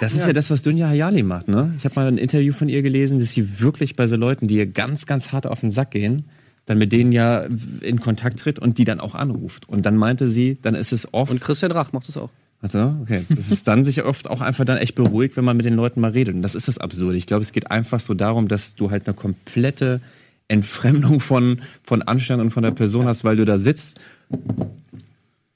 [0.00, 0.32] Das ist ja.
[0.32, 1.74] das, was Dunja Hayali macht, ne?
[1.78, 4.56] Ich habe mal ein Interview von ihr gelesen, dass sie wirklich bei so Leuten, die
[4.56, 6.24] ihr ganz, ganz hart auf den Sack gehen,
[6.66, 7.46] dann mit denen ja
[7.80, 9.68] in Kontakt tritt und die dann auch anruft.
[9.68, 11.30] Und dann meinte sie, dann ist es oft.
[11.30, 12.30] Und Christian Rach macht das auch.
[12.60, 13.24] Warte, okay.
[13.28, 16.00] Das ist dann sich oft auch einfach dann echt beruhigt, wenn man mit den Leuten
[16.00, 16.34] mal redet.
[16.34, 17.16] Und das ist das Absurde.
[17.16, 20.00] Ich glaube, es geht einfach so darum, dass du halt eine komplette
[20.48, 24.00] Entfremdung von, von Anstand und von der Person hast, weil du da sitzt,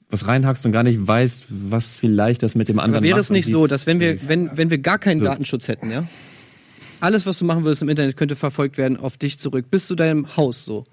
[0.09, 3.29] was reinhackst und gar nicht weißt, was vielleicht das mit dem anderen Aber wäre es
[3.29, 5.21] nicht so, dass wenn wir, wenn, wenn wir gar keinen.
[5.21, 6.07] Datenschutz hätten, ja?
[6.99, 9.95] Alles, was du machen würdest im Internet, könnte verfolgt werden auf dich zurück, bis zu
[9.95, 10.85] deinem Haus so.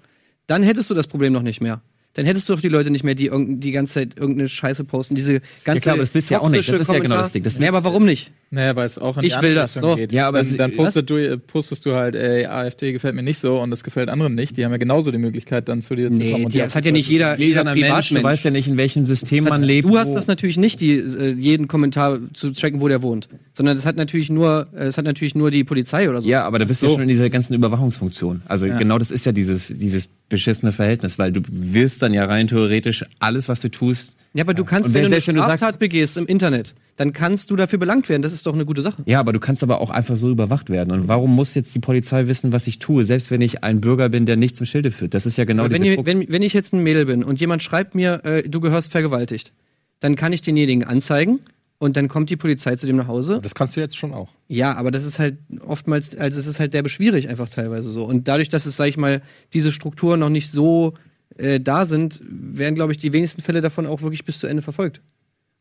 [0.49, 1.81] Dann hättest du das Problem noch nicht mehr.
[2.15, 3.29] Dann hättest du doch die Leute nicht mehr, die
[3.59, 5.13] die ganze Zeit irgendeine Scheiße posten.
[5.13, 6.67] Diese ganze klar, aber das du ja auch nicht.
[6.67, 7.43] Das ist ja genau das Ding.
[7.43, 8.31] Das nee, aber warum nicht?
[8.49, 9.95] Naja, weil es auch in die Ich will das, so.
[9.95, 10.11] geht.
[10.11, 13.61] Ja, aber dann, dann postet du, postest du halt, ey, AfD gefällt mir nicht so
[13.61, 14.57] und das gefällt anderen nicht.
[14.57, 16.45] Die haben ja genauso die Möglichkeit, dann zu dir zu Nee, kommen.
[16.45, 18.23] und die, dir das hat ja nicht jeder, jeder Gläserner Mensch, du Privatmensch.
[18.23, 19.87] weißt ja nicht, in welchem System man lebt.
[19.87, 23.77] Du hast das natürlich nicht, die, äh, jeden Kommentar zu checken, wo der wohnt, sondern
[23.77, 26.27] das hat natürlich nur, äh, das hat natürlich nur die Polizei oder so.
[26.27, 26.93] Ja, aber da bist du so.
[26.93, 28.41] ja schon in dieser ganzen Überwachungsfunktion.
[28.47, 32.47] Also genau das ist ja dieses, dieses beschissene Verhältnis, weil du wirst dann ja rein
[32.47, 34.15] theoretisch alles, was du tust.
[34.33, 37.13] Ja, aber du kannst, wenn wenn- du eine wenn sagst- Straftat begehst im Internet, dann
[37.13, 38.21] kannst du dafür belangt werden.
[38.21, 39.01] Das ist doch eine gute Sache.
[39.05, 40.91] Ja, aber du kannst aber auch einfach so überwacht werden.
[40.91, 44.09] Und warum muss jetzt die Polizei wissen, was ich tue, selbst wenn ich ein Bürger
[44.09, 45.13] bin, der nichts im Schilde führt?
[45.15, 46.05] Das ist ja genau Aber wenn, diese Krux.
[46.05, 49.51] wenn, wenn ich jetzt ein Mädel bin und jemand schreibt mir, äh, du gehörst vergewaltigt,
[49.99, 51.39] dann kann ich denjenigen anzeigen
[51.79, 53.39] und dann kommt die Polizei zu dem nach Hause.
[53.41, 54.29] Das kannst du jetzt schon auch.
[54.47, 58.05] Ja, aber das ist halt oftmals, also es ist halt derbe schwierig einfach teilweise so.
[58.05, 59.21] Und dadurch, dass es, sag ich mal,
[59.53, 60.93] diese Strukturen noch nicht so
[61.37, 64.61] äh, da sind, werden, glaube ich, die wenigsten Fälle davon auch wirklich bis zu Ende
[64.61, 65.01] verfolgt.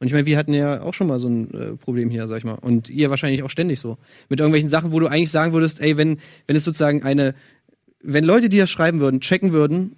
[0.00, 2.38] Und ich meine, wir hatten ja auch schon mal so ein äh, Problem hier, sag
[2.38, 2.54] ich mal.
[2.54, 3.96] Und ihr wahrscheinlich auch ständig so.
[4.28, 7.34] Mit irgendwelchen Sachen, wo du eigentlich sagen würdest, ey, wenn, wenn es sozusagen eine,
[8.02, 9.96] wenn Leute, die das schreiben würden, checken würden,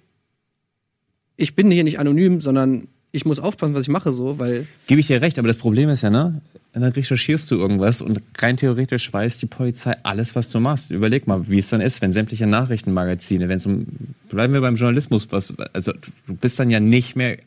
[1.35, 4.67] ich bin hier nicht anonym, sondern ich muss aufpassen, was ich mache, so, weil.
[4.87, 6.41] Gebe ich dir recht, aber das Problem ist ja, ne?
[6.73, 10.89] Dann recherchierst du irgendwas und rein theoretisch weiß die Polizei alles, was du machst.
[10.89, 13.85] Überleg mal, wie es dann ist, wenn sämtliche Nachrichtenmagazine, wenn es um,
[14.29, 17.37] bleiben wir beim Journalismus, was, also du bist dann ja nicht mehr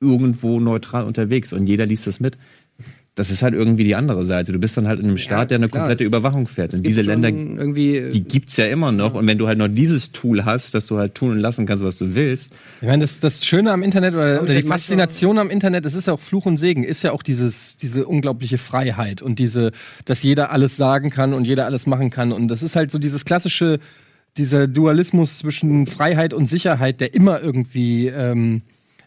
[0.00, 2.38] irgendwo neutral unterwegs und jeder liest das mit.
[3.18, 4.52] Das ist halt irgendwie die andere Seite.
[4.52, 6.68] Du bist dann halt in einem Staat, der eine klar, komplette es- Überwachung fährt.
[6.72, 8.10] es Und gibt diese Länder, irgendwie.
[8.12, 9.14] die gibt's ja immer noch.
[9.14, 11.82] Und wenn du halt noch dieses Tool hast, dass du halt tun und lassen kannst,
[11.84, 15.50] was du willst, Ich meine, das, das Schöne am Internet oder, oder die Faszination am
[15.50, 19.20] Internet, das ist ja auch Fluch und Segen, ist ja auch dieses, diese unglaubliche Freiheit
[19.20, 19.72] und diese,
[20.04, 22.30] dass jeder alles sagen kann und jeder alles machen kann.
[22.32, 23.78] Und das ist halt so dieses klassische,
[24.36, 28.62] dieser Dualismus zwischen Freiheit und Sicherheit, der immer irgendwie ähm,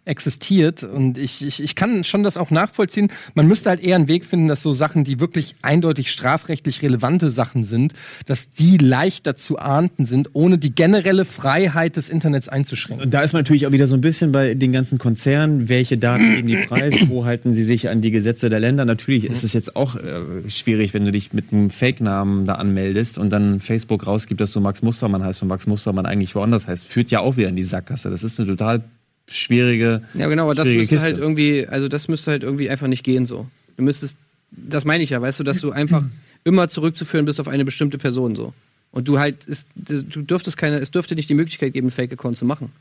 [0.05, 0.83] existiert.
[0.83, 3.11] Und ich, ich, ich kann schon das auch nachvollziehen.
[3.35, 7.29] Man müsste halt eher einen Weg finden, dass so Sachen, die wirklich eindeutig strafrechtlich relevante
[7.29, 7.93] Sachen sind,
[8.25, 13.05] dass die leichter zu ahnden sind, ohne die generelle Freiheit des Internets einzuschränken.
[13.05, 15.97] Und da ist man natürlich auch wieder so ein bisschen bei den ganzen Konzernen, welche
[15.97, 18.85] Daten geben die Preis, wo halten sie sich an die Gesetze der Länder.
[18.85, 23.19] Natürlich ist es jetzt auch äh, schwierig, wenn du dich mit einem Fake-Namen da anmeldest
[23.19, 26.85] und dann Facebook rausgibt, dass du Max Mustermann heißt und Max Mustermann eigentlich woanders heißt.
[26.85, 28.09] Führt ja auch wieder in die Sackgasse.
[28.09, 28.83] Das ist eine total
[29.31, 30.01] schwierige.
[30.13, 31.01] Ja, genau, aber das müsste Kiste.
[31.01, 33.47] halt irgendwie, also das müsste halt irgendwie einfach nicht gehen so.
[33.77, 34.17] Du müsstest,
[34.51, 36.03] das meine ich ja, weißt du, dass du einfach
[36.43, 38.53] immer zurückzuführen bist auf eine bestimmte Person so.
[38.91, 42.37] Und du halt, ist, du dürftest keine, es dürfte nicht die Möglichkeit geben, einen Fake-Account
[42.37, 42.71] zu machen.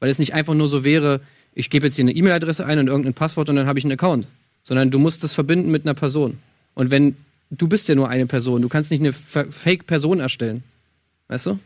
[0.00, 1.20] Weil es nicht einfach nur so wäre,
[1.54, 3.92] ich gebe jetzt hier eine E-Mail-Adresse ein und irgendein Passwort und dann habe ich einen
[3.92, 4.26] Account.
[4.62, 6.38] Sondern du musst das verbinden mit einer Person.
[6.74, 7.16] Und wenn,
[7.50, 10.62] du bist ja nur eine Person, du kannst nicht eine Fa- Fake-Person erstellen.
[11.28, 11.58] Weißt du?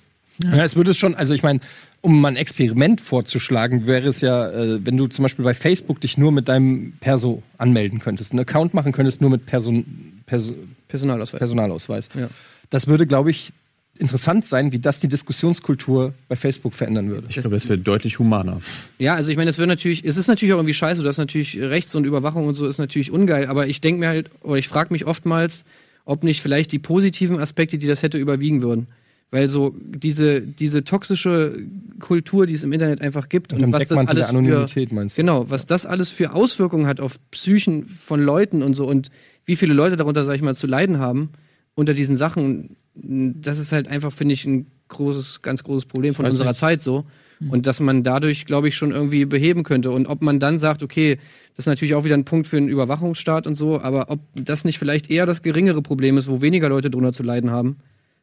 [0.45, 1.59] Ja, es würde es schon, also ich meine,
[2.01, 6.01] um mal ein Experiment vorzuschlagen, wäre es ja, äh, wenn du zum Beispiel bei Facebook
[6.01, 9.85] dich nur mit deinem Perso anmelden könntest, einen Account machen könntest, nur mit Person,
[10.27, 10.55] Perso,
[10.89, 11.39] Personalausweis.
[11.39, 12.09] Personalausweis.
[12.15, 12.29] Ja.
[12.71, 13.53] Das würde, glaube ich,
[13.99, 17.27] interessant sein, wie das die Diskussionskultur bei Facebook verändern würde.
[17.29, 18.61] Ich glaube, das wird deutlich humaner.
[18.99, 21.19] Ja, also ich meine, es wird natürlich, es ist natürlich auch irgendwie scheiße, du hast
[21.19, 24.57] natürlich Rechts und Überwachung und so ist natürlich ungeil, aber ich denke mir halt, oder
[24.57, 25.65] ich frage mich oftmals,
[26.05, 28.87] ob nicht vielleicht die positiven Aspekte, die das hätte, überwiegen würden.
[29.31, 31.59] Weil so diese, diese toxische
[32.01, 35.17] Kultur, die es im Internet einfach gibt Und im was das alles Anonymität, für?
[35.17, 39.11] Genau, was das alles für Auswirkungen hat auf Psychen von Leuten und so und
[39.45, 41.31] wie viele Leute darunter, sag ich mal, zu leiden haben
[41.75, 46.25] unter diesen Sachen, das ist halt einfach, finde ich, ein großes, ganz großes Problem von
[46.25, 46.59] unserer nicht.
[46.59, 47.05] Zeit so.
[47.51, 49.93] Und dass man dadurch, glaube ich, schon irgendwie beheben könnte.
[49.93, 51.19] Und ob man dann sagt, okay,
[51.55, 54.65] das ist natürlich auch wieder ein Punkt für einen Überwachungsstaat und so, aber ob das
[54.65, 57.77] nicht vielleicht eher das geringere Problem ist, wo weniger Leute drunter zu leiden haben,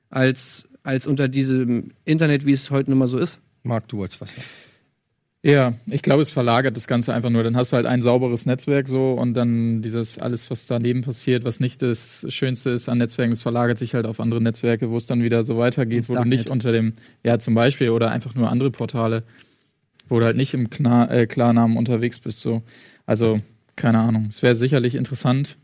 [0.09, 3.41] als, als unter diesem Internet, wie es heute nun mal so ist.
[3.63, 4.47] Marc, du wolltest was sagen.
[5.45, 7.43] Ja, ich glaube, es verlagert das Ganze einfach nur.
[7.43, 11.43] Dann hast du halt ein sauberes Netzwerk so und dann dieses alles, was daneben passiert,
[11.43, 14.97] was nicht das Schönste ist an Netzwerken, das verlagert sich halt auf andere Netzwerke, wo
[14.97, 18.33] es dann wieder so weitergeht, wo du nicht unter dem, ja zum Beispiel, oder einfach
[18.33, 19.21] nur andere Portale,
[20.09, 22.39] wo du halt nicht im Klar, äh, Klarnamen unterwegs bist.
[22.39, 22.63] So.
[23.05, 23.39] Also,
[23.75, 24.25] keine Ahnung.
[24.31, 25.57] Es wäre sicherlich interessant,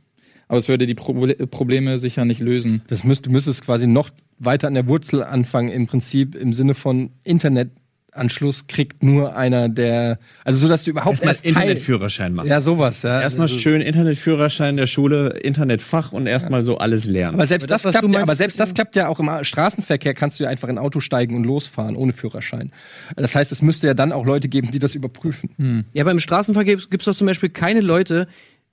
[0.47, 2.83] aber es würde die Proble Probleme sicher nicht lösen.
[2.85, 4.11] Das müsst, du müsstest quasi noch
[4.43, 10.19] weiter an der Wurzel anfangen, im Prinzip im Sinne von Internetanschluss kriegt nur einer der,
[10.43, 12.47] also so, dass du überhaupt Erstmal erst Internetführerschein machen.
[12.49, 13.21] ja sowas, ja.
[13.21, 17.35] Erstmal Also- schön Internetführerschein der Schule, Internetfach und erstmal so alles lernen.
[17.35, 19.19] Aber selbst Aber das, das, klappt du ja, meinst- aber selbst das klappt ja auch
[19.19, 22.71] im Straßenverkehr, kannst du ja einfach in ein Auto steigen und losfahren ohne Führerschein.
[23.15, 25.85] Das heißt, es müsste ja dann auch Leute geben, die das überprüfen.
[25.93, 28.27] Ja, aber im Straßenverkehr gibt es doch zum Beispiel keine Leute,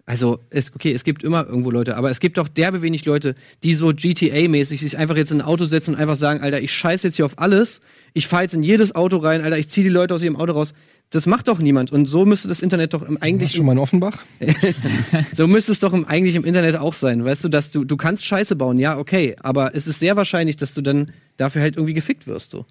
[0.09, 3.35] also es, okay, es gibt immer irgendwo Leute, aber es gibt doch derbe wenig Leute,
[3.63, 6.73] die so GTA-mäßig sich einfach jetzt in ein Auto setzen und einfach sagen, Alter, ich
[6.73, 7.83] scheiß jetzt hier auf alles,
[8.15, 10.55] ich fahre jetzt in jedes Auto rein, Alter, ich ziehe die Leute aus ihrem Auto
[10.55, 10.73] raus.
[11.11, 11.93] Das macht doch niemand.
[11.93, 14.25] Und so müsste das Internet doch im eigentlich du schon mal in Offenbach?
[15.35, 17.23] so müsste es doch im, eigentlich im Internet auch sein.
[17.23, 20.57] Weißt du, dass du, du kannst Scheiße bauen, ja, okay, aber es ist sehr wahrscheinlich,
[20.57, 22.65] dass du dann dafür halt irgendwie gefickt wirst, so.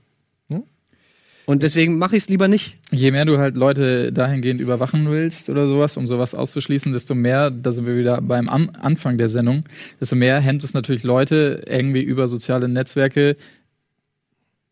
[1.50, 2.76] Und deswegen mache ich es lieber nicht.
[2.92, 7.52] Je mehr du halt Leute dahingehend überwachen willst oder sowas, um sowas auszuschließen, desto mehr,
[7.52, 9.64] da sind wir wieder beim Anfang der Sendung,
[10.02, 13.38] desto mehr hemmt es natürlich Leute, irgendwie über soziale Netzwerke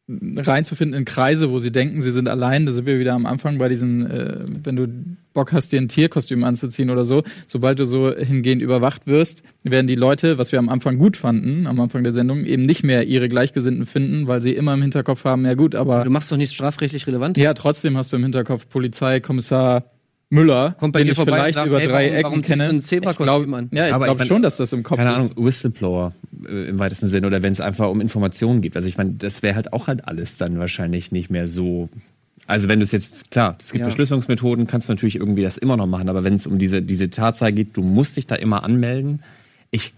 [0.08, 2.66] reinzufinden in Kreise, wo sie denken, sie sind allein.
[2.66, 4.88] Da sind wir wieder am Anfang bei diesen, äh, wenn du
[5.34, 7.24] Bock hast, dir ein Tierkostüm anzuziehen oder so.
[7.48, 11.66] Sobald du so hingehend überwacht wirst, werden die Leute, was wir am Anfang gut fanden,
[11.68, 15.26] am Anfang der Sendung, eben nicht mehr ihre Gleichgesinnten finden, weil sie immer im Hinterkopf
[15.26, 17.38] haben, ja gut, aber Du machst doch nichts strafrechtlich relevant.
[17.38, 19.95] ja, trotzdem hast du im Hinterkopf Polizei, Kommissar
[20.36, 22.44] Müller, Kommt bei den dir ich vorbei vielleicht sagt, über ey, drei warum- Ecken warum
[22.44, 22.70] ziehst du kenne.
[22.78, 23.70] ein Zebrakostüm ich glaub, an?
[23.72, 25.16] Ja, ich glaube mein- schon, dass das im Kopf keine ist.
[25.18, 26.14] Ahnung, Whistleblower
[26.48, 28.76] äh, im weitesten Sinne oder wenn es einfach um Informationen geht.
[28.76, 31.90] Also ich meine, das wäre halt auch halt alles dann wahrscheinlich nicht mehr so
[32.48, 33.86] Also wenn du es jetzt, klar, es gibt Ja.
[33.88, 37.10] Verschlüsselungsmethoden, kannst du natürlich irgendwie das immer noch machen, aber wenn es um diese, diese
[37.10, 39.24] Tatsache geht, du musst dich da immer anmelden.
[39.72, 39.94] Ich,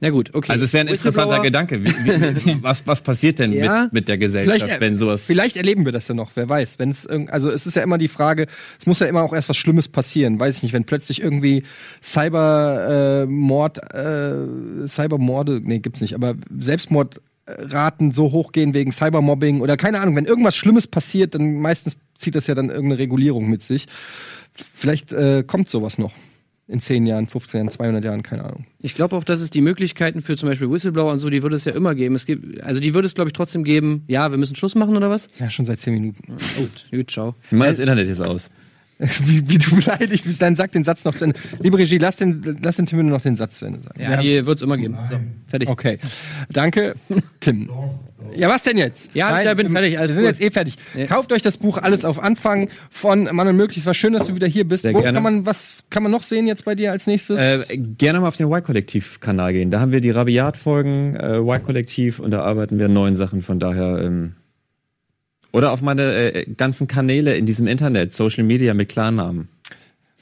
[0.00, 0.52] Na gut, okay.
[0.52, 1.82] also es wäre ein interessanter Gedanke.
[1.82, 3.84] Wie, wie, was, was passiert denn Ja.
[3.84, 5.24] mit, mit der Gesellschaft, Vielleicht, wenn sowas.
[5.26, 6.78] Vielleicht erleben wir das ja noch, wer weiß.
[6.78, 8.46] Wenn es irgend- also es ist ja immer die Frage,
[8.78, 11.64] es muss ja immer auch erst was Schlimmes passieren, weiß ich nicht, wenn plötzlich irgendwie
[12.02, 20.00] Cybermord, äh, äh, Cybermorde, nee, gibt's nicht, aber Selbstmordraten so hochgehen wegen Cybermobbing oder keine
[20.00, 23.86] Ahnung, wenn irgendwas Schlimmes passiert, dann meistens zieht das ja dann irgendeine Regulierung mit sich.
[24.54, 26.12] Vielleicht äh, kommt sowas noch.
[26.70, 28.66] In 10 Jahren, 15 Jahren, 200 Jahren, keine Ahnung.
[28.82, 31.56] Ich glaube auch, dass es die Möglichkeiten für zum Beispiel Whistleblower und so, die würde
[31.56, 32.14] es ja immer geben.
[32.14, 34.94] Es gibt, also die würde es, glaube ich, trotzdem geben, ja, wir müssen Schluss machen
[34.94, 35.28] oder was?
[35.38, 36.36] Ja, schon seit 10 Minuten.
[36.58, 37.34] Gut, gut, ciao.
[37.48, 38.50] Wie macht das Internet jetzt aus?
[39.24, 41.38] wie, wie du beleidigt bist, dann sag den Satz noch zu Ende.
[41.60, 44.00] Liebe Regie, lass den, lass den Tim nur noch den Satz zu Ende sagen.
[44.00, 44.98] Ja, die wird es immer geben.
[45.08, 45.16] So,
[45.46, 45.68] fertig.
[45.68, 45.98] Okay.
[46.50, 46.94] Danke,
[47.38, 47.70] Tim.
[48.34, 49.10] Ja, was denn jetzt?
[49.14, 50.32] Ja, ich bin wir- fertig, alles Wir sind gut.
[50.32, 50.76] jetzt eh fertig.
[50.96, 51.06] Ja.
[51.06, 53.78] Kauft euch das Buch Alles auf Anfang von Mann und Möglich.
[53.78, 54.82] Es war schön, dass du wieder hier bist.
[54.82, 55.14] Sehr Wo gerne.
[55.14, 57.38] kann man, was kann man noch sehen jetzt bei dir als nächstes?
[57.40, 59.70] Äh, gerne mal auf den Y-Kollektiv-Kanal gehen.
[59.70, 63.42] Da haben wir die Rabiat-Folgen, äh, Y-Kollektiv, und da arbeiten wir an neuen Sachen.
[63.42, 64.32] Von daher, ähm,
[65.52, 66.02] oder auf meine
[66.34, 69.48] äh, ganzen Kanäle in diesem Internet, Social Media mit Klarnamen.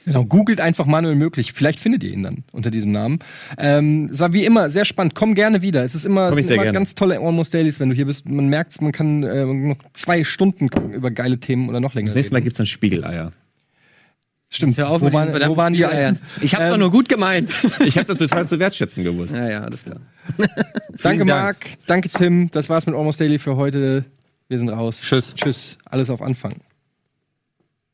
[0.05, 1.51] Genau, googelt einfach Manuel Möglich.
[1.51, 3.19] Vielleicht findet ihr ihn dann unter diesem Namen.
[3.57, 5.15] Ähm, es war wie immer sehr spannend.
[5.15, 5.83] Komm gerne wieder.
[5.83, 6.71] Es ist immer, es immer gerne.
[6.71, 8.25] ganz tolle Almost Dailies, wenn du hier bist.
[8.29, 12.15] Man merkt, man kann äh, noch zwei Stunden über geile Themen oder noch länger Das
[12.15, 12.45] nächste Mal reden.
[12.45, 13.33] gibt's dann Spiegeleier.
[14.49, 14.77] Stimmt.
[14.77, 16.19] Hör auf, wo waren, wo waren die Eiern.
[16.41, 17.49] Ich hab's doch Ähm, nur gut gemeint.
[17.85, 19.35] Ich habe das total zu wertschätzen gewusst.
[19.35, 19.97] ja, ja, alles klar.
[21.03, 21.25] Danke, Dank.
[21.25, 21.57] Marc.
[21.85, 22.49] Danke, Tim.
[22.51, 24.05] Das war's mit Almost Daily für heute.
[24.47, 25.01] Wir sind raus.
[25.01, 25.33] Tschüss.
[25.35, 25.77] Tschüss.
[25.85, 26.55] Alles auf Anfang.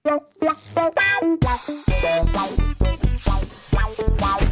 [0.03, 0.91] Wow, wow, wow,
[1.41, 2.49] wow, wow, wow,
[3.71, 4.42] wow, wow.